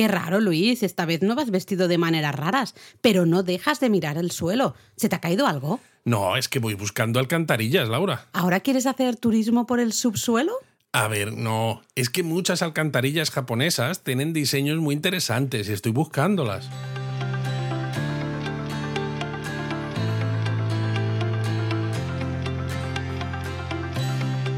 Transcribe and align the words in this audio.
Qué 0.00 0.08
raro, 0.08 0.40
Luis. 0.40 0.82
Esta 0.82 1.04
vez 1.04 1.20
no 1.20 1.34
vas 1.34 1.50
vestido 1.50 1.86
de 1.86 1.98
maneras 1.98 2.34
raras, 2.34 2.74
pero 3.02 3.26
no 3.26 3.42
dejas 3.42 3.80
de 3.80 3.90
mirar 3.90 4.16
el 4.16 4.30
suelo. 4.30 4.74
¿Se 4.96 5.10
te 5.10 5.16
ha 5.16 5.20
caído 5.20 5.46
algo? 5.46 5.78
No, 6.06 6.38
es 6.38 6.48
que 6.48 6.58
voy 6.58 6.72
buscando 6.72 7.20
alcantarillas, 7.20 7.86
Laura. 7.86 8.26
¿Ahora 8.32 8.60
quieres 8.60 8.86
hacer 8.86 9.16
turismo 9.16 9.66
por 9.66 9.78
el 9.78 9.92
subsuelo? 9.92 10.54
A 10.92 11.06
ver, 11.06 11.34
no. 11.34 11.82
Es 11.96 12.08
que 12.08 12.22
muchas 12.22 12.62
alcantarillas 12.62 13.30
japonesas 13.30 14.02
tienen 14.02 14.32
diseños 14.32 14.78
muy 14.78 14.94
interesantes 14.94 15.68
y 15.68 15.74
estoy 15.74 15.92
buscándolas. 15.92 16.70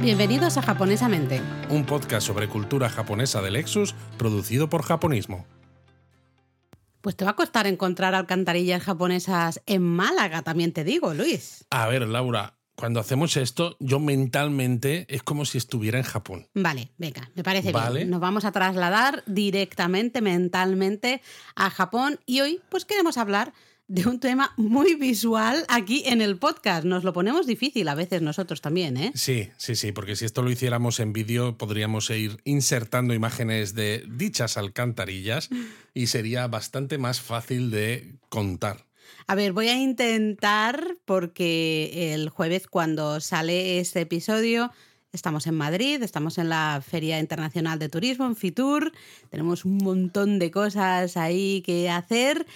Bienvenidos 0.02 0.56
a 0.56 0.62
Japonesamente. 0.62 1.40
Un 1.70 1.86
podcast 1.86 2.26
sobre 2.26 2.48
cultura 2.48 2.88
japonesa 2.88 3.40
de 3.40 3.52
Lexus 3.52 3.94
producido 4.18 4.68
por 4.68 4.82
Japonismo. 4.82 5.46
Pues 7.00 7.14
te 7.14 7.24
va 7.24 7.30
a 7.30 7.36
costar 7.36 7.68
encontrar 7.68 8.12
alcantarillas 8.16 8.82
japonesas 8.82 9.62
en 9.64 9.82
Málaga, 9.82 10.42
también 10.42 10.72
te 10.72 10.82
digo, 10.82 11.14
Luis. 11.14 11.64
A 11.70 11.86
ver, 11.86 12.08
Laura, 12.08 12.58
cuando 12.74 12.98
hacemos 12.98 13.36
esto, 13.36 13.76
yo 13.78 14.00
mentalmente 14.00 15.06
es 15.08 15.22
como 15.22 15.44
si 15.44 15.58
estuviera 15.58 15.98
en 15.98 16.04
Japón. 16.04 16.48
Vale, 16.52 16.90
venga, 16.98 17.30
me 17.36 17.44
parece 17.44 17.70
Vale. 17.70 18.00
bien. 18.00 18.10
Nos 18.10 18.18
vamos 18.18 18.44
a 18.44 18.50
trasladar 18.50 19.22
directamente, 19.26 20.20
mentalmente, 20.20 21.22
a 21.54 21.70
Japón 21.70 22.18
y 22.26 22.40
hoy 22.40 22.60
pues 22.70 22.84
queremos 22.84 23.18
hablar 23.18 23.52
de 23.92 24.08
un 24.08 24.18
tema 24.20 24.54
muy 24.56 24.94
visual 24.94 25.66
aquí 25.68 26.02
en 26.06 26.22
el 26.22 26.38
podcast. 26.38 26.86
Nos 26.86 27.04
lo 27.04 27.12
ponemos 27.12 27.46
difícil 27.46 27.86
a 27.88 27.94
veces 27.94 28.22
nosotros 28.22 28.62
también, 28.62 28.96
¿eh? 28.96 29.12
Sí, 29.14 29.50
sí, 29.58 29.76
sí, 29.76 29.92
porque 29.92 30.16
si 30.16 30.24
esto 30.24 30.40
lo 30.40 30.50
hiciéramos 30.50 30.98
en 30.98 31.12
vídeo 31.12 31.58
podríamos 31.58 32.08
ir 32.08 32.38
insertando 32.44 33.12
imágenes 33.12 33.74
de 33.74 34.02
dichas 34.08 34.56
alcantarillas 34.56 35.50
y 35.92 36.06
sería 36.06 36.46
bastante 36.46 36.96
más 36.96 37.20
fácil 37.20 37.70
de 37.70 38.14
contar. 38.30 38.86
A 39.26 39.34
ver, 39.34 39.52
voy 39.52 39.68
a 39.68 39.78
intentar 39.78 40.96
porque 41.04 42.14
el 42.14 42.30
jueves 42.30 42.68
cuando 42.68 43.20
sale 43.20 43.78
este 43.78 44.00
episodio 44.00 44.72
estamos 45.12 45.46
en 45.46 45.54
Madrid, 45.54 46.02
estamos 46.02 46.38
en 46.38 46.48
la 46.48 46.82
Feria 46.86 47.18
Internacional 47.18 47.78
de 47.78 47.90
Turismo, 47.90 48.24
en 48.24 48.36
Fitur, 48.36 48.92
tenemos 49.28 49.66
un 49.66 49.76
montón 49.76 50.38
de 50.38 50.50
cosas 50.50 51.18
ahí 51.18 51.62
que 51.66 51.90
hacer. 51.90 52.46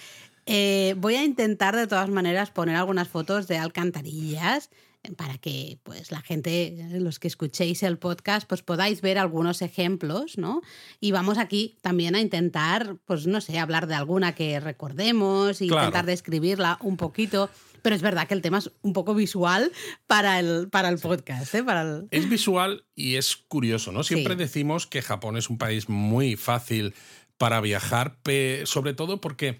Eh, 0.47 0.95
voy 0.97 1.15
a 1.15 1.23
intentar 1.25 1.75
de 1.75 1.87
todas 1.87 2.09
maneras 2.09 2.51
poner 2.51 2.75
algunas 2.77 3.07
fotos 3.09 3.47
de 3.47 3.57
alcantarillas 3.57 4.69
eh, 5.03 5.11
para 5.11 5.37
que 5.37 5.77
pues 5.83 6.09
la 6.11 6.21
gente, 6.21 6.67
eh, 6.67 6.99
los 7.01 7.19
que 7.19 7.27
escuchéis 7.27 7.83
el 7.83 7.97
podcast, 7.97 8.47
pues 8.47 8.61
podáis 8.63 9.01
ver 9.01 9.17
algunos 9.17 9.61
ejemplos, 9.61 10.37
¿no? 10.37 10.61
Y 11.01 11.11
vamos 11.11 11.37
aquí 11.37 11.75
también 11.81 12.15
a 12.15 12.21
intentar, 12.21 12.95
pues 13.05 13.27
no 13.27 13.41
sé, 13.41 13.59
hablar 13.59 13.87
de 13.87 13.95
alguna 13.95 14.35
que 14.35 14.59
recordemos 14.61 15.61
y 15.61 15.67
Claro. 15.67 15.83
intentar 15.87 16.05
describirla 16.05 16.77
un 16.81 16.95
poquito. 16.95 17.49
Pero 17.81 17.95
es 17.95 18.01
verdad 18.01 18.27
que 18.27 18.33
el 18.33 18.41
tema 18.41 18.57
es 18.57 18.71
un 18.81 18.91
poco 18.93 19.13
visual 19.13 19.71
para 20.07 20.39
el, 20.39 20.67
para 20.69 20.89
el 20.89 20.97
podcast, 20.97 21.53
¿eh? 21.55 21.63
Para 21.63 21.81
el... 21.83 22.07
Es 22.11 22.27
visual 22.29 22.83
y 22.95 23.15
es 23.15 23.35
curioso, 23.35 23.91
¿no? 23.91 24.03
Siempre 24.03 24.33
Sí. 24.33 24.39
decimos 24.39 24.87
que 24.87 25.01
Japón 25.01 25.37
es 25.37 25.49
un 25.49 25.57
país 25.57 25.87
muy 25.89 26.35
fácil 26.37 26.93
para 27.37 27.61
viajar, 27.61 28.17
sobre 28.65 28.93
todo 28.93 29.21
porque 29.21 29.59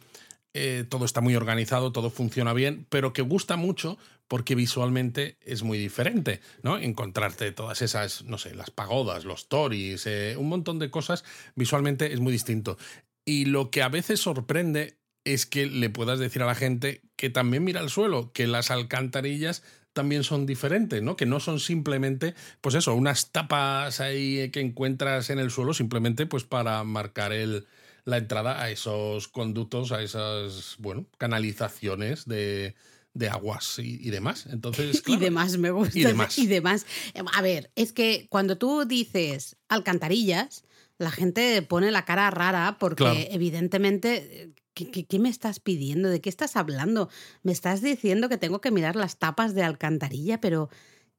eh, 0.57 0.83
todo 0.83 1.05
está 1.05 1.21
muy 1.21 1.35
organizado, 1.35 1.91
todo 1.91 2.09
funciona 2.09 2.53
bien, 2.53 2.87
pero 2.89 3.13
que 3.13 3.21
gusta 3.21 3.57
mucho 3.57 3.97
porque 4.27 4.55
visualmente 4.55 5.37
es 5.41 5.63
muy 5.63 5.77
diferente, 5.77 6.41
¿no? 6.63 6.77
Encontrarte 6.77 7.51
todas 7.51 7.81
esas, 7.81 8.23
no 8.23 8.37
sé, 8.37 8.55
las 8.55 8.71
pagodas, 8.71 9.23
los 9.23 9.47
toris, 9.47 10.05
eh, 10.07 10.35
un 10.37 10.49
montón 10.49 10.79
de 10.79 10.89
cosas, 10.89 11.23
visualmente 11.55 12.11
es 12.11 12.19
muy 12.19 12.33
distinto. 12.33 12.77
Y 13.23 13.45
lo 13.45 13.69
que 13.69 13.83
a 13.83 13.89
veces 13.89 14.19
sorprende 14.19 14.97
es 15.23 15.45
que 15.45 15.67
le 15.67 15.89
puedas 15.89 16.17
decir 16.17 16.41
a 16.41 16.47
la 16.47 16.55
gente 16.55 17.01
que 17.15 17.29
también 17.29 17.63
mira 17.63 17.79
al 17.79 17.89
suelo, 17.89 18.31
que 18.33 18.47
las 18.47 18.71
alcantarillas 18.71 19.63
también 19.93 20.23
son 20.23 20.45
diferentes, 20.45 21.01
¿no? 21.01 21.17
Que 21.17 21.25
no 21.25 21.39
son 21.39 21.59
simplemente, 21.59 22.35
pues 22.61 22.75
eso, 22.75 22.95
unas 22.95 23.31
tapas 23.31 23.99
ahí 23.99 24.49
que 24.51 24.61
encuentras 24.61 25.29
en 25.29 25.39
el 25.39 25.51
suelo 25.51 25.73
simplemente 25.73 26.25
pues 26.25 26.43
para 26.43 26.83
marcar 26.83 27.31
el, 27.31 27.67
la 28.07 28.17
entrada 28.17 28.61
a 28.61 28.69
esos 28.69 29.27
conductos, 29.27 29.91
a 29.91 30.01
esas, 30.01 30.77
bueno, 30.79 31.07
canalizaciones 31.17 32.25
de, 32.25 32.73
de 33.13 33.27
aguas 33.27 33.79
y, 33.79 33.99
y 34.01 34.11
demás. 34.11 34.45
Entonces, 34.49 35.03
Y 35.07 35.17
demás 35.17 35.57
me 35.57 35.71
gusta. 35.71 35.99
Y 35.99 36.03
demás. 36.03 36.37
Y 36.39 36.47
demás. 36.47 36.85
A 37.33 37.41
ver, 37.41 37.69
es 37.75 37.91
que 37.91 38.27
cuando 38.29 38.57
tú 38.57 38.85
dices 38.85 39.57
alcantarillas, 39.67 40.63
la 40.97 41.11
gente 41.11 41.61
pone 41.63 41.91
la 41.91 42.05
cara 42.05 42.31
rara 42.31 42.77
porque 42.79 43.03
Claro. 43.03 43.19
evidentemente, 43.29 44.53
¿qué, 44.73 44.89
qué, 44.89 45.05
qué 45.05 45.19
me 45.19 45.27
estás 45.27 45.59
pidiendo? 45.59 46.07
¿De 46.09 46.21
qué 46.21 46.29
estás 46.29 46.55
hablando? 46.55 47.09
Me 47.43 47.51
estás 47.51 47.81
diciendo 47.81 48.29
que 48.29 48.37
tengo 48.37 48.61
que 48.61 48.71
mirar 48.71 48.95
las 48.95 49.19
tapas 49.19 49.53
de 49.53 49.63
alcantarilla, 49.63 50.39
pero... 50.39 50.69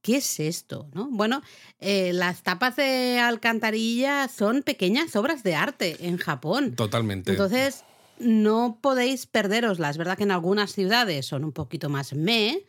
¿Qué 0.02 0.16
es 0.16 0.40
esto? 0.40 0.88
¿no? 0.94 1.08
Bueno, 1.10 1.42
eh, 1.80 2.12
las 2.12 2.42
tapas 2.42 2.76
de 2.76 3.18
alcantarilla 3.18 4.28
son 4.28 4.62
pequeñas 4.62 5.16
obras 5.16 5.42
de 5.42 5.54
arte 5.54 5.96
en 6.00 6.16
Japón. 6.18 6.74
totalmente. 6.76 7.32
Entonces, 7.32 7.84
no 8.18 8.78
podéis 8.80 9.26
perderoslas. 9.26 9.92
Es 9.92 9.98
verdad 9.98 10.16
que 10.16 10.24
en 10.24 10.30
algunas 10.30 10.72
ciudades 10.72 11.26
son 11.26 11.44
un 11.44 11.52
poquito 11.52 11.88
más 11.88 12.12
me. 12.14 12.64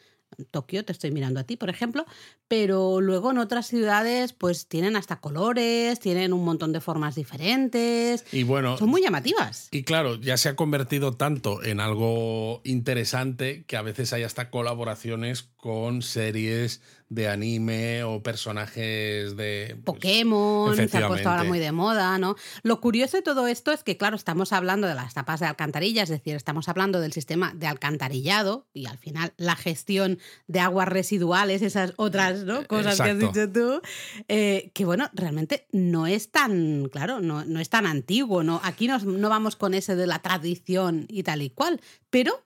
Tokio, 0.51 0.85
te 0.85 0.91
estoy 0.91 1.11
mirando 1.11 1.39
a 1.39 1.43
ti, 1.43 1.57
por 1.57 1.69
ejemplo, 1.69 2.05
pero 2.47 3.01
luego 3.01 3.31
en 3.31 3.39
otras 3.39 3.67
ciudades 3.67 4.31
pues 4.31 4.67
tienen 4.67 4.95
hasta 4.95 5.19
colores, 5.19 5.99
tienen 5.99 6.33
un 6.33 6.45
montón 6.45 6.71
de 6.71 6.79
formas 6.81 7.15
diferentes, 7.15 8.23
y 8.31 8.43
bueno, 8.43 8.77
son 8.77 8.89
muy 8.89 9.01
llamativas. 9.01 9.67
Y 9.71 9.83
claro, 9.83 10.15
ya 10.15 10.37
se 10.37 10.49
ha 10.49 10.55
convertido 10.55 11.17
tanto 11.17 11.63
en 11.63 11.79
algo 11.79 12.61
interesante 12.63 13.65
que 13.65 13.75
a 13.75 13.81
veces 13.81 14.13
hay 14.13 14.23
hasta 14.23 14.49
colaboraciones 14.49 15.43
con 15.57 16.03
series 16.03 16.81
de 17.09 17.27
anime 17.27 18.03
o 18.03 18.21
personajes 18.21 19.35
de... 19.35 19.77
pues, 19.83 19.95
Pokémon, 19.97 20.75
se 20.75 20.83
ha 20.97 21.07
puesto 21.07 21.27
ahora 21.29 21.43
muy 21.43 21.57
de 21.57 21.71
moda, 21.71 22.17
¿no? 22.19 22.35
Lo 22.61 22.79
curioso 22.81 23.17
de 23.17 23.23
todo 23.23 23.47
esto 23.47 23.71
es 23.71 23.83
que, 23.83 23.97
claro, 23.97 24.15
estamos 24.15 24.53
hablando 24.53 24.87
de 24.87 24.93
las 24.93 25.15
tapas 25.15 25.39
de 25.39 25.47
alcantarilla, 25.47 26.03
es 26.03 26.09
decir, 26.09 26.35
estamos 26.35 26.69
hablando 26.69 26.99
del 27.01 27.11
sistema 27.11 27.51
de 27.55 27.65
alcantarillado 27.67 28.67
y 28.73 28.85
al 28.85 28.99
final 28.99 29.33
la 29.37 29.55
gestión 29.55 30.19
de 30.47 30.59
aguas 30.59 30.87
residuales, 30.87 31.61
esas 31.63 31.93
otras 31.97 32.43
¿no? 32.43 32.65
cosas 32.67 32.97
que 33.01 33.09
has 33.09 33.19
dicho 33.19 33.49
tú, 33.51 33.81
eh, 34.27 34.69
que 34.75 34.85
bueno, 34.85 35.09
realmente 35.13 35.67
no 35.71 36.05
es 36.05 36.29
tan, 36.31 36.89
claro, 36.91 37.21
no, 37.21 37.43
no 37.43 37.59
es 37.59 37.69
tan 37.69 37.87
antiguo, 37.87 38.43
¿no? 38.43 38.61
Aquí 38.63 38.87
nos- 38.87 39.05
no 39.05 39.29
vamos 39.29 39.55
con 39.55 39.73
ese 39.73 39.95
de 39.95 40.05
la 40.05 40.19
tradición 40.19 41.05
y 41.09 41.23
tal 41.23 41.41
y 41.41 41.49
cual, 41.49 41.81
pero 42.11 42.45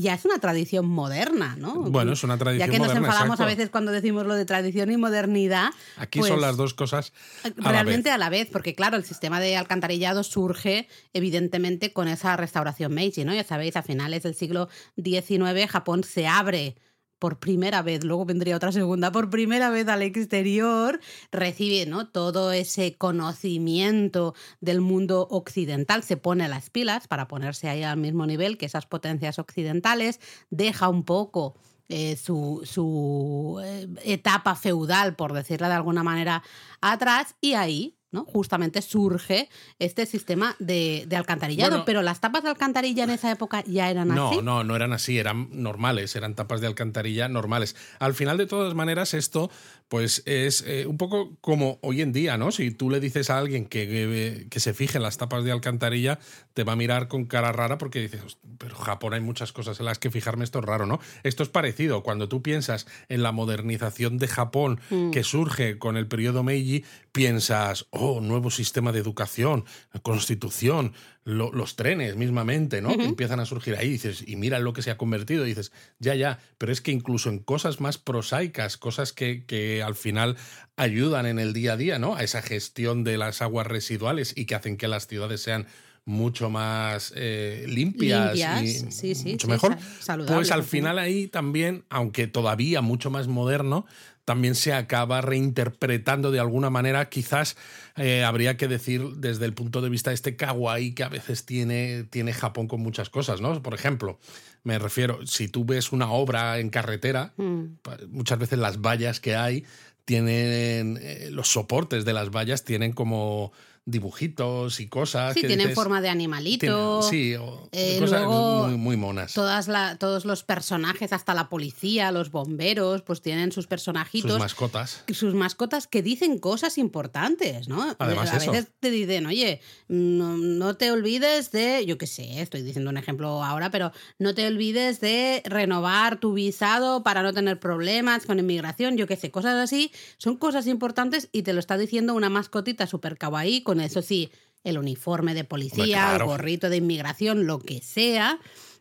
ya 0.00 0.14
es 0.14 0.24
una 0.24 0.38
tradición 0.38 0.86
moderna, 0.86 1.54
¿no? 1.56 1.74
Bueno, 1.82 2.12
es 2.12 2.24
una 2.24 2.36
tradición 2.36 2.66
Ya 2.66 2.72
que 2.72 2.78
nos 2.78 2.88
moderna, 2.88 3.06
enfadamos 3.06 3.40
a 3.40 3.46
veces 3.46 3.70
cuando 3.70 3.92
decimos 3.92 4.26
lo 4.26 4.34
de 4.34 4.44
tradición 4.44 4.90
y 4.90 4.96
modernidad, 4.96 5.70
Aquí 5.96 6.18
pues, 6.18 6.30
son 6.30 6.40
las 6.40 6.56
dos 6.56 6.74
cosas 6.74 7.12
a 7.44 7.48
la 7.62 7.70
Realmente 7.70 8.08
vez. 8.08 8.14
a 8.14 8.18
la 8.18 8.28
vez, 8.28 8.48
porque 8.50 8.74
claro, 8.74 8.96
el 8.96 9.04
sistema 9.04 9.38
de 9.38 9.56
alcantarillado 9.56 10.24
surge 10.24 10.88
evidentemente 11.12 11.92
con 11.92 12.08
esa 12.08 12.36
restauración 12.36 12.92
Meiji, 12.92 13.24
¿no? 13.24 13.32
Ya 13.32 13.44
sabéis, 13.44 13.76
a 13.76 13.82
finales 13.82 14.24
del 14.24 14.34
siglo 14.34 14.68
XIX 14.96 15.70
Japón 15.70 16.02
se 16.02 16.26
abre 16.26 16.76
por 17.24 17.38
primera 17.38 17.80
vez, 17.80 18.04
luego 18.04 18.26
vendría 18.26 18.54
otra 18.54 18.70
segunda, 18.70 19.10
por 19.10 19.30
primera 19.30 19.70
vez 19.70 19.88
al 19.88 20.02
exterior, 20.02 21.00
recibe 21.32 21.86
¿no? 21.86 22.06
todo 22.06 22.52
ese 22.52 22.96
conocimiento 22.98 24.34
del 24.60 24.82
mundo 24.82 25.26
occidental, 25.30 26.02
se 26.02 26.18
pone 26.18 26.46
las 26.48 26.68
pilas 26.68 27.08
para 27.08 27.26
ponerse 27.26 27.70
ahí 27.70 27.82
al 27.82 27.96
mismo 27.96 28.26
nivel 28.26 28.58
que 28.58 28.66
esas 28.66 28.84
potencias 28.84 29.38
occidentales, 29.38 30.20
deja 30.50 30.90
un 30.90 31.02
poco 31.02 31.54
eh, 31.88 32.16
su, 32.16 32.60
su 32.64 33.58
eh, 33.64 33.88
etapa 34.04 34.54
feudal, 34.54 35.16
por 35.16 35.32
decirlo 35.32 35.68
de 35.68 35.72
alguna 35.72 36.02
manera, 36.02 36.42
atrás 36.82 37.36
y 37.40 37.54
ahí 37.54 37.96
¿no? 38.14 38.24
justamente 38.24 38.80
surge 38.80 39.50
este 39.78 40.06
sistema 40.06 40.56
de, 40.58 41.04
de 41.06 41.16
alcantarillado. 41.16 41.70
Bueno. 41.72 41.84
Pero 41.84 42.00
las 42.00 42.20
tapas 42.20 42.42
de 42.44 42.48
alcantarilla 42.48 43.04
en 43.04 43.10
esa 43.10 43.30
época 43.30 43.62
ya 43.66 43.90
eran 43.90 44.08
No, 44.08 44.28
así. 44.30 44.40
no, 44.42 44.64
no 44.64 44.74
eran 44.76 44.92
así, 44.94 45.18
eran 45.18 45.48
normales, 45.50 46.16
eran 46.16 46.34
tapas 46.34 46.62
de 46.62 46.68
alcantarilla 46.68 47.28
normales. 47.28 47.76
Al 47.98 48.14
final, 48.14 48.38
de 48.38 48.46
todas 48.46 48.72
maneras, 48.74 49.12
esto 49.12 49.50
pues 49.88 50.22
es 50.26 50.64
eh, 50.66 50.86
un 50.86 50.96
poco 50.96 51.36
como 51.40 51.78
hoy 51.82 52.00
en 52.00 52.12
día, 52.12 52.36
¿no? 52.36 52.50
Si 52.50 52.70
tú 52.70 52.90
le 52.90 53.00
dices 53.00 53.30
a 53.30 53.38
alguien 53.38 53.66
que, 53.66 53.86
que, 53.86 54.46
que 54.50 54.60
se 54.60 54.74
fije 54.74 54.96
en 54.98 55.02
las 55.02 55.18
tapas 55.18 55.44
de 55.44 55.52
alcantarilla, 55.52 56.18
te 56.54 56.64
va 56.64 56.72
a 56.72 56.76
mirar 56.76 57.06
con 57.06 57.26
cara 57.26 57.52
rara 57.52 57.78
porque 57.78 58.00
dices, 58.00 58.22
"Host- 58.24 58.38
pero 58.58 58.74
Japón 58.76 59.14
hay 59.14 59.20
muchas 59.20 59.52
cosas 59.52 59.78
en 59.80 59.86
las 59.86 59.98
que 59.98 60.10
fijarme, 60.10 60.42
esto 60.44 60.58
es 60.60 60.64
raro, 60.64 60.86
¿no? 60.86 61.00
Esto 61.22 61.42
es 61.42 61.48
parecido, 61.48 62.02
cuando 62.02 62.28
tú 62.28 62.42
piensas 62.42 62.86
en 63.08 63.22
la 63.22 63.30
modernización 63.32 64.18
de 64.18 64.26
Japón 64.28 64.80
Mm. 64.90 65.10
que 65.10 65.22
surge 65.22 65.78
con 65.78 65.96
el 65.96 66.06
periodo 66.08 66.42
Meiji, 66.42 66.84
piensas, 67.12 67.86
oh, 67.90 68.20
nuevo 68.20 68.50
sistema 68.50 68.90
de 68.90 69.00
educación, 69.00 69.64
constitución, 70.02 70.92
lo- 71.24 71.50
los 71.52 71.76
trenes 71.76 72.16
mismamente, 72.16 72.82
¿no? 72.82 72.96
Que 72.98 73.04
empiezan 73.06 73.40
a 73.40 73.46
surgir 73.46 73.76
ahí, 73.76 73.88
dices, 73.88 74.22
y 74.26 74.36
mira 74.36 74.58
lo 74.58 74.72
que 74.74 74.82
se 74.82 74.90
ha 74.90 74.98
convertido, 74.98 75.44
y 75.46 75.48
dices, 75.48 75.72
ya, 75.98 76.14
ya, 76.14 76.38
pero 76.58 76.70
es 76.70 76.80
que 76.82 76.92
incluso 76.92 77.30
en 77.30 77.38
cosas 77.38 77.80
más 77.80 77.96
prosaicas, 77.98 78.76
cosas 78.76 79.12
que, 79.12 79.44
que 79.46 79.82
al 79.82 79.94
final 79.94 80.36
ayudan 80.76 81.24
en 81.26 81.38
el 81.38 81.52
día 81.54 81.72
a 81.74 81.76
día, 81.78 81.98
¿no? 81.98 82.14
A 82.16 82.22
esa 82.22 82.42
gestión 82.42 83.04
de 83.04 83.16
las 83.16 83.40
aguas 83.42 83.66
residuales 83.66 84.34
y 84.36 84.44
que 84.44 84.54
hacen 84.54 84.76
que 84.76 84.86
las 84.88 85.06
ciudades 85.06 85.40
sean 85.40 85.66
mucho 86.06 86.50
más 86.50 87.14
eh, 87.16 87.64
limpias, 87.66 88.36
y 88.36 88.90
sí, 88.90 89.14
sí, 89.14 89.30
mucho 89.32 89.48
mejor. 89.48 89.78
Saludables, 90.00 90.36
Pues 90.36 90.52
al 90.52 90.62
sí. 90.64 90.68
final 90.68 90.98
ahí 90.98 91.28
también, 91.28 91.84
aunque 91.88 92.26
todavía 92.26 92.82
mucho 92.82 93.10
más 93.10 93.26
moderno, 93.28 93.86
también 94.24 94.54
se 94.54 94.72
acaba 94.72 95.20
reinterpretando 95.20 96.30
de 96.30 96.40
alguna 96.40 96.70
manera. 96.70 97.08
Quizás 97.08 97.56
eh, 97.96 98.24
habría 98.24 98.56
que 98.56 98.68
decir 98.68 99.02
desde 99.16 99.44
el 99.44 99.52
punto 99.54 99.80
de 99.82 99.90
vista 99.90 100.10
de 100.10 100.14
este 100.14 100.36
kawaii 100.36 100.94
que 100.94 101.04
a 101.04 101.08
veces 101.08 101.44
tiene, 101.44 102.04
tiene 102.04 102.32
Japón 102.32 102.66
con 102.68 102.80
muchas 102.80 103.10
cosas, 103.10 103.40
¿no? 103.40 103.62
Por 103.62 103.74
ejemplo, 103.74 104.18
me 104.62 104.78
refiero, 104.78 105.26
si 105.26 105.48
tú 105.48 105.64
ves 105.64 105.92
una 105.92 106.10
obra 106.10 106.58
en 106.58 106.70
carretera, 106.70 107.32
Mm. 107.36 107.64
muchas 108.08 108.38
veces 108.38 108.58
las 108.58 108.80
vallas 108.80 109.20
que 109.20 109.36
hay 109.36 109.64
tienen, 110.06 110.98
eh, 111.00 111.28
los 111.30 111.48
soportes 111.48 112.04
de 112.04 112.12
las 112.12 112.30
vallas 112.30 112.64
tienen 112.64 112.92
como 112.92 113.52
dibujitos 113.86 114.80
y 114.80 114.88
cosas. 114.88 115.34
Sí, 115.34 115.42
que 115.42 115.46
tienen 115.46 115.66
dices, 115.68 115.74
forma 115.74 116.00
de 116.00 116.06
tiene- 116.08 116.12
animalito. 116.24 117.02
sí, 117.02 117.34
o 117.36 117.68
Eh, 117.72 117.98
cosas 118.00 118.22
luego, 118.22 118.66
muy, 118.68 118.76
muy 118.78 118.96
monas. 118.96 119.34
Todas 119.34 119.68
la- 119.68 119.96
todos 119.96 120.24
los 120.24 120.42
personajes, 120.42 121.12
hasta 121.12 121.34
la 121.34 121.48
policía, 121.48 122.10
los 122.10 122.30
bomberos, 122.30 123.02
pues 123.02 123.20
tienen 123.20 123.52
sus 123.52 123.66
personajitos. 123.66 124.30
Sus 124.32 124.40
mascotas. 124.40 125.04
sus 125.12 125.34
mascotas 125.34 125.86
que 125.86 126.02
dicen 126.02 126.38
cosas 126.38 126.78
importantes, 126.78 127.68
¿no? 127.68 127.94
Además, 127.98 128.32
a 128.32 128.38
eso. 128.38 128.50
veces 128.52 128.68
te 128.80 128.90
dicen, 128.90 129.26
oye, 129.26 129.60
no, 129.88 130.36
no 130.36 130.76
te 130.76 130.90
olvides 130.90 131.52
de, 131.52 131.84
yo 131.86 131.98
qué 131.98 132.06
sé, 132.06 132.40
estoy 132.40 132.62
diciendo 132.62 132.90
un 132.90 132.96
ejemplo 132.96 133.42
ahora, 133.44 133.70
pero 133.70 133.92
no 134.18 134.34
te 134.34 134.46
olvides 134.46 135.00
de 135.00 135.42
renovar 135.44 136.18
tu 136.20 136.32
visado 136.32 137.02
para 137.02 137.22
no 137.22 137.32
tener 137.32 137.60
problemas 137.60 138.26
con 138.26 138.38
inmigración, 138.38 138.96
yo 138.96 139.06
qué 139.06 139.16
sé, 139.16 139.30
cosas 139.30 139.54
así, 139.56 139.92
son 140.18 140.36
cosas 140.36 140.66
importantes 140.66 141.28
y 141.32 141.42
te 141.42 141.52
lo 141.52 141.60
está 141.60 141.76
diciendo 141.76 142.14
una 142.14 142.30
mascotita 142.30 142.86
súper 142.86 143.18
kawaii, 143.18 143.62
con 143.62 143.73
eso 143.80 144.02
sí, 144.02 144.30
el 144.62 144.78
uniforme 144.78 145.34
de 145.34 145.44
policía, 145.44 145.84
claro. 145.84 146.24
el 146.24 146.30
gorrito 146.30 146.70
de 146.70 146.76
inmigración, 146.78 147.46
lo 147.46 147.58
que 147.58 147.80
sea. 147.82 148.38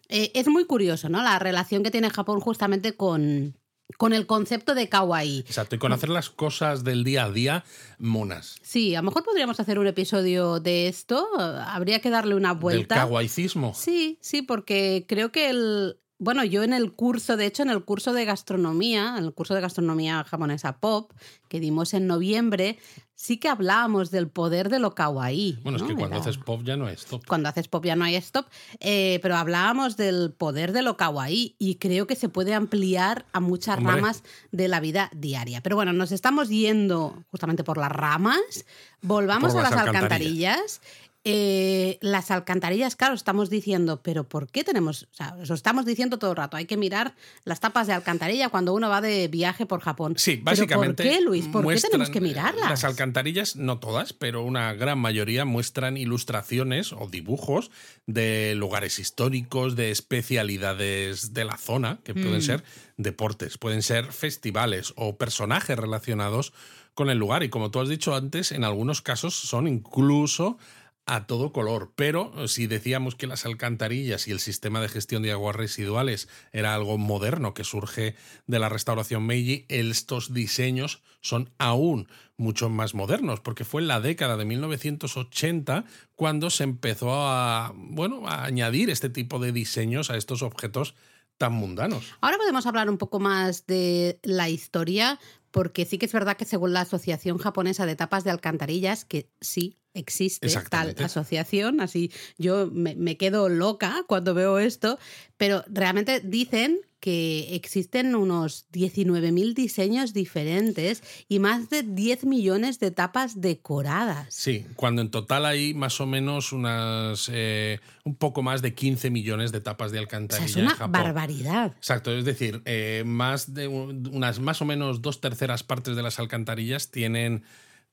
Eh, 0.09 0.31
es 0.33 0.47
muy 0.47 0.65
curioso, 0.65 1.09
¿no? 1.09 1.21
La 1.23 1.39
relación 1.39 1.83
que 1.83 1.91
tiene 1.91 2.09
Japón 2.09 2.39
justamente 2.39 2.95
con, 2.95 3.57
con 3.97 4.13
el 4.13 4.25
concepto 4.25 4.75
de 4.75 4.89
kawaii. 4.89 5.39
Exacto, 5.39 5.75
y 5.75 5.79
con 5.79 5.91
hacer 5.93 6.09
las 6.09 6.29
cosas 6.29 6.83
del 6.83 7.03
día 7.03 7.25
a 7.25 7.31
día 7.31 7.63
monas. 7.99 8.57
Sí, 8.61 8.95
a 8.95 9.01
lo 9.01 9.05
mejor 9.07 9.23
podríamos 9.23 9.59
hacer 9.59 9.79
un 9.79 9.87
episodio 9.87 10.59
de 10.59 10.87
esto. 10.87 11.27
Habría 11.39 11.99
que 11.99 12.09
darle 12.09 12.35
una 12.35 12.49
Del 12.53 12.59
vuelta. 12.61 12.95
kawaicismo. 12.95 13.73
Sí, 13.73 14.17
sí, 14.21 14.41
porque 14.41 15.05
creo 15.07 15.31
que 15.31 15.49
el. 15.49 15.97
Bueno, 16.19 16.45
yo 16.45 16.63
en 16.63 16.71
el 16.71 16.93
curso, 16.93 17.35
de 17.35 17.45
hecho, 17.47 17.63
en 17.63 17.69
el 17.69 17.83
curso 17.83 18.13
de 18.13 18.23
gastronomía, 18.23 19.15
en 19.17 19.25
el 19.25 19.33
curso 19.33 19.55
de 19.55 19.61
gastronomía 19.61 20.23
japonesa 20.23 20.77
pop, 20.79 21.11
que 21.49 21.59
dimos 21.59 21.93
en 21.93 22.07
noviembre, 22.07 22.77
sí 23.23 23.37
que 23.37 23.47
hablábamos 23.47 24.11
del 24.11 24.27
poder 24.27 24.67
de 24.67 24.79
lo 24.79 24.95
kawaii. 24.95 25.59
Bueno, 25.63 25.77
es 25.77 25.83
que 25.83 25.95
cuando 25.95 26.17
Era- 26.17 26.21
haces 26.25 26.37
pop 26.37 26.61
ya 26.65 26.75
no 26.75 26.89
es 26.89 27.05
top. 27.05 27.25
cuando 27.25 27.47
haces 27.47 27.69
pop 27.69 27.85
ya 27.85 27.95
no 27.95 28.03
hay 28.03 28.15
stop, 28.17 28.47
eh, 28.81 29.19
pero 29.21 29.37
hablábamos 29.37 29.95
del 29.95 30.33
poder 30.33 30.73
de 30.73 30.81
lo 30.81 30.97
kawaii 30.97 31.55
y 31.57 31.75
creo 31.75 32.05
que 32.05 32.17
se 32.17 32.27
puede 32.27 32.53
ampliar 32.53 33.25
a 33.31 33.39
muchas 33.39 33.77
Hombre. 33.77 33.95
ramas 33.95 34.23
de 34.51 34.67
la 34.67 34.81
vida 34.81 35.09
diaria. 35.15 35.61
Pero 35.61 35.77
bueno, 35.77 35.93
nos 35.93 36.11
estamos 36.11 36.49
yendo 36.49 37.23
justamente 37.31 37.63
por 37.63 37.77
las 37.77 37.93
ramas, 37.93 38.65
volvamos 39.01 39.53
Por 39.53 39.61
a 39.61 39.63
las 39.63 39.71
las 39.71 39.87
alcantarillas. 39.87 40.57
alcantarillas. 40.57 40.81
Eh, 41.25 41.99
las 42.01 42.31
alcantarillas, 42.31 42.97
claro, 42.97 43.13
estamos 43.13 43.49
diciendo, 43.49 44.01
pero 44.03 44.25
¿por 44.25 44.47
qué 44.49 44.65
tenemos? 44.65 45.03
O 45.03 45.15
sea, 45.15 45.37
eso 45.41 45.53
estamos 45.53 45.85
diciendo 45.85 46.19
todo 46.19 46.31
el 46.31 46.35
rato, 46.37 46.57
hay 46.57 46.65
que 46.65 46.75
mirar 46.75 47.15
las 47.45 47.61
tapas 47.61 47.87
de 47.87 47.93
alcantarilla 47.93 48.49
cuando 48.49 48.73
uno 48.73 48.89
va 48.89 48.99
de 48.99 49.29
viaje 49.29 49.65
por 49.65 49.79
Japón. 49.79 50.15
Sí, 50.17 50.33
¿Pero 50.35 50.43
básicamente. 50.45 51.03
¿Por 51.03 51.11
qué, 51.13 51.21
Luis? 51.21 51.47
¿Por 51.47 51.65
qué 51.73 51.79
tenemos 51.79 52.09
que 52.09 52.17
eh, 52.17 52.21
mirarlas? 52.21 52.69
Las 52.69 52.83
alcantarillas, 52.83 53.55
no 53.55 53.79
todas, 53.79 54.11
pero 54.11 54.43
una 54.43 54.73
gran 54.73 54.99
mayoría 54.99 55.45
muestran 55.45 55.95
ilustraciones 55.95 56.91
o 56.91 57.07
dibujos 57.09 57.71
de 58.05 58.53
lugares 58.55 58.99
históricos, 58.99 59.77
de 59.77 59.91
especialidades 59.91 61.33
de 61.33 61.45
la 61.45 61.57
zona, 61.57 61.99
que 62.03 62.13
pueden 62.13 62.39
Mm. 62.39 62.41
ser 62.41 62.63
deportes, 62.97 63.57
pueden 63.57 63.81
ser 63.81 64.11
festivales 64.11 64.93
o 64.97 65.17
personajes 65.17 65.77
relacionados 65.79 66.51
con 66.93 67.09
el 67.09 67.17
lugar. 67.17 67.43
Y 67.43 67.49
como 67.49 67.71
tú 67.71 67.79
has 67.79 67.89
dicho 67.89 68.13
antes, 68.13 68.51
en 68.51 68.63
algunos 68.63 69.01
casos 69.01 69.33
son 69.35 69.67
incluso 69.67 70.57
a 71.05 71.27
todo 71.27 71.51
color. 71.51 71.91
Pero 71.95 72.47
si 72.47 72.67
decíamos 72.67 73.15
que 73.15 73.27
las 73.27 73.45
alcantarillas 73.45 74.27
y 74.27 74.31
el 74.31 74.39
sistema 74.39 74.81
de 74.81 74.89
gestión 74.89 75.23
de 75.23 75.31
aguas 75.31 75.55
residuales 75.55 76.29
era 76.51 76.73
algo 76.73 76.97
moderno 76.97 77.53
que 77.53 77.63
surge 77.63 78.15
de 78.47 78.59
la 78.59 78.69
restauración 78.69 79.25
Meiji, 79.25 79.65
estos 79.69 80.33
diseños 80.33 81.01
son 81.21 81.49
aún 81.57 82.07
mucho 82.37 82.69
más 82.69 82.93
modernos, 82.95 83.39
porque 83.39 83.63
fue 83.63 83.81
en 83.81 83.87
la 83.87 84.01
década 84.01 84.37
de 84.37 84.45
1980 84.45 85.85
cuando 86.15 86.49
se 86.49 86.63
empezó 86.63 87.13
a, 87.13 87.73
bueno, 87.75 88.27
a 88.27 88.45
añadir 88.45 88.89
este 88.89 89.09
tipo 89.09 89.39
de 89.39 89.51
diseños 89.51 90.09
a 90.09 90.17
estos 90.17 90.41
objetos 90.41 90.95
tan 91.37 91.53
mundanos. 91.53 92.13
Ahora 92.21 92.37
podemos 92.37 92.65
hablar 92.65 92.89
un 92.89 92.97
poco 92.97 93.19
más 93.19 93.65
de 93.65 94.19
la 94.23 94.49
historia, 94.49 95.19
porque 95.53 95.85
sí 95.85 95.99
que 95.99 96.07
es 96.07 96.11
verdad 96.11 96.35
que 96.35 96.45
según 96.45 96.73
la 96.73 96.81
Asociación 96.81 97.37
Japonesa 97.37 97.85
de 97.85 97.95
Tapas 97.95 98.23
de 98.23 98.31
Alcantarillas, 98.31 99.05
que 99.05 99.29
sí 99.39 99.77
existe 99.93 100.49
tal 100.71 100.95
asociación, 100.97 101.79
así 101.79 102.11
yo 102.39 102.69
me, 102.71 102.95
me 102.95 103.15
quedo 103.17 103.47
loca 103.49 104.03
cuando 104.07 104.33
veo 104.33 104.57
esto, 104.57 104.97
pero 105.37 105.63
realmente 105.67 106.19
dicen 106.21 106.79
que 106.99 107.53
existen 107.53 108.15
unos 108.15 108.65
19.000 108.71 109.53
diseños 109.53 110.13
diferentes 110.13 111.03
y 111.27 111.39
más 111.39 111.69
de 111.69 111.83
10 111.83 112.23
millones 112.23 112.79
de 112.79 112.91
tapas 112.91 113.41
decoradas. 113.41 114.33
Sí, 114.33 114.65
cuando 114.77 115.01
en 115.01 115.11
total 115.11 115.45
hay 115.45 115.73
más 115.73 115.99
o 115.99 116.05
menos 116.05 116.53
unas 116.53 117.29
eh, 117.33 117.81
un 118.05 118.15
poco 118.15 118.41
más 118.41 118.61
de 118.61 118.73
15 118.73 119.09
millones 119.09 119.51
de 119.51 119.59
tapas 119.59 119.91
de 119.91 119.97
O 119.97 119.99
sea, 119.99 120.03
alcantarilla 120.03 120.45
es 120.45 120.55
en 120.55 120.63
una 120.63 120.75
Japón. 120.75 120.91
barbaridad. 120.93 121.73
Exacto, 121.75 122.11
es 122.17 122.23
decir, 122.23 122.61
eh, 122.63 123.03
más 123.05 123.53
de 123.53 123.67
un- 123.67 124.07
unas 124.13 124.39
más 124.39 124.61
o 124.61 124.65
menos 124.65 125.01
dos 125.01 125.19
terceras 125.19 125.42
partes 125.63 125.95
de 125.95 126.03
las 126.03 126.19
alcantarillas 126.19 126.91
tienen, 126.91 127.43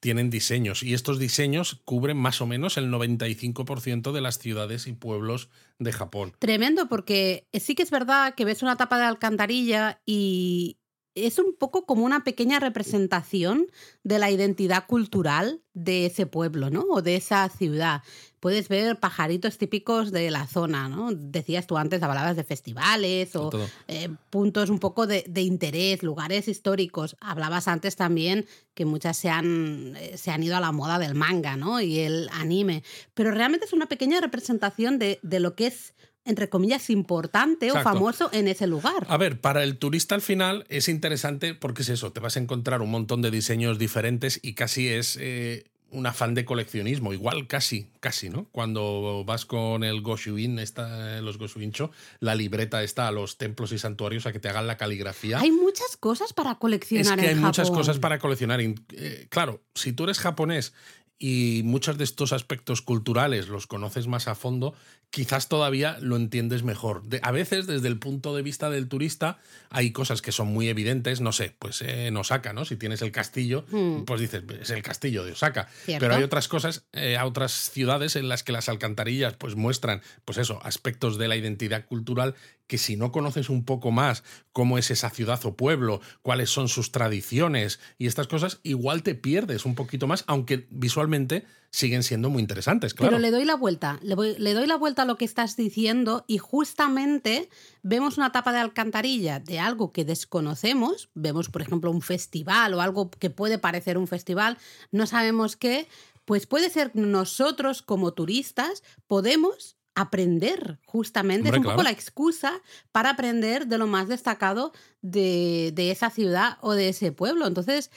tienen 0.01 0.31
diseños 0.31 0.83
y 0.83 0.95
estos 0.95 1.19
diseños 1.19 1.81
cubren 1.85 2.17
más 2.17 2.41
o 2.41 2.47
menos 2.47 2.77
el 2.77 2.91
95% 2.91 4.13
de 4.13 4.21
las 4.21 4.39
ciudades 4.39 4.87
y 4.87 4.93
pueblos 4.93 5.51
de 5.79 5.93
Japón. 5.93 6.33
Tremendo, 6.39 6.89
porque 6.89 7.49
sí 7.53 7.75
que 7.75 7.83
es 7.83 7.91
verdad 7.91 8.35
que 8.35 8.45
ves 8.45 8.63
una 8.63 8.77
tapa 8.77 8.99
de 8.99 9.05
alcantarilla 9.05 10.01
y 10.07 10.79
es 11.15 11.39
un 11.39 11.57
poco 11.57 11.87
como 11.87 12.05
una 12.05 12.25
pequeña 12.25 12.61
representación 12.61 13.67
de 14.05 14.19
la 14.19 14.31
identidad 14.31 14.87
cultural 14.87 15.63
de 15.75 16.07
ese 16.07 16.27
pueblo, 16.27 16.71
¿no? 16.71 16.83
O 16.83 17.03
de 17.03 17.17
esa 17.17 17.49
ciudad. 17.49 18.03
Puedes 18.41 18.69
ver 18.69 18.99
pajaritos 18.99 19.59
típicos 19.59 20.13
de 20.13 20.31
la 20.31 20.47
zona, 20.47 20.89
¿no? 20.89 21.13
Decías 21.13 21.67
tú 21.67 21.77
antes, 21.77 22.03
hablabas 22.03 22.37
de 22.37 22.45
festivales 22.45 23.37
o 23.37 23.51
eh, 23.87 24.09
puntos 24.31 24.71
un 24.71 24.79
poco 24.79 25.07
de, 25.07 25.25
de 25.29 25.43
interés, 25.43 26.03
lugares 26.03 26.49
históricos. 26.49 27.17
Hablabas 27.21 27.69
antes 27.69 27.97
también 27.97 28.47
que 28.75 28.87
muchas 28.87 29.19
se 29.19 29.29
han, 29.29 29.95
eh, 29.97 30.17
se 30.17 30.31
han 30.31 30.43
ido 30.43 30.57
a 30.57 30.61
la 30.61 30.73
moda 30.73 30.99
del 30.99 31.15
manga, 31.15 31.57
¿no? 31.57 31.83
Y 31.83 32.01
el 32.01 32.31
anime. 32.33 32.83
Pero 33.13 33.31
realmente 33.31 33.67
es 33.67 33.75
una 33.75 33.87
pequeña 33.87 34.21
representación 34.21 34.99
de, 34.99 35.19
de 35.23 35.39
lo 35.39 35.55
que 35.55 35.67
es, 35.67 35.93
entre 36.25 36.49
comillas, 36.49 36.89
importante 36.89 37.67
Exacto. 37.67 37.89
o 37.89 37.93
famoso 37.93 38.31
en 38.33 38.49
ese 38.49 38.67
lugar. 38.67 39.07
A 39.09 39.17
ver, 39.19 39.39
para 39.41 39.65
el 39.65 39.77
turista 39.77 40.15
al 40.15 40.23
final 40.23 40.65
es 40.71 40.89
interesante 40.89 41.55
porque 41.55 41.83
es 41.83 41.91
eso, 41.91 42.13
te 42.13 42.21
vas 42.21 42.37
a 42.37 42.41
encontrar 42.41 42.81
un 42.81 42.91
montón 42.91 43.21
de 43.21 43.31
diseños 43.31 43.79
diferentes 43.79 44.41
y 44.43 44.55
casi 44.55 44.89
es 44.89 45.19
eh, 45.21 45.65
un 45.93 46.07
afán 46.07 46.35
de 46.35 46.45
coleccionismo, 46.45 47.13
igual 47.13 47.47
casi, 47.47 47.89
casi, 48.01 48.31
¿no? 48.31 48.47
Cuando 48.53 49.25
vas 49.27 49.45
con 49.45 49.85
el 49.85 50.01
Goshuin, 50.03 50.59
esta, 50.59 51.21
los 51.21 51.39
Goshuincho, 51.39 51.91
la 52.21 52.35
libreta 52.35 52.83
está 52.83 53.09
a 53.09 53.13
los 53.13 53.39
templos 53.39 53.73
y 53.73 53.79
santuarios 53.79 54.27
a 54.27 54.33
que 54.33 54.41
te 54.41 54.49
hagan 54.49 54.67
la 54.67 54.77
caligrafía. 54.77 55.39
Hay 55.39 55.51
muchas 55.51 55.97
cosas 55.97 56.33
para 56.33 56.53
es 56.53 56.57
coleccionar 56.59 57.19
que 57.19 57.27
hay 57.27 57.33
en 57.33 57.41
muchas 57.41 57.69
Japón. 57.69 57.81
cosas 57.81 57.99
para 57.99 58.19
coleccionar. 58.19 58.61
Eh, 58.61 59.27
claro, 59.29 59.63
si 59.75 59.93
tú 59.93 60.05
eres 60.05 60.19
japonés 60.19 60.73
y 61.23 61.61
muchos 61.65 61.99
de 61.99 62.05
estos 62.05 62.33
aspectos 62.33 62.81
culturales 62.83 63.49
los 63.49 63.67
conoces 63.67 64.07
más 64.09 64.27
a 64.27 64.35
fondo, 64.35 64.75
quizás 65.11 65.49
todavía 65.49 65.99
lo 66.01 66.17
entiendes 66.17 66.63
mejor. 66.63 67.03
De- 67.05 67.21
a 67.23 67.31
veces, 67.31 67.67
desde 67.67 67.89
el 67.89 67.99
punto 67.99 68.35
de 68.35 68.41
vista 68.43 68.71
del 68.71 68.89
turista, 68.89 69.39
hay 69.69 69.93
cosas 69.93 70.23
que 70.23 70.33
son 70.33 70.49
muy 70.49 70.69
evidentes. 70.69 71.21
No 71.21 71.33
sé, 71.33 71.55
pues 71.59 71.83
eh, 71.83 72.07
en 72.07 72.17
Osaka, 72.17 72.55
¿no? 72.55 72.65
Si 72.65 72.77
tienes 72.77 73.03
el 73.03 73.13
castillo, 73.13 73.67
Hmm. 73.71 74.05
pues 74.07 74.21
dices, 74.23 74.43
es 74.63 74.71
el 74.71 74.83
castillo 74.83 75.23
de 75.25 75.33
Osaka. 75.33 75.69
Cierto. 75.85 76.03
Pero 76.05 76.15
hay 76.17 76.23
otras 76.23 76.49
cosas, 76.49 76.85
eh, 76.93 77.17
a 77.19 77.27
otras 77.27 77.53
ciudades 77.71 78.17
en 78.17 78.29
las 78.31 78.43
que 78.43 78.53
las 78.53 78.71
alcantarillas 78.71 79.35
pues 79.35 79.57
muestran, 79.57 80.01
pues 80.25 80.39
eso, 80.39 80.59
aspectos 80.63 81.19
de 81.19 81.29
la 81.29 81.37
identidad 81.37 81.85
cultural 81.85 82.35
que 82.71 82.79
si 82.79 82.95
no 82.97 83.11
conoces 83.11 83.49
un 83.51 83.65
poco 83.65 83.91
más 83.91 84.23
cómo 84.53 84.79
es 84.79 84.93
esa 84.93 85.11
ciudad 85.11 85.45
o 85.45 85.57
pueblo, 85.57 86.01
cuáles 86.23 86.51
son 86.51 86.69
sus 86.69 86.93
tradiciones 86.93 87.81
y 87.99 88.07
estas 88.07 88.29
cosas, 88.29 88.61
igual 88.63 89.03
te 89.03 89.17
pierdes 89.17 89.65
un 89.65 89.75
poquito 89.75 90.07
más, 90.07 90.23
aunque 90.29 90.69
visualmente 90.71 91.45
siguen 91.73 92.05
siendo 92.05 92.31
muy 92.31 92.41
interesantes, 92.43 92.95
claro. 92.95 93.11
Pero 93.11 93.21
le 93.21 93.33
doy 93.33 93.45
la 93.45 93.57
vuelta, 93.57 93.99
le, 94.03 94.15
voy- 94.15 94.37
le 94.39 94.55
doy 94.55 94.69
la 94.69 94.77
vuelta 94.77 95.03
a 95.03 95.05
lo 95.05 95.17
que 95.17 95.25
estás 95.25 95.57
diciendo 95.57 96.25
y 96.29 96.39
justamente 96.39 97.49
vemos 97.83 98.19
una 98.19 98.31
tapa 98.31 98.53
de 98.53 98.61
alcantarilla 98.61 99.41
de 99.41 99.59
algo 99.59 99.91
que 99.93 100.05
desconocemos, 100.05 101.11
vemos 101.15 101.49
por 101.49 101.63
ejemplo 101.63 101.91
un 101.91 102.03
festival 102.03 102.73
o 102.75 102.81
algo 102.81 103.11
que 103.11 103.31
puede 103.31 103.59
parecer 103.59 103.99
un 103.99 104.07
festival, 104.07 104.59
no 104.93 105.09
sabemos 105.09 105.57
qué, 105.57 105.89
pues 106.25 106.47
puede 106.47 106.71
ser 106.71 106.93
nosotros 106.95 107.83
como 107.83 108.13
turistas 108.13 108.85
podemos 109.09 109.77
aprender, 109.95 110.79
justamente. 110.87 111.49
Hombre, 111.49 111.61
es 111.61 111.67
un 111.67 111.73
poco 111.73 111.83
la 111.83 111.91
excusa 111.91 112.61
para 112.93 113.11
aprender 113.11 113.67
de 113.67 113.79
lo 113.79 113.87
más 113.87 114.09
destacado 114.09 114.73
de, 115.03 115.73
de 115.75 115.91
esa 115.91 116.11
ciudad 116.11 116.59
o 116.61 116.73
de 116.73 116.91
ese 116.91 117.13
pueblo. 117.13 117.47
Entonces, 117.47 117.91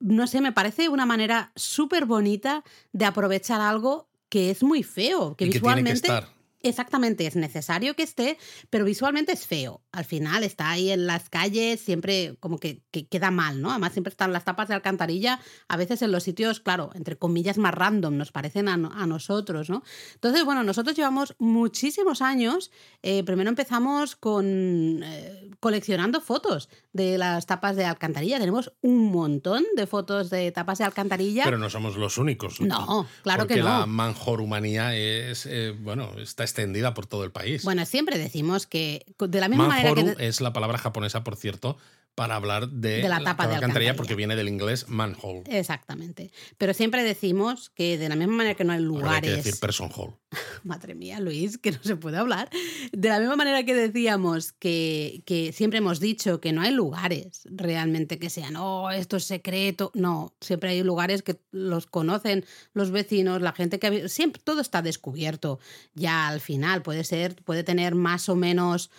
no 0.00 0.26
sé, 0.26 0.40
me 0.40 0.52
parece 0.52 0.88
una 0.88 1.06
manera 1.06 1.52
súper 1.56 2.04
bonita 2.06 2.64
de 2.92 3.04
aprovechar 3.04 3.60
algo 3.60 4.08
que 4.28 4.50
es 4.50 4.62
muy 4.62 4.82
feo, 4.82 5.36
que 5.36 5.44
y 5.44 5.50
que 5.50 5.60
tiene 5.60 5.84
que 5.84 5.92
visualmente 5.92 6.08
estar. 6.08 6.33
Exactamente, 6.64 7.26
es 7.26 7.36
necesario 7.36 7.94
que 7.94 8.02
esté, 8.02 8.38
pero 8.70 8.84
visualmente 8.84 9.32
es 9.32 9.46
feo. 9.46 9.82
Al 9.92 10.04
final 10.04 10.42
está 10.42 10.70
ahí 10.70 10.90
en 10.90 11.06
las 11.06 11.28
calles, 11.30 11.80
siempre 11.80 12.36
como 12.40 12.58
que, 12.58 12.82
que 12.90 13.06
queda 13.06 13.30
mal, 13.30 13.60
¿no? 13.62 13.70
Además 13.70 13.92
siempre 13.92 14.10
están 14.10 14.32
las 14.32 14.44
tapas 14.44 14.68
de 14.68 14.74
alcantarilla, 14.74 15.40
a 15.68 15.76
veces 15.76 16.02
en 16.02 16.10
los 16.10 16.22
sitios, 16.22 16.60
claro, 16.60 16.90
entre 16.94 17.16
comillas 17.16 17.58
más 17.58 17.74
random, 17.74 18.16
nos 18.16 18.32
parecen 18.32 18.68
a, 18.68 18.76
no- 18.76 18.90
a 18.92 19.06
nosotros, 19.06 19.68
¿no? 19.70 19.82
Entonces, 20.14 20.44
bueno, 20.44 20.64
nosotros 20.64 20.96
llevamos 20.96 21.36
muchísimos 21.38 22.22
años, 22.22 22.70
eh, 23.02 23.22
primero 23.24 23.50
empezamos 23.50 24.16
con 24.16 25.02
eh, 25.04 25.50
coleccionando 25.60 26.20
fotos 26.20 26.68
de 26.92 27.18
las 27.18 27.46
tapas 27.46 27.76
de 27.76 27.84
alcantarilla, 27.84 28.38
tenemos 28.38 28.72
un 28.80 29.12
montón 29.12 29.64
de 29.76 29.86
fotos 29.86 30.30
de 30.30 30.50
tapas 30.50 30.78
de 30.78 30.84
alcantarilla. 30.84 31.44
Pero 31.44 31.58
no 31.58 31.68
somos 31.68 31.96
los 31.96 32.16
únicos. 32.18 32.60
No, 32.60 33.06
claro 33.22 33.42
porque 33.42 33.54
que 33.56 33.60
no. 33.60 33.66
la 33.68 33.86
manjorumanía 33.86 34.94
es, 34.96 35.46
eh, 35.46 35.74
bueno, 35.78 36.12
está 36.18 36.44
extendida 36.54 36.94
por 36.94 37.06
todo 37.06 37.24
el 37.24 37.32
país. 37.32 37.64
Bueno, 37.64 37.84
siempre 37.84 38.16
decimos 38.16 38.66
que 38.66 39.04
de 39.18 39.40
la 39.40 39.48
misma 39.48 39.66
manera 39.66 39.92
que... 39.94 40.28
es 40.28 40.40
la 40.40 40.52
palabra 40.52 40.78
japonesa, 40.78 41.24
por 41.24 41.34
cierto, 41.36 41.76
para 42.14 42.36
hablar 42.36 42.68
de, 42.68 43.02
De 43.02 43.08
la 43.08 43.20
tapa 43.20 43.46
de 43.48 43.54
alcantarilla. 43.56 43.96
porque 43.96 44.14
viene 44.14 44.36
del 44.36 44.48
inglés 44.48 44.88
manhole. 44.88 45.42
Exactamente. 45.48 46.30
Pero 46.58 46.74
siempre 46.74 47.02
decimos 47.02 47.70
que 47.70 47.98
de 47.98 48.08
la 48.08 48.16
misma 48.16 48.34
manera 48.36 48.54
que 48.54 48.64
no 48.64 48.72
hay 48.72 48.84
Ahora 48.84 49.16
hay 49.16 49.20
que 49.20 49.28
lugares. 49.28 49.44
decir 49.44 49.60
person 49.60 49.90
hole. 49.94 50.14
Madre 50.64 50.94
mía, 50.94 51.20
Luis, 51.20 51.58
que 51.58 51.72
no 51.72 51.78
se 51.82 51.96
puede 51.96 52.16
hablar. 52.16 52.48
De 52.92 53.08
la 53.08 53.18
misma 53.18 53.36
manera 53.36 53.64
que 53.64 53.74
decíamos 53.74 54.52
que, 54.52 55.22
que 55.26 55.52
siempre 55.52 55.78
hemos 55.78 56.00
dicho 56.00 56.40
que 56.40 56.52
no 56.52 56.62
hay 56.62 56.72
lugares 56.72 57.42
realmente 57.50 58.18
que 58.18 58.30
sean, 58.30 58.56
oh, 58.56 58.90
esto 58.90 59.16
es 59.16 59.24
secreto. 59.24 59.90
No, 59.94 60.34
siempre 60.40 60.70
hay 60.70 60.82
lugares 60.82 61.22
que 61.22 61.40
los 61.50 61.86
conocen 61.86 62.44
los 62.72 62.90
vecinos, 62.90 63.42
la 63.42 63.52
gente 63.52 63.78
que 63.78 64.08
Siempre 64.08 64.40
todo 64.42 64.60
está 64.60 64.82
descubierto. 64.82 65.58
Ya 65.94 66.28
al 66.28 66.40
final 66.40 66.82
puede 66.82 67.04
ser, 67.04 67.36
puede 67.44 67.64
tener 67.64 67.94
más 67.94 68.28
o 68.28 68.34
menos 68.36 68.90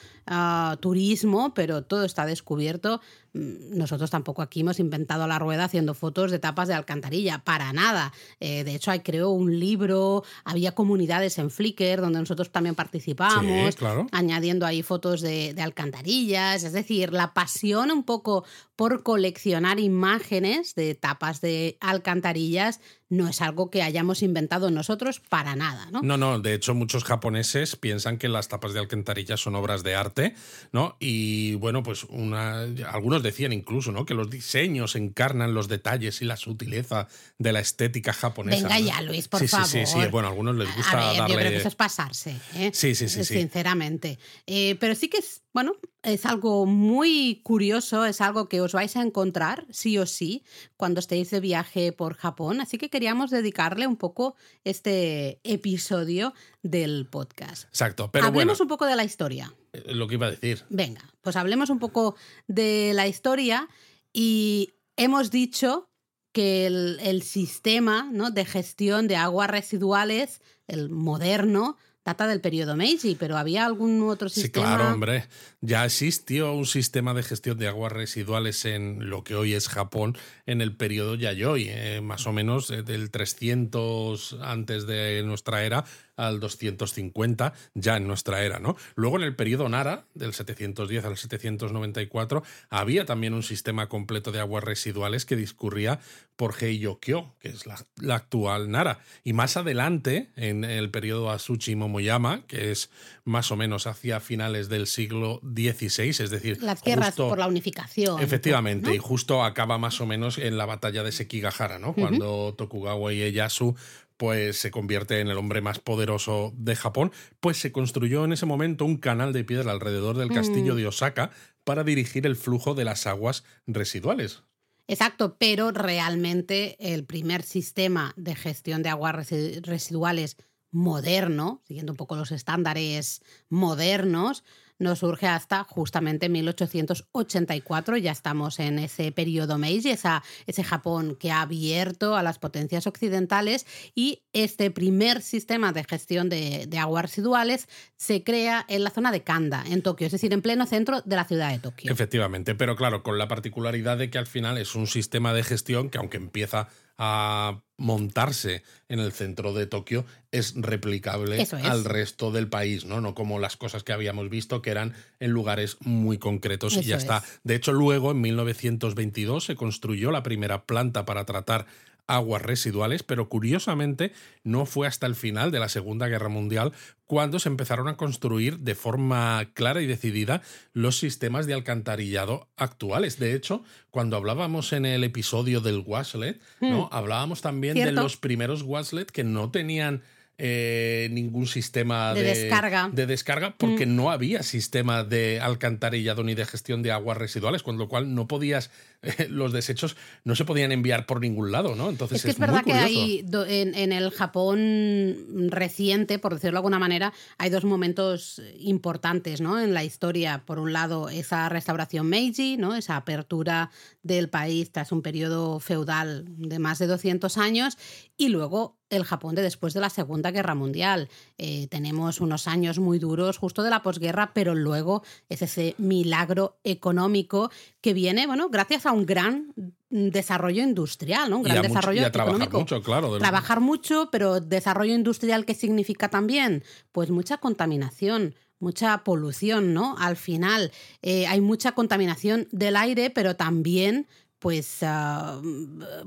turismo, 0.80 1.54
pero 1.54 1.84
todo 1.84 2.04
está 2.06 2.26
descubierto. 2.26 3.02
Mm, 3.36 3.78
Nosotros 3.78 4.10
tampoco 4.10 4.42
aquí 4.42 4.62
hemos 4.62 4.80
inventado 4.80 5.28
la 5.28 5.38
rueda 5.38 5.66
haciendo 5.66 5.94
fotos 5.94 6.32
de 6.32 6.40
tapas 6.40 6.68
de 6.70 6.74
alcantarilla, 6.74 7.40
para 7.40 7.74
nada. 7.74 8.14
Eh, 8.40 8.64
de 8.64 8.74
hecho, 8.76 8.92
hay 8.92 9.02
creo 9.02 9.30
un 9.32 9.60
libro, 9.60 10.24
había 10.46 10.72
comunidades 10.74 11.38
en 11.38 11.52
Flickr 11.52 12.00
donde 12.00 12.20
nosotros 12.20 12.50
también 12.52 12.76
participamos, 12.76 13.74
Sí, 13.74 13.78
claro. 13.78 14.08
añadiendo 14.12 14.66
ahí 14.66 14.82
fotos 14.84 15.20
de, 15.22 15.54
de 15.54 15.62
alcantarillas. 15.62 16.64
Es 16.64 16.72
decir, 16.74 17.12
la 17.12 17.34
pasión 17.34 17.92
un 17.92 18.04
poco 18.04 18.46
por 18.78 19.04
coleccionar 19.04 19.80
imágenes 19.80 20.74
de 20.76 20.96
tapas 20.96 21.42
de 21.42 21.78
alcantarillas 21.82 22.80
no 23.08 23.28
es 23.30 23.42
algo 23.42 23.70
que 23.70 23.84
hayamos 23.84 24.24
inventado 24.24 24.72
nosotros 24.72 25.20
para 25.30 25.56
nada, 25.56 25.90
¿no? 25.92 26.02
No, 26.02 26.18
no, 26.18 26.40
de 26.40 26.56
hecho 26.56 26.74
muchos 26.74 27.04
japoneses 27.04 27.76
piensan 27.76 28.18
que 28.18 28.28
las 28.28 28.48
tapas 28.48 28.74
de 28.74 28.80
alcantarilla 28.80 29.38
son 29.38 29.56
obras 29.56 29.84
de 29.84 29.96
arte, 29.96 30.34
¿no? 30.72 30.98
Y 31.00 31.54
bueno, 31.56 31.84
pues 31.84 32.04
una, 32.06 32.62
algunos 32.92 33.22
decían 33.26 33.52
incluso, 33.52 33.92
¿no? 33.92 34.06
Que 34.06 34.14
los 34.14 34.30
diseños 34.30 34.96
encarnan 34.96 35.54
los 35.54 35.68
detalles 35.68 36.22
y 36.22 36.26
la 36.26 36.38
sutileza 36.38 37.08
de 37.38 37.52
la 37.52 37.60
estética 37.60 38.14
japonesa. 38.14 38.68
Venga 38.68 38.80
ya, 38.80 39.02
Luis, 39.02 39.28
por 39.28 39.42
sí, 39.42 39.48
favor. 39.48 39.68
Sí, 39.68 39.86
sí, 39.86 40.00
sí, 40.02 40.08
bueno, 40.10 40.30
a 40.30 40.32
algunos 40.32 40.56
les 40.56 40.74
gusta 40.76 40.92
a 40.92 41.08
ver, 41.08 41.18
darle... 41.18 41.34
yo 41.34 41.40
creo 41.40 41.52
que 41.52 41.58
eso 41.58 41.68
es 41.68 41.76
pasarse. 41.76 42.38
¿eh? 42.56 42.72
Sí, 42.74 42.96
sí, 42.96 43.10
sí, 43.10 43.26
sí. 43.26 43.34
Sinceramente. 43.34 44.20
Eh, 44.46 44.78
pero 44.80 44.96
sí 44.96 45.10
que 45.10 45.18
es, 45.18 45.44
bueno, 45.54 45.76
es 46.04 46.26
algo 46.26 46.66
muy 46.66 47.42
curioso, 47.44 48.06
es 48.06 48.22
algo 48.22 48.48
que 48.48 48.62
os 48.62 48.74
vais 48.74 48.96
a 48.96 49.02
encontrar, 49.02 49.66
sí 49.72 49.98
o 49.98 50.06
sí, 50.06 50.44
cuando 50.78 51.00
estéis 51.00 51.32
de 51.32 51.40
viaje 51.40 51.92
por 51.92 52.16
Japón. 52.16 52.62
Así 52.62 52.78
que 52.78 52.90
queríamos 52.90 53.32
dedicarle 53.32 53.88
un 53.88 53.98
poco 53.98 54.36
este 54.64 55.40
episodio 55.44 56.34
del 56.62 57.08
podcast. 57.08 57.64
Exacto, 57.66 58.12
pero 58.12 58.26
Hablemos 58.26 58.58
bueno, 58.58 58.64
un 58.64 58.68
poco 58.68 58.86
de 58.86 58.96
la 58.96 59.04
historia. 59.04 59.54
Lo 59.88 60.08
que 60.08 60.16
iba 60.16 60.28
a 60.28 60.32
decir. 60.32 60.64
Venga, 60.70 61.02
pues 61.22 61.36
hablemos 61.36 61.70
un 61.70 61.80
poco 61.80 62.16
de 62.48 62.92
la 62.94 63.08
historia 63.08 63.68
y 64.14 64.74
hemos 64.98 65.32
dicho 65.32 65.90
que 66.32 66.66
el, 66.68 67.00
el 67.02 67.22
sistema 67.22 68.10
¿no? 68.12 68.30
de 68.32 68.46
gestión 68.46 69.08
de 69.08 69.16
aguas 69.16 69.50
residuales, 69.50 70.42
el 70.68 70.90
moderno, 70.90 71.78
data 72.04 72.28
del 72.28 72.40
periodo 72.40 72.76
Meiji, 72.76 73.16
pero 73.16 73.36
¿había 73.36 73.66
algún 73.66 74.04
otro 74.08 74.30
Sí, 74.30 74.42
sistema? 74.42 74.76
claro, 74.76 74.94
hombre. 74.94 75.28
Ya 75.62 75.86
existió 75.86 76.54
un 76.54 76.68
sistema 76.68 77.16
de 77.16 77.24
gestión 77.24 77.58
de 77.58 77.68
aguas 77.68 77.92
residuales 77.92 78.64
en 78.66 79.10
lo 79.10 79.24
que 79.24 79.34
hoy 79.34 79.54
es 79.54 79.68
Japón 79.70 80.16
en 80.46 80.62
el 80.62 80.76
periodo 80.76 81.16
Yayoi, 81.16 81.66
eh, 81.68 82.02
más 82.02 82.28
o 82.28 82.32
menos 82.32 82.70
eh, 82.70 82.84
del 82.84 83.10
300 83.10 84.38
antes 84.42 84.86
de 84.86 85.24
nuestra 85.24 85.64
era 85.64 85.84
al 86.18 86.40
250 86.40 87.54
ya 87.74 87.98
en 87.98 88.08
nuestra 88.08 88.42
era, 88.44 88.60
¿no? 88.60 88.76
Luego 88.96 89.18
en 89.18 89.24
el 89.24 89.36
periodo 89.36 89.68
Nara, 89.70 90.06
del 90.14 90.34
710 90.34 91.06
al 91.06 91.18
794, 91.18 92.44
había 92.70 93.06
también 93.06 93.34
un 93.34 93.44
sistema 93.44 93.88
completo 93.90 94.32
de 94.32 94.40
aguas 94.40 94.64
residuales 94.64 95.26
que 95.26 95.36
discurría 95.36 96.00
por 96.36 96.54
Heiyokyo, 96.62 97.34
que 97.40 97.50
es 97.50 97.66
la, 97.66 97.78
la 97.98 98.16
actual 98.16 98.70
Nara. 98.70 99.00
Y 99.24 99.34
más 99.34 99.56
adelante, 99.58 100.32
en 100.36 100.64
el 100.66 100.92
periodo 100.92 101.32
Asuchi 101.32 101.76
Momoyama, 101.76 102.46
que 102.48 102.72
es 102.72 102.90
más 103.24 103.52
o 103.52 103.56
menos 103.56 103.88
hacia 103.88 104.20
finales 104.20 104.68
del 104.68 104.88
siglo 104.88 105.40
XVI, 105.44 106.10
es 106.10 106.30
decir, 106.30 106.62
Las 106.62 106.84
guerras 106.84 107.08
justo- 107.10 107.30
por 107.30 107.40
la 107.40 107.48
unificación. 107.48 108.22
Efectivamente, 108.22 108.90
¿no? 108.90 108.94
y 108.96 108.98
justo 108.98 109.44
acaba 109.44 109.78
más 109.78 110.02
o 110.02 110.06
menos 110.06 110.38
en 110.38 110.58
la 110.58 110.66
batalla 110.66 111.04
de 111.04 111.12
Sekigahara, 111.12 111.80
¿no? 111.80 111.94
Cuando 111.94 112.54
Tokugawa 112.58 113.14
Ieyasu 113.14 113.76
pues 114.18 114.58
se 114.58 114.72
convierte 114.72 115.20
en 115.20 115.28
el 115.28 115.38
hombre 115.38 115.62
más 115.62 115.80
poderoso 115.80 116.54
de 116.56 116.76
Japón, 116.76 117.12
pues 117.40 117.58
se 117.58 117.72
construyó 117.72 118.26
en 118.26 118.34
ese 118.34 118.46
momento 118.46 118.86
un 118.86 118.98
canal 118.98 119.34
de 119.34 119.44
piedra 119.44 119.72
alrededor 119.72 120.18
del 120.18 120.30
castillo 120.32 120.74
Mm. 120.74 120.78
de 120.78 120.88
Osaka 120.88 121.32
para 121.64 121.84
dirigir 121.84 122.26
el 122.26 122.36
flujo 122.36 122.74
de 122.76 122.86
las 122.86 123.08
aguas 123.08 123.44
residuales. 123.68 124.44
Exacto, 124.88 125.38
pero 125.40 125.72
realmente 125.72 126.76
el 126.94 127.06
primer 127.06 127.42
sistema 127.42 128.14
de 128.18 128.36
gestión 128.36 128.84
de 128.84 128.90
aguas 128.90 129.16
resi- 129.16 129.62
residuales 129.64 130.38
moderno, 130.72 131.62
siguiendo 131.68 131.94
un 131.94 131.98
poco 131.98 132.16
los 132.16 132.32
estándares 132.32 133.22
modernos, 133.50 134.44
no 134.80 134.96
surge 134.96 135.28
hasta 135.28 135.64
justamente 135.64 136.30
1884. 136.30 137.98
Ya 137.98 138.12
estamos 138.12 138.60
en 138.60 138.80
ese 138.80 139.12
periodo 139.12 139.58
Meiji, 139.58 139.92
ese 139.92 140.64
Japón 140.64 141.16
que 141.20 141.32
ha 141.32 141.42
abierto 141.42 142.16
a 142.16 142.24
las 142.24 142.40
potencias 142.40 142.88
occidentales 142.88 143.66
y 143.94 144.24
este 144.34 144.72
primer 144.72 145.22
sistema 145.22 145.72
de 145.72 145.84
gestión 145.84 146.30
de 146.30 146.78
aguas 146.80 147.06
residuales 147.06 147.68
se 147.98 148.24
crea 148.24 148.66
en 148.68 148.84
la 148.84 148.90
zona 148.90 149.12
de 149.12 149.24
Kanda, 149.24 149.64
en 149.68 149.82
Tokio, 149.82 150.08
es 150.08 150.14
decir, 150.14 150.34
en 150.34 150.42
pleno 150.42 150.66
centro 150.66 151.02
de 151.02 151.16
la 151.16 151.26
ciudad 151.26 151.52
de 151.52 151.60
Tokio. 151.60 151.92
Efectivamente, 151.92 152.56
pero 152.56 152.76
claro, 152.76 153.04
con 153.04 153.18
la 153.18 153.28
particularidad 153.28 153.98
de 153.98 154.10
que 154.10 154.18
al 154.18 154.28
final 154.28 154.58
es 154.58 154.76
un 154.76 154.88
sistema 154.88 155.34
de 155.34 155.44
gestión 155.44 155.90
que 155.90 155.98
aunque 155.98 156.18
empieza 156.18 156.68
a 156.98 157.62
montarse 157.78 158.64
en 158.88 159.00
el 159.00 159.12
centro 159.12 159.54
de 159.54 159.68
Tokio, 159.68 160.06
es 160.32 160.54
replicable 160.56 161.42
es. 161.42 161.54
al 161.54 161.84
resto 161.86 162.32
del 162.32 162.48
país, 162.48 162.86
¿no? 162.86 163.02
No 163.02 163.16
como 163.16 163.40
las 163.40 163.58
cosas 163.58 163.84
que 163.84 163.94
habíamos 163.94 164.30
visto 164.30 164.62
que 164.62 164.72
eran 164.72 164.94
en 165.20 165.32
lugares 165.32 165.78
muy 165.82 166.18
concretos 166.18 166.78
y 166.78 166.84
ya 166.84 166.98
está. 166.98 167.18
es. 167.18 167.40
De 167.44 167.56
hecho, 167.56 167.74
luego, 167.74 168.12
en 168.12 168.22
1922, 168.22 169.46
se 169.46 169.56
construyó 169.56 170.12
la 170.12 170.24
primera 170.24 170.66
planta 170.66 171.06
para 171.06 171.26
tratar 171.26 171.66
aguas 172.08 172.42
residuales, 172.42 173.04
pero 173.04 173.30
curiosamente 173.30 174.12
no 174.44 174.66
fue 174.66 174.88
hasta 174.88 175.08
el 175.08 175.16
final 175.16 175.52
de 175.52 175.60
la 175.60 175.70
Segunda 175.70 176.08
Guerra 176.08 176.30
Mundial 176.30 176.72
cuando 177.06 177.40
se 177.40 177.50
empezaron 177.50 177.88
a 177.88 177.98
construir 177.98 178.60
de 178.60 178.76
forma 178.76 179.52
clara 179.54 179.82
y 179.82 179.88
decidida 179.88 180.42
los 180.74 180.98
sistemas 180.98 181.46
de 181.46 181.54
alcantarillado 181.54 182.50
actuales. 182.58 183.20
De 183.20 183.34
hecho, 183.34 183.64
cuando 183.92 184.18
hablábamos 184.18 184.74
en 184.74 184.86
el 184.86 185.04
episodio 185.04 185.62
del 185.62 185.84
Waslet, 185.86 186.42
¿no? 186.62 186.90
hablábamos 186.92 187.42
también 187.42 187.76
de 187.76 187.92
los 187.92 188.18
primeros 188.18 188.64
Waslet 188.64 189.12
que 189.12 189.24
no 189.24 189.52
tenían 189.52 190.04
eh, 190.38 191.10
ningún 191.12 191.48
sistema 191.48 192.14
De 192.14 192.24
descarga. 192.24 192.90
de 192.92 193.06
descarga 193.06 193.56
porque 193.58 193.86
no 193.86 194.12
había 194.12 194.44
sistema 194.44 195.04
de 195.04 195.40
alcantarillado 195.40 196.24
ni 196.24 196.36
de 196.36 196.46
gestión 196.46 196.84
de 196.84 196.92
aguas 196.92 197.18
residuales, 197.18 197.64
con 197.64 197.78
lo 197.78 197.88
cual 197.88 198.14
no 198.14 198.28
podías, 198.28 198.72
eh, 199.02 199.28
los 199.30 199.54
desechos 199.54 199.96
no 200.24 200.36
se 200.36 200.46
podían 200.46 200.72
enviar 200.72 201.06
por 201.06 201.22
ningún 201.22 201.52
lado, 201.52 201.76
¿no? 201.76 201.90
Entonces 201.90 202.18
Es 202.18 202.24
que 202.24 202.32
es, 202.32 202.40
verdad 202.40 202.64
que 202.64 202.74
hay 202.74 203.26
en 203.32 203.92
el 203.92 204.12
Japón 204.12 205.50
reciente, 205.50 206.20
por 206.20 206.34
decirlo 206.34 206.56
de 206.56 206.58
alguna 206.58 206.80
manera, 206.80 207.14
hay 207.38 207.50
dos 207.50 207.66
momentos 207.66 208.42
importantes 208.60 209.42
¿no? 209.42 209.60
en 209.60 209.74
la 209.74 209.84
historia. 209.84 210.44
Por 210.46 210.60
un 210.60 210.74
lado, 210.74 211.10
esa 211.10 211.50
restauración 211.50 212.08
Meiji, 212.08 212.58
¿no? 212.58 212.76
esa 212.76 212.96
apertura 212.96 213.72
del 214.04 214.30
país 214.30 214.72
tras 214.72 214.92
un 214.92 215.02
periodo 215.02 215.60
feudal 215.60 216.26
de 216.28 216.60
más 216.60 216.80
de 216.80 216.88
200 216.88 217.38
años, 217.38 217.78
y 218.18 218.30
luego 218.30 218.78
el 218.96 219.04
Japón 219.06 219.36
de 219.36 219.42
después 219.42 219.74
de 219.74 219.80
la 219.82 219.90
Segunda 219.90 220.32
Guerra 220.32 220.56
Mundial. 220.56 221.10
Eh, 221.38 221.68
tenemos 221.68 222.22
unos 222.22 222.48
años 222.48 222.80
muy 222.80 223.00
duros 223.00 223.38
justo 223.38 223.64
de 223.64 223.70
la 223.70 223.82
posguerra, 223.84 224.32
pero 224.34 224.56
luego 224.56 225.04
es 225.30 225.42
ese 225.42 225.76
milagro 225.78 226.58
económico 226.64 227.52
que 227.82 227.94
viene, 227.94 228.28
bueno, 228.28 228.50
gracias 228.50 228.86
a 228.86 228.92
un 228.92 229.06
gran 229.06 229.54
desarrollo 229.90 230.64
industrial, 230.64 231.30
¿no? 231.30 231.38
Un 231.38 231.42
Y 231.46 231.50
gran 231.50 231.58
mucho- 231.58 231.70
desarrollo 231.70 232.02
y 232.02 232.04
a 232.06 232.12
trabajar 232.12 232.36
económico. 232.36 232.60
mucho, 232.60 232.82
claro. 232.82 233.12
del- 233.14 233.20
Trabajar 233.22 233.60
mucho, 233.62 234.10
pero 234.12 234.40
desarrollo 234.42 234.94
industrial, 234.94 235.46
¿qué 235.46 235.54
significa 235.54 236.10
también? 236.10 236.64
Pues 236.92 237.12
mucha 237.12 237.38
contaminación, 237.38 238.36
mucha 238.60 239.04
polución, 239.04 239.74
¿no? 239.74 239.96
Al 240.00 240.16
final 240.16 240.72
eh, 241.02 241.28
hay 241.28 241.40
mucha 241.42 241.74
contaminación 241.74 242.48
del 242.52 242.76
aire, 242.78 243.10
pero 243.10 243.36
también 243.36 244.08
pues 244.46 244.84
ah, 244.84 245.42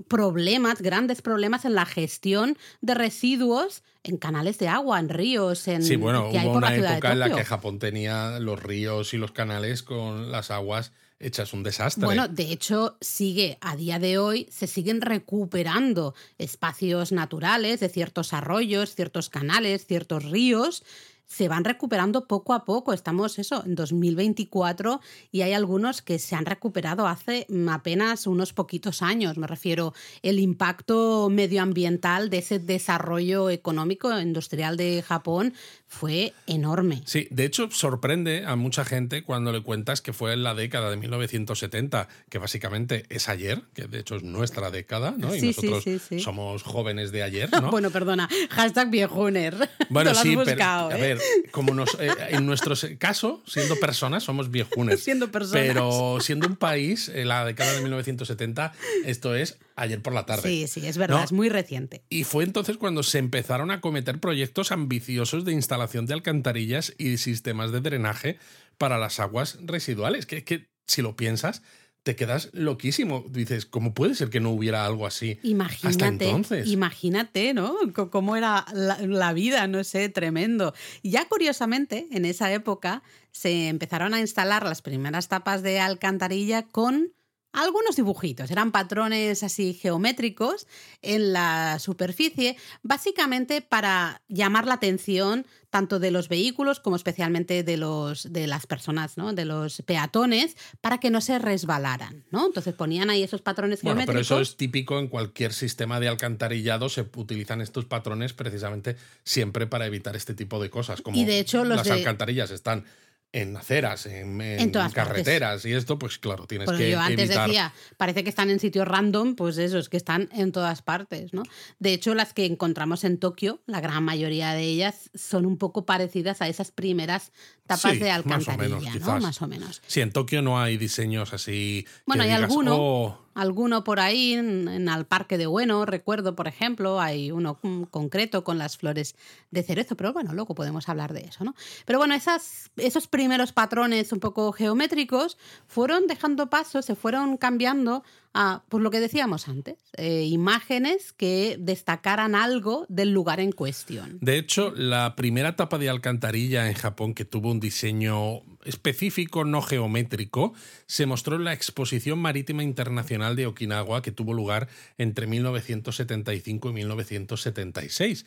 problemas, 0.07 0.81
grandes 0.81 1.23
problemas 1.23 1.65
en 1.65 1.75
la 1.75 1.85
gestión 1.85 2.57
de 2.81 2.95
residuos 2.95 3.83
en 4.05 4.17
canales 4.17 4.61
de 4.61 4.69
agua, 4.69 5.01
en 5.01 5.09
ríos, 5.09 5.67
en 5.67 5.83
Sí, 5.83 5.97
bueno, 5.97 6.31
que 6.31 6.39
hubo 6.39 6.53
una 6.53 6.73
época 6.73 7.11
en 7.11 7.19
la 7.19 7.35
que 7.35 7.45
Japón 7.45 7.81
tenía 7.81 8.39
los 8.39 8.63
ríos 8.63 9.13
y 9.13 9.17
los 9.17 9.33
canales 9.33 9.83
con 9.83 10.31
las 10.31 10.53
aguas 10.53 10.93
hechas 11.19 11.53
un 11.53 11.65
desastre. 11.65 12.05
Bueno, 12.05 12.29
de 12.29 12.53
hecho, 12.53 12.97
sigue 13.01 13.59
a 13.61 13.75
día 13.75 13.99
de 13.99 14.19
hoy, 14.19 14.47
se 14.53 14.69
siguen 14.69 15.01
recuperando 15.01 16.15
espacios 16.39 17.11
naturales 17.11 17.81
de 17.81 17.89
ciertos 17.89 18.33
arroyos, 18.33 18.95
ciertos 18.95 19.31
canales, 19.31 19.85
ciertos 19.85 20.23
ríos. 20.23 20.85
Se 21.29 21.47
van 21.47 21.65
recuperando 21.65 22.27
poco 22.27 22.55
a 22.55 22.65
poco. 22.65 22.95
Estamos 22.95 23.39
eso 23.39 23.63
en 23.67 23.75
2024 23.75 25.01
y 25.31 25.43
hay 25.43 25.53
algunos 25.53 26.01
que 26.01 26.19
se 26.19 26.35
han 26.35 26.47
recuperado 26.47 27.07
hace 27.07 27.47
apenas 27.69 28.27
unos 28.27 28.55
poquitos 28.55 29.03
años. 29.03 29.37
Me 29.37 29.47
refiero 29.47 29.93
el 30.23 30.39
impacto 30.39 31.29
medioambiental 31.31 32.31
de 32.31 32.39
ese 32.39 32.59
desarrollo 32.59 33.51
económico 33.51 34.19
industrial 34.19 34.79
de 34.79 35.03
Japón 35.03 35.53
fue 35.89 36.35
enorme. 36.47 37.03
Sí, 37.07 37.29
de 37.31 37.45
hecho 37.45 37.71
sorprende 37.71 38.45
a 38.47 38.57
mucha 38.57 38.85
gente 38.85 39.25
cuando 39.25 39.53
le 39.53 39.63
cuentas 39.63 40.03
que 40.03 40.13
fue 40.13 40.35
en 40.35 40.43
la 40.43 40.55
década 40.55 40.91
de 40.91 40.97
1970, 40.99 42.09
que 42.29 42.39
básicamente 42.39 43.05
es 43.09 43.29
ayer, 43.29 43.63
que 43.75 43.87
de 43.89 44.01
hecho 44.01 44.17
es 44.17 44.23
nuestra 44.23 44.71
década, 44.71 45.15
¿no? 45.17 45.35
Y 45.35 45.41
Sí, 45.41 45.47
nosotros 45.49 45.85
sí, 45.85 45.99
sí. 45.99 46.21
somos 46.21 46.63
jóvenes 46.63 47.11
de 47.11 47.23
ayer, 47.23 47.49
¿no? 47.63 47.71
Bueno, 47.71 47.91
perdona, 47.91 48.29
hashtag 48.51 48.91
viejuner. 48.91 49.69
Bueno, 49.91 50.15
sí, 50.15 50.37
pero 50.37 50.45
buscado, 50.45 50.91
a 50.91 50.99
¿eh? 50.99 51.01
ver, 51.01 51.19
como 51.51 51.75
nos, 51.75 51.95
eh, 51.99 52.11
en 52.31 52.45
nuestro 52.45 52.75
caso, 52.99 53.43
siendo 53.47 53.77
personas, 53.77 54.23
somos 54.23 54.51
viejunes. 54.51 55.03
Siendo 55.03 55.33
personas. 55.33 55.67
Pero 55.67 56.19
siendo 56.21 56.47
un 56.47 56.57
país, 56.57 57.09
en 57.09 57.29
la 57.29 57.47
década 57.47 57.73
de 57.73 57.81
1970, 57.81 58.73
esto 59.07 59.35
es 59.35 59.57
ayer 59.79 60.03
por 60.03 60.13
la 60.13 60.27
tarde. 60.27 60.49
Sí, 60.49 60.67
sí, 60.69 60.87
es 60.87 60.99
verdad, 60.99 61.19
¿No? 61.19 61.25
es 61.25 61.33
muy 61.33 61.49
reciente. 61.49 62.03
Y 62.11 62.25
fue 62.25 62.45
entonces 62.45 62.77
cuando 62.77 63.03
se 63.03 63.19
empezaron 63.19 63.71
a 63.71 63.81
cometer 63.81 64.19
proyectos 64.21 64.73
ambiciosos 64.73 65.45
de 65.45 65.53
instalación 65.53 66.07
de 66.07 66.15
alcantarillas 66.15 66.95
y 66.99 67.17
sistemas 67.19 67.73
de 67.73 67.81
drenaje 67.81 68.39
para 68.77 68.99
las 68.99 69.21
aguas 69.21 69.59
residuales. 69.63 70.27
Que, 70.27 70.45
que 70.45 70.69
si 70.87 71.03
lo 71.03 71.17
piensas, 71.17 71.63
te 72.03 72.17
quedas 72.17 72.49
loquísimo. 72.53 73.25
Dices, 73.29 73.67
¿cómo 73.67 73.93
puede 73.93 74.15
ser 74.15 74.31
que 74.31 74.41
no 74.41 74.51
hubiera 74.51 74.87
algo 74.87 75.07
así 75.07 75.39
Imagínate, 75.43 75.87
hasta 75.89 76.07
entonces? 76.09 76.69
imagínate, 76.69 77.53
¿no? 77.55 77.77
C- 77.95 78.09
Cómo 78.11 78.37
era 78.37 78.65
la, 78.73 78.99
la 79.07 79.33
vida, 79.33 79.67
no 79.67 79.85
sé, 79.85 80.09
tremendo. 80.09 80.73
Y 81.03 81.11
ya 81.11 81.29
curiosamente, 81.29 82.07
en 82.11 82.25
esa 82.25 82.51
época 82.53 83.03
se 83.33 83.69
empezaron 83.69 84.15
a 84.15 84.21
instalar 84.21 84.65
las 84.65 84.81
primeras 84.81 85.29
tapas 85.29 85.63
de 85.63 85.81
alcantarilla 85.81 86.63
con 86.63 87.13
algunos 87.53 87.97
dibujitos, 87.97 88.51
eran 88.51 88.73
patrones 88.73 89.43
así 89.43 89.75
geométricos 89.75 90.67
en 91.03 91.33
la 91.33 91.79
superficie, 91.79 92.57
básicamente 92.83 93.63
para 93.63 94.23
llamar 94.29 94.67
la 94.67 94.75
atención 94.75 95.47
tanto 95.71 95.99
de 95.99 96.11
los 96.11 96.29
vehículos 96.29 96.81
como 96.81 96.97
especialmente 96.97 97.63
de 97.63 97.77
los 97.77 98.33
de 98.33 98.47
las 98.47 98.67
personas, 98.67 99.19
¿no? 99.19 99.33
De 99.35 99.45
los 99.45 99.83
peatones 99.83 100.57
para 100.81 100.99
que 100.99 101.11
no 101.11 101.21
se 101.21 101.39
resbalaran, 101.39 102.25
¿no? 102.31 102.47
Entonces 102.47 102.75
ponían 102.75 103.11
ahí 103.11 103.23
esos 103.23 103.43
patrones 103.43 103.83
Bueno, 103.83 103.97
pero 104.01 104.13
geométricos. 104.13 104.27
eso 104.27 104.41
es 104.41 104.57
típico 104.57 104.99
en 104.99 105.09
cualquier 105.09 105.53
sistema 105.53 106.01
de 106.01 106.09
alcantarillado. 106.09 106.89
Se 106.89 107.03
utilizan 107.17 107.61
estos 107.61 107.85
patrones 107.85 108.33
precisamente 108.33 108.97
siempre 109.25 109.67
para 109.67 109.87
evitar 109.87 110.17
este 110.17 110.33
tipo 110.35 110.61
de 110.63 110.71
cosas. 110.71 111.03
Como 111.03 111.19
Y 111.19 111.25
de 111.27 111.39
hecho, 111.39 111.65
los 111.65 111.77
las 111.79 111.87
de- 111.87 111.93
alcantarillas 111.93 112.51
están 112.51 112.85
en 113.33 113.57
aceras, 113.57 114.07
en, 114.07 114.41
en 114.41 114.61
En 114.61 114.73
todas 114.73 114.93
carreteras 114.95 115.65
y 115.67 115.73
esto, 115.75 115.99
pues 115.99 116.19
claro, 116.19 116.47
tienes 116.47 116.65
Porque 116.67 116.85
que 116.85 116.91
yo 116.93 117.01
antes 117.01 117.27
evitar. 117.27 117.47
decía, 117.47 117.75
parece 117.99 118.23
que 118.25 118.31
están 118.31 118.49
en 118.49 118.59
sitios 118.59 118.89
random, 118.89 119.35
pues 119.35 119.59
eso, 119.59 119.79
es 119.79 119.89
que 119.91 119.99
están 119.99 120.29
en 120.33 120.51
todas 120.51 120.81
partes, 120.81 121.35
¿no? 121.35 121.43
De 121.79 121.93
hecho, 121.93 122.15
las 122.15 122.33
que 122.33 122.47
encontramos 122.47 123.05
en 123.05 123.19
Tokio, 123.19 123.61
la 123.67 123.81
gran 123.83 124.03
mayoría 124.03 124.53
de 124.55 124.63
ellas 124.63 125.11
son 125.15 125.45
un 125.45 125.59
poco 125.59 125.85
parecidas 125.85 126.41
a 126.41 126.49
esas 126.49 126.71
primeras 126.71 127.33
tapas 127.67 127.93
Sí, 127.93 127.99
de 127.99 128.09
más 128.09 128.19
o 128.25 128.27
menos, 128.29 128.49
alcantarilla, 128.49 128.95
¿no? 129.07 129.21
Más 129.21 129.43
o 129.43 129.47
menos. 129.47 129.83
Sí, 129.87 130.01
en 130.01 130.11
Tokio 130.13 130.41
no 130.41 130.61
hay 130.61 130.79
diseños 130.79 131.35
así. 131.35 131.85
que 131.87 131.91
Bueno, 132.07 132.23
hay 132.23 132.31
digas, 132.31 132.45
alguno, 132.45 132.77
"Oh, 132.79 133.28
alguno 133.39 133.85
por 133.85 134.01
ahí, 134.01 134.33
en, 134.33 134.89
el 134.89 135.07
Parque 135.07 135.39
de 135.39 135.47
Bueno, 135.47 135.87
recuerdo, 135.87 136.35
por 136.35 136.49
ejemplo, 136.49 137.01
hay 137.01 137.31
uno 137.31 137.61
mm, 137.63 137.85
concreto 137.85 138.43
con 138.43 138.59
las 138.59 138.77
flores 138.77 139.15
de 139.53 139.63
cerezo, 139.63 139.97
pero 139.97 140.13
bueno, 140.13 140.33
luego 140.35 140.57
podemos 140.57 140.89
hablar 140.89 141.13
de 141.13 141.21
eso, 141.21 141.45
¿no? 141.45 141.55
Pero 141.87 142.01
bueno, 142.01 142.15
esas, 142.15 142.73
esos 142.77 143.07
primeros 143.07 143.53
patrones 143.53 144.13
un 144.13 144.19
poco 144.19 144.51
geométricos 144.51 145.39
fueron 145.69 146.09
dejando 146.09 146.51
paso, 146.51 146.83
se 146.83 146.97
fueron 146.97 147.37
cambiando 147.37 148.03
a, 148.35 148.63
pues 148.69 148.83
lo 148.83 148.91
que 148.91 149.01
decíamos 149.01 149.49
antes, 149.49 149.77
eh, 149.97 150.25
imágenes 150.25 151.13
que 151.13 151.57
destacaran 151.59 152.35
algo 152.35 152.87
del 152.89 153.13
lugar 153.13 153.41
en 153.41 153.53
cuestión. 153.53 154.19
De 154.21 154.39
hecho, 154.39 154.73
la 154.75 155.17
primera 155.17 155.57
tapa 155.57 155.79
de 155.79 155.89
alcantarilla 155.89 156.69
en 156.69 156.75
Japón 156.75 157.15
que 157.15 157.25
tuvo 157.25 157.51
un 157.51 157.61
diseño 157.61 158.43
específico, 158.65 159.45
no 159.45 159.63
geométrico, 159.63 160.53
se 160.87 161.07
mostró 161.07 161.37
en 161.37 161.45
la 161.45 161.53
Exposición 161.53 162.19
Marítima 162.19 162.63
Internacional 162.63 163.37
de 163.37 163.47
Okinawa 163.47 164.03
que 164.03 164.13
tuvo 164.13 164.35
lugar 164.35 164.69
entre 164.99 165.27
1975 165.27 166.71
y 166.71 166.73
1976. 166.73 168.27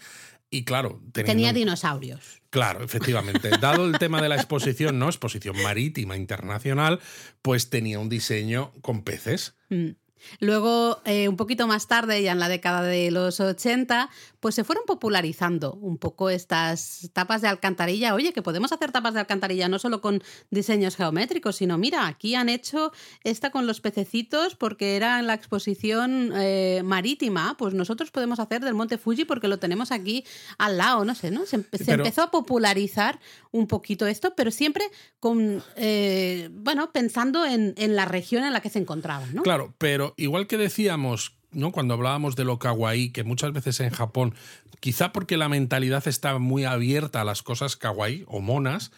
Y 0.53 0.65
claro, 0.65 1.01
teniendo 1.13 1.31
Tenía 1.31 1.49
en- 1.49 1.55
dinosaurios. 1.55 2.41
Claro, 2.49 2.83
efectivamente. 2.83 3.49
Dado 3.61 3.85
el 3.85 3.97
tema 3.97 4.21
de 4.21 4.27
la 4.29 4.35
exposición, 4.35 4.99
¿no? 4.99 5.07
Exposición 5.07 5.55
marítima 5.63 6.17
internacional, 6.17 6.99
pues 7.41 7.69
tenía 7.69 7.97
un 7.99 8.09
diseño 8.09 8.73
con 8.81 9.03
peces. 9.03 9.55
Mm. 9.69 9.91
Luego, 10.39 11.01
eh, 11.05 11.27
un 11.29 11.35
poquito 11.37 11.65
más 11.65 11.87
tarde, 11.87 12.21
ya 12.21 12.33
en 12.33 12.39
la 12.39 12.49
década 12.49 12.83
de 12.83 13.09
los 13.09 13.39
80, 13.39 14.09
pues 14.41 14.55
se 14.55 14.65
fueron 14.65 14.83
popularizando 14.85 15.73
un 15.75 15.97
poco 15.97 16.29
estas 16.29 17.09
tapas 17.13 17.41
de 17.41 17.47
alcantarilla. 17.47 18.13
Oye, 18.15 18.33
que 18.33 18.41
podemos 18.41 18.71
hacer 18.73 18.91
tapas 18.91 19.13
de 19.13 19.21
alcantarilla 19.21 19.69
no 19.69 19.79
solo 19.79 20.01
con 20.01 20.21
diseños 20.49 20.95
geométricos, 20.97 21.55
sino 21.55 21.77
mira, 21.77 22.07
aquí 22.07 22.35
han 22.35 22.49
hecho 22.49 22.91
esta 23.23 23.51
con 23.51 23.67
los 23.67 23.79
pececitos 23.81 24.55
porque 24.55 24.95
era 24.97 25.19
en 25.19 25.27
la 25.27 25.35
exposición 25.35 26.33
eh, 26.35 26.81
marítima. 26.83 27.55
Pues 27.57 27.73
nosotros 27.73 28.11
podemos 28.11 28.39
hacer 28.39 28.61
del 28.61 28.73
Monte 28.73 28.97
Fuji 28.97 29.25
porque 29.25 29.47
lo 29.47 29.59
tenemos 29.59 29.91
aquí 29.91 30.25
al 30.57 30.77
lado, 30.77 31.05
no 31.05 31.15
sé, 31.15 31.31
¿no? 31.31 31.45
Se, 31.45 31.57
empe- 31.59 31.77
se 31.77 31.85
Pero- 31.85 32.03
empezó 32.03 32.23
a 32.23 32.31
popularizar 32.31 33.19
un 33.51 33.67
poquito 33.67 34.07
esto, 34.07 34.33
pero 34.35 34.49
siempre 34.51 34.85
con, 35.19 35.63
eh, 35.75 36.49
bueno, 36.51 36.91
pensando 36.91 37.45
en, 37.45 37.73
en 37.77 37.95
la 37.95 38.05
región 38.05 38.43
en 38.43 38.53
la 38.53 38.61
que 38.61 38.69
se 38.71 38.79
encontraba, 38.79 39.25
¿no? 39.33 39.43
Claro, 39.43 39.73
pero 39.77 40.13
igual 40.17 40.47
que 40.47 40.57
decíamos, 40.57 41.37
¿no? 41.51 41.71
Cuando 41.71 41.93
hablábamos 41.93 42.35
de 42.35 42.45
lo 42.45 42.59
kawaii, 42.59 43.11
que 43.11 43.23
muchas 43.23 43.53
veces 43.53 43.79
en 43.79 43.89
Japón, 43.89 44.33
quizá 44.79 45.11
porque 45.11 45.37
la 45.37 45.49
mentalidad 45.49 46.07
está 46.07 46.37
muy 46.39 46.65
abierta 46.65 47.21
a 47.21 47.25
las 47.25 47.43
cosas 47.43 47.75
kawaii 47.75 48.23
o 48.27 48.41
monas, 48.41 48.91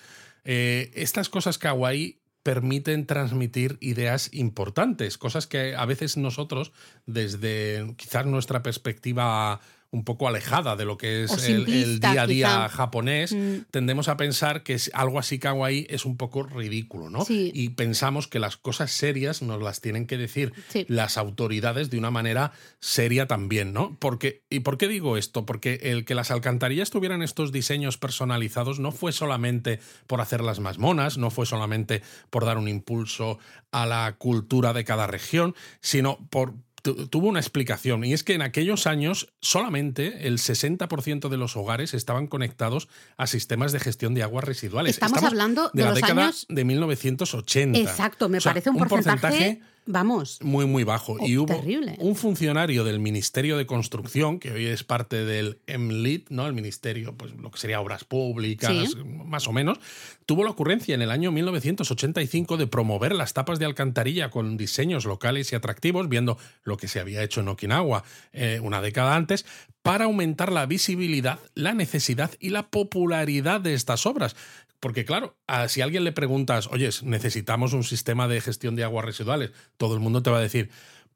eh, 0.46 0.92
estas 0.96 1.30
cosas 1.30 1.58
kawaii 1.58 2.20
permiten 2.44 3.06
transmitir 3.06 3.78
ideas 3.80 4.30
importantes, 4.34 5.18
cosas 5.18 5.48
que 5.48 5.76
a 5.76 5.86
veces 5.86 6.18
nosotros, 6.18 6.74
desde 7.06 7.94
quizás 7.98 8.26
nuestra 8.26 8.62
perspectiva 8.62 9.62
un 9.94 10.04
poco 10.04 10.28
alejada 10.28 10.76
de 10.76 10.86
lo 10.86 10.98
que 10.98 11.24
es 11.24 11.48
el, 11.48 11.66
día 12.00 12.24
a 12.24 12.28
día 12.28 12.48
quizá. 12.48 12.70
japonés, 12.70 13.32
Mm. 13.34 13.66
tendemos 13.70 14.08
a 14.08 14.18
pensar 14.18 14.64
que 14.64 14.76
algo 14.94 15.20
así 15.20 15.38
kawaii 15.38 15.86
es 15.90 16.04
un 16.06 16.18
poco 16.18 16.42
ridículo, 16.44 17.12
¿no? 17.12 17.24
Sí. 17.24 17.52
Y 17.54 17.70
pensamos 17.70 18.28
que 18.28 18.40
las 18.40 18.58
cosas 18.58 18.92
serias 18.92 19.42
nos 19.44 19.62
las 19.62 19.82
tienen 19.82 20.08
que 20.08 20.18
decir 20.18 20.52
Sí. 20.70 20.86
las 20.90 21.18
autoridades 21.18 21.92
de 21.92 22.00
una 22.00 22.10
manera 22.10 22.54
seria 22.80 23.28
también, 23.28 23.72
¿no? 23.72 23.96
Porque, 24.00 24.42
¿Y 24.50 24.62
por 24.62 24.78
qué 24.80 24.88
digo 24.88 25.16
esto? 25.16 25.46
Porque 25.46 25.80
el 25.84 26.06
que 26.06 26.16
las 26.16 26.32
alcantarillas 26.32 26.90
tuvieran 26.90 27.22
estos 27.22 27.52
diseños 27.52 27.98
personalizados 28.00 28.80
no 28.80 28.92
fue 28.92 29.12
solamente 29.12 29.80
por 30.08 30.22
hacerlas 30.22 30.60
más 30.60 30.80
monas, 30.80 31.18
no 31.20 31.30
fue 31.30 31.46
solamente 31.46 32.02
por 32.32 32.46
dar 32.46 32.58
un 32.58 32.68
impulso 32.68 33.38
a 33.72 33.86
la 33.86 34.16
cultura 34.18 34.74
de 34.74 34.84
cada 34.84 35.06
región, 35.06 35.54
sino 35.82 36.18
por 36.32 36.56
tuvo 36.84 37.28
una 37.30 37.40
explicación 37.40 38.04
y 38.04 38.12
es 38.14 38.24
que 38.24 38.34
en 38.34 38.42
aquellos 38.42 38.88
años 38.88 39.30
solamente 39.40 40.28
el 40.28 40.38
60% 40.38 41.30
de 41.30 41.38
los 41.38 41.56
hogares 41.56 41.94
estaban 41.94 42.28
conectados 42.28 42.90
a 43.16 43.26
sistemas 43.26 43.72
de 43.72 43.80
gestión 43.80 44.14
de 44.14 44.24
aguas 44.24 44.44
residuales. 44.44 44.92
Estamos 44.96 45.24
hablando 45.24 45.72
de 45.74 45.84
la 45.84 45.90
los 45.92 45.96
década 45.96 46.24
años- 46.26 46.46
de 46.50 46.66
1980. 46.66 47.80
Exacto, 47.80 48.28
me 48.28 48.40
O 48.40 48.42
sea, 48.42 48.52
parece 48.52 48.70
un, 48.70 48.78
porcentaje, 48.78 49.62
vamos, 49.86 50.40
muy, 50.42 50.66
muy 50.66 50.84
bajo. 50.84 51.18
Oh, 51.20 51.26
y 51.28 51.38
hubo 51.38 51.48
terrible. 51.54 51.96
un 52.00 52.16
funcionario 52.16 52.84
del 52.84 53.00
Ministerio 53.00 53.58
de 53.58 53.66
Construcción, 53.66 54.40
que 54.40 54.52
hoy 54.52 54.66
es 54.66 54.84
parte 54.84 55.26
del 55.26 55.60
MLIT, 55.68 56.30
¿no? 56.30 56.48
El 56.48 56.54
Ministerio, 56.54 57.14
pues 57.16 57.34
lo 57.36 57.52
que 57.52 57.60
sería 57.60 57.80
Obras 57.82 58.04
Públicas, 58.04 58.72
Sí. 58.72 58.96
más 59.04 59.48
o 59.48 59.52
menos, 59.52 59.80
tuvo 60.26 60.44
la 60.44 60.50
ocurrencia 60.52 60.96
en 60.96 61.02
el 61.02 61.12
año 61.12 61.32
1985 61.32 62.58
de 62.58 62.68
promover 62.68 63.14
las 63.16 63.34
tapas 63.34 63.60
de 63.60 63.66
alcantarilla 63.66 64.30
con 64.30 64.58
diseños 64.58 65.06
locales 65.06 65.52
y 65.52 65.56
atractivos, 65.56 66.10
viendo 66.10 66.38
lo 66.64 66.78
que 66.78 66.88
se 66.88 67.00
había 67.00 67.24
hecho 67.24 67.42
en 67.42 67.48
Okinawa 67.50 68.04
eh, 68.32 68.60
una 68.62 68.82
década 68.82 69.16
antes, 69.16 69.46
para 69.82 70.06
aumentar 70.06 70.52
la 70.52 70.66
visibilidad, 70.66 71.40
la 71.56 71.74
necesidad 71.74 72.32
y 72.40 72.50
la 72.50 72.70
popularidad 72.70 73.60
de 73.62 73.74
estas 73.74 74.06
obras. 74.06 74.36
Porque 74.80 75.06
claro, 75.06 75.38
si 75.70 75.80
a 75.80 75.86
alguien 75.86 76.04
le 76.04 76.12
preguntas, 76.12 76.68
oye, 76.68 76.90
necesitamos 77.04 77.72
un 77.72 77.86
sistema 77.86 78.28
de 78.28 78.42
gestión 78.42 78.76
de 78.76 78.84
aguas 78.84 79.06
residuales, 79.06 79.52
todo 79.78 79.94
el 79.94 80.00
mundo 80.00 80.24
te 80.24 80.30
va 80.30 80.38
a 80.38 80.42
decir, 80.42 80.70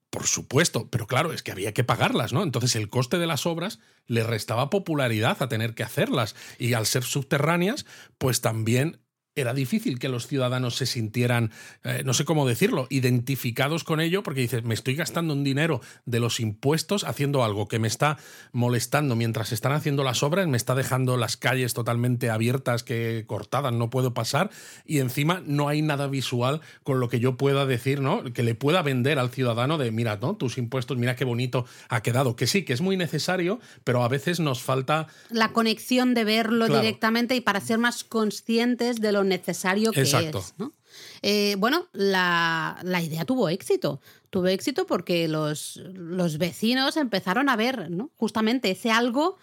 por 0.10 0.26
supuesto, 0.26 0.90
pero 0.90 1.06
claro, 1.08 1.34
es 1.34 1.44
que 1.44 1.52
había 1.52 1.74
que 1.74 1.84
pagarlas, 1.84 2.34
¿no? 2.34 2.44
Entonces 2.44 2.76
el 2.76 2.90
coste 2.90 3.18
de 3.18 3.28
las 3.28 3.46
obras 3.46 3.80
le 4.06 4.24
restaba 4.24 4.70
popularidad 4.70 5.38
a 5.42 5.50
tener 5.50 5.76
que 5.76 5.84
hacerlas. 5.84 6.36
Y 6.58 6.74
al 6.74 6.86
ser 6.86 7.04
subterráneas, 7.04 7.86
pues 8.18 8.42
también 8.42 9.00
era 9.38 9.54
difícil 9.54 10.00
que 10.00 10.10
los 10.10 10.28
ciudadanos 10.28 10.76
se 10.76 10.86
sintieran, 10.86 11.52
eh, 11.84 12.02
no 12.06 12.14
sé 12.14 12.26
cómo 12.26 12.48
decirlo, 12.48 12.88
identificados 12.90 13.84
con 13.84 14.02
ello, 14.02 14.24
porque 14.24 14.42
dices, 14.42 14.64
me 14.64 14.74
estoy 14.74 14.96
gastando 14.96 15.34
un 15.34 15.44
dinero 15.44 15.82
de 16.06 16.20
los 16.20 16.40
impuestos 16.40 17.04
haciendo 17.04 17.44
algo 17.44 17.68
que 17.68 17.80
me 17.80 17.88
está 17.88 18.18
molestando 18.52 19.16
mientras 19.16 19.52
están 19.52 19.72
haciendo 19.72 20.04
las 20.04 20.24
obras, 20.24 20.48
me 20.48 20.58
está 20.58 20.76
dejando 20.76 21.18
las 21.18 21.38
calles 21.38 21.74
totalmente 21.74 22.30
abiertas, 22.30 22.84
que 22.84 23.26
cortadas, 23.28 23.74
no 23.74 23.90
puedo 23.90 24.14
pasar, 24.14 24.50
y 24.86 25.00
encima 25.00 25.42
no 25.46 25.68
hay 25.70 25.82
nada 25.82 26.08
visual 26.08 26.62
con 26.84 27.00
lo 27.00 27.10
que 27.10 27.20
yo 27.20 27.38
pueda 27.38 27.66
decir, 27.66 28.02
¿no? 28.02 28.24
Que 28.34 28.44
le 28.44 28.56
pueda 28.56 28.82
vender 28.82 29.20
al 29.20 29.30
ciudadano 29.30 29.78
de, 29.78 29.92
mira, 29.92 30.18
¿no? 30.22 30.36
Tus 30.36 30.58
impuestos, 30.58 30.98
mira 30.98 31.16
qué 31.16 31.26
bonito 31.26 31.66
ha 31.90 32.02
quedado. 32.02 32.36
Que 32.36 32.48
sí, 32.48 32.64
que 32.64 32.74
es 32.74 32.82
muy 32.82 32.98
necesario, 32.98 33.60
pero 33.84 34.04
a 34.04 34.08
veces 34.08 34.40
nos 34.40 34.62
falta 34.62 35.08
la 35.30 35.54
conexión 35.54 36.14
de 36.14 36.24
verlo 36.24 36.66
Claro. 36.66 36.82
directamente 36.82 37.36
y 37.36 37.42
para 37.42 37.60
ser 37.62 37.78
más 37.78 38.04
conscientes 38.04 39.00
de 39.00 39.12
lo 39.12 39.24
necesario 39.28 39.92
que 39.92 40.02
Exacto. 40.02 40.40
es. 40.40 40.54
¿no? 40.58 40.74
Eh, 41.22 41.56
bueno, 41.60 41.88
la, 41.94 42.80
la 42.84 43.02
idea 43.02 43.26
tuvo 43.26 43.50
éxito. 43.50 44.02
Tuvo 44.30 44.48
éxito 44.48 44.86
porque 44.86 45.28
los, 45.28 45.78
los 45.94 46.38
vecinos 46.38 46.98
empezaron 46.98 47.50
a 47.50 47.56
ver 47.56 47.92
¿no? 47.92 48.10
justamente 48.18 48.72
ese 48.72 48.92
algo. 48.92 49.38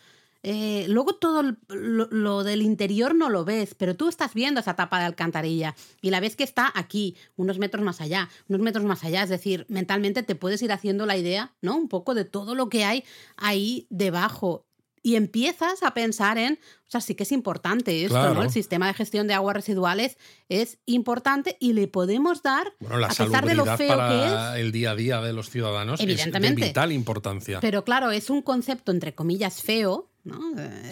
eh, 0.47 0.85
luego 0.89 1.15
todo 1.15 1.41
el- 1.41 1.57
lo, 1.69 2.07
lo 2.11 2.45
del 2.45 2.61
interior 2.61 3.15
no 3.15 3.31
lo 3.31 3.47
ves, 3.47 3.75
pero 3.75 3.97
tú 3.97 4.09
estás 4.11 4.35
viendo 4.35 4.61
esa 4.61 4.77
tapa 4.77 4.99
de 4.99 5.07
alcantarilla 5.07 5.75
y 6.03 6.11
la 6.11 6.21
ves 6.21 6.37
que 6.37 6.45
está 6.45 6.71
aquí, 6.75 7.17
unos 7.37 7.59
metros 7.59 7.83
más 7.83 8.03
allá, 8.03 8.29
unos 8.49 8.61
metros 8.61 8.85
más 8.85 9.05
allá. 9.05 9.23
Es 9.23 9.31
decir, 9.31 9.65
mentalmente 9.71 10.23
te 10.23 10.35
puedes 10.35 10.61
ir 10.61 10.71
haciendo 10.71 11.07
la 11.07 11.17
idea, 11.17 11.55
¿no? 11.63 11.77
Un 11.77 11.89
poco 11.89 12.15
de 12.15 12.27
todo 12.27 12.55
lo 12.55 12.69
que 12.69 12.85
hay 12.85 13.05
ahí 13.39 13.87
debajo 13.89 14.67
y 15.07 15.17
empiezas 15.17 15.83
a 15.83 15.93
pensar 15.93 16.39
en, 16.39 16.55
o 16.55 16.91
sea, 16.91 17.03
sí 17.03 17.15
que 17.15 17.25
es 17.25 17.31
importante 17.33 18.05
esto, 18.05 18.15
Claro. 18.15 18.35
¿no? 18.35 18.43
El 18.43 18.51
sistema 18.51 18.87
de 18.87 18.95
gestión 18.95 19.27
de 19.29 19.35
aguas 19.35 19.55
residuales 19.55 20.17
es 20.49 20.79
importante 20.87 21.59
y 21.61 21.75
le 21.75 21.89
podemos 21.89 22.43
dar, 22.43 22.73
Bueno, 22.81 22.97
la 22.97 23.09
a 23.09 23.11
pesar 23.15 23.45
de 23.47 23.55
lo 23.55 23.65
feo 23.77 23.99
que 23.99 24.25
es, 24.27 24.61
el 24.65 24.73
día 24.73 24.93
a 24.93 24.97
día 24.97 25.21
de 25.21 25.35
los 25.35 25.51
ciudadanos 25.51 26.01
es 26.01 26.07
de 26.07 26.13
Evidentemente. 26.15 26.65
vital 26.69 26.91
importancia. 26.91 27.61
pero 27.61 27.85
claro, 27.85 28.11
es 28.11 28.31
un 28.31 28.41
concepto 28.41 28.93
entre 28.93 29.15
comillas 29.15 29.61
feo, 29.63 30.11
¿no? 30.25 30.41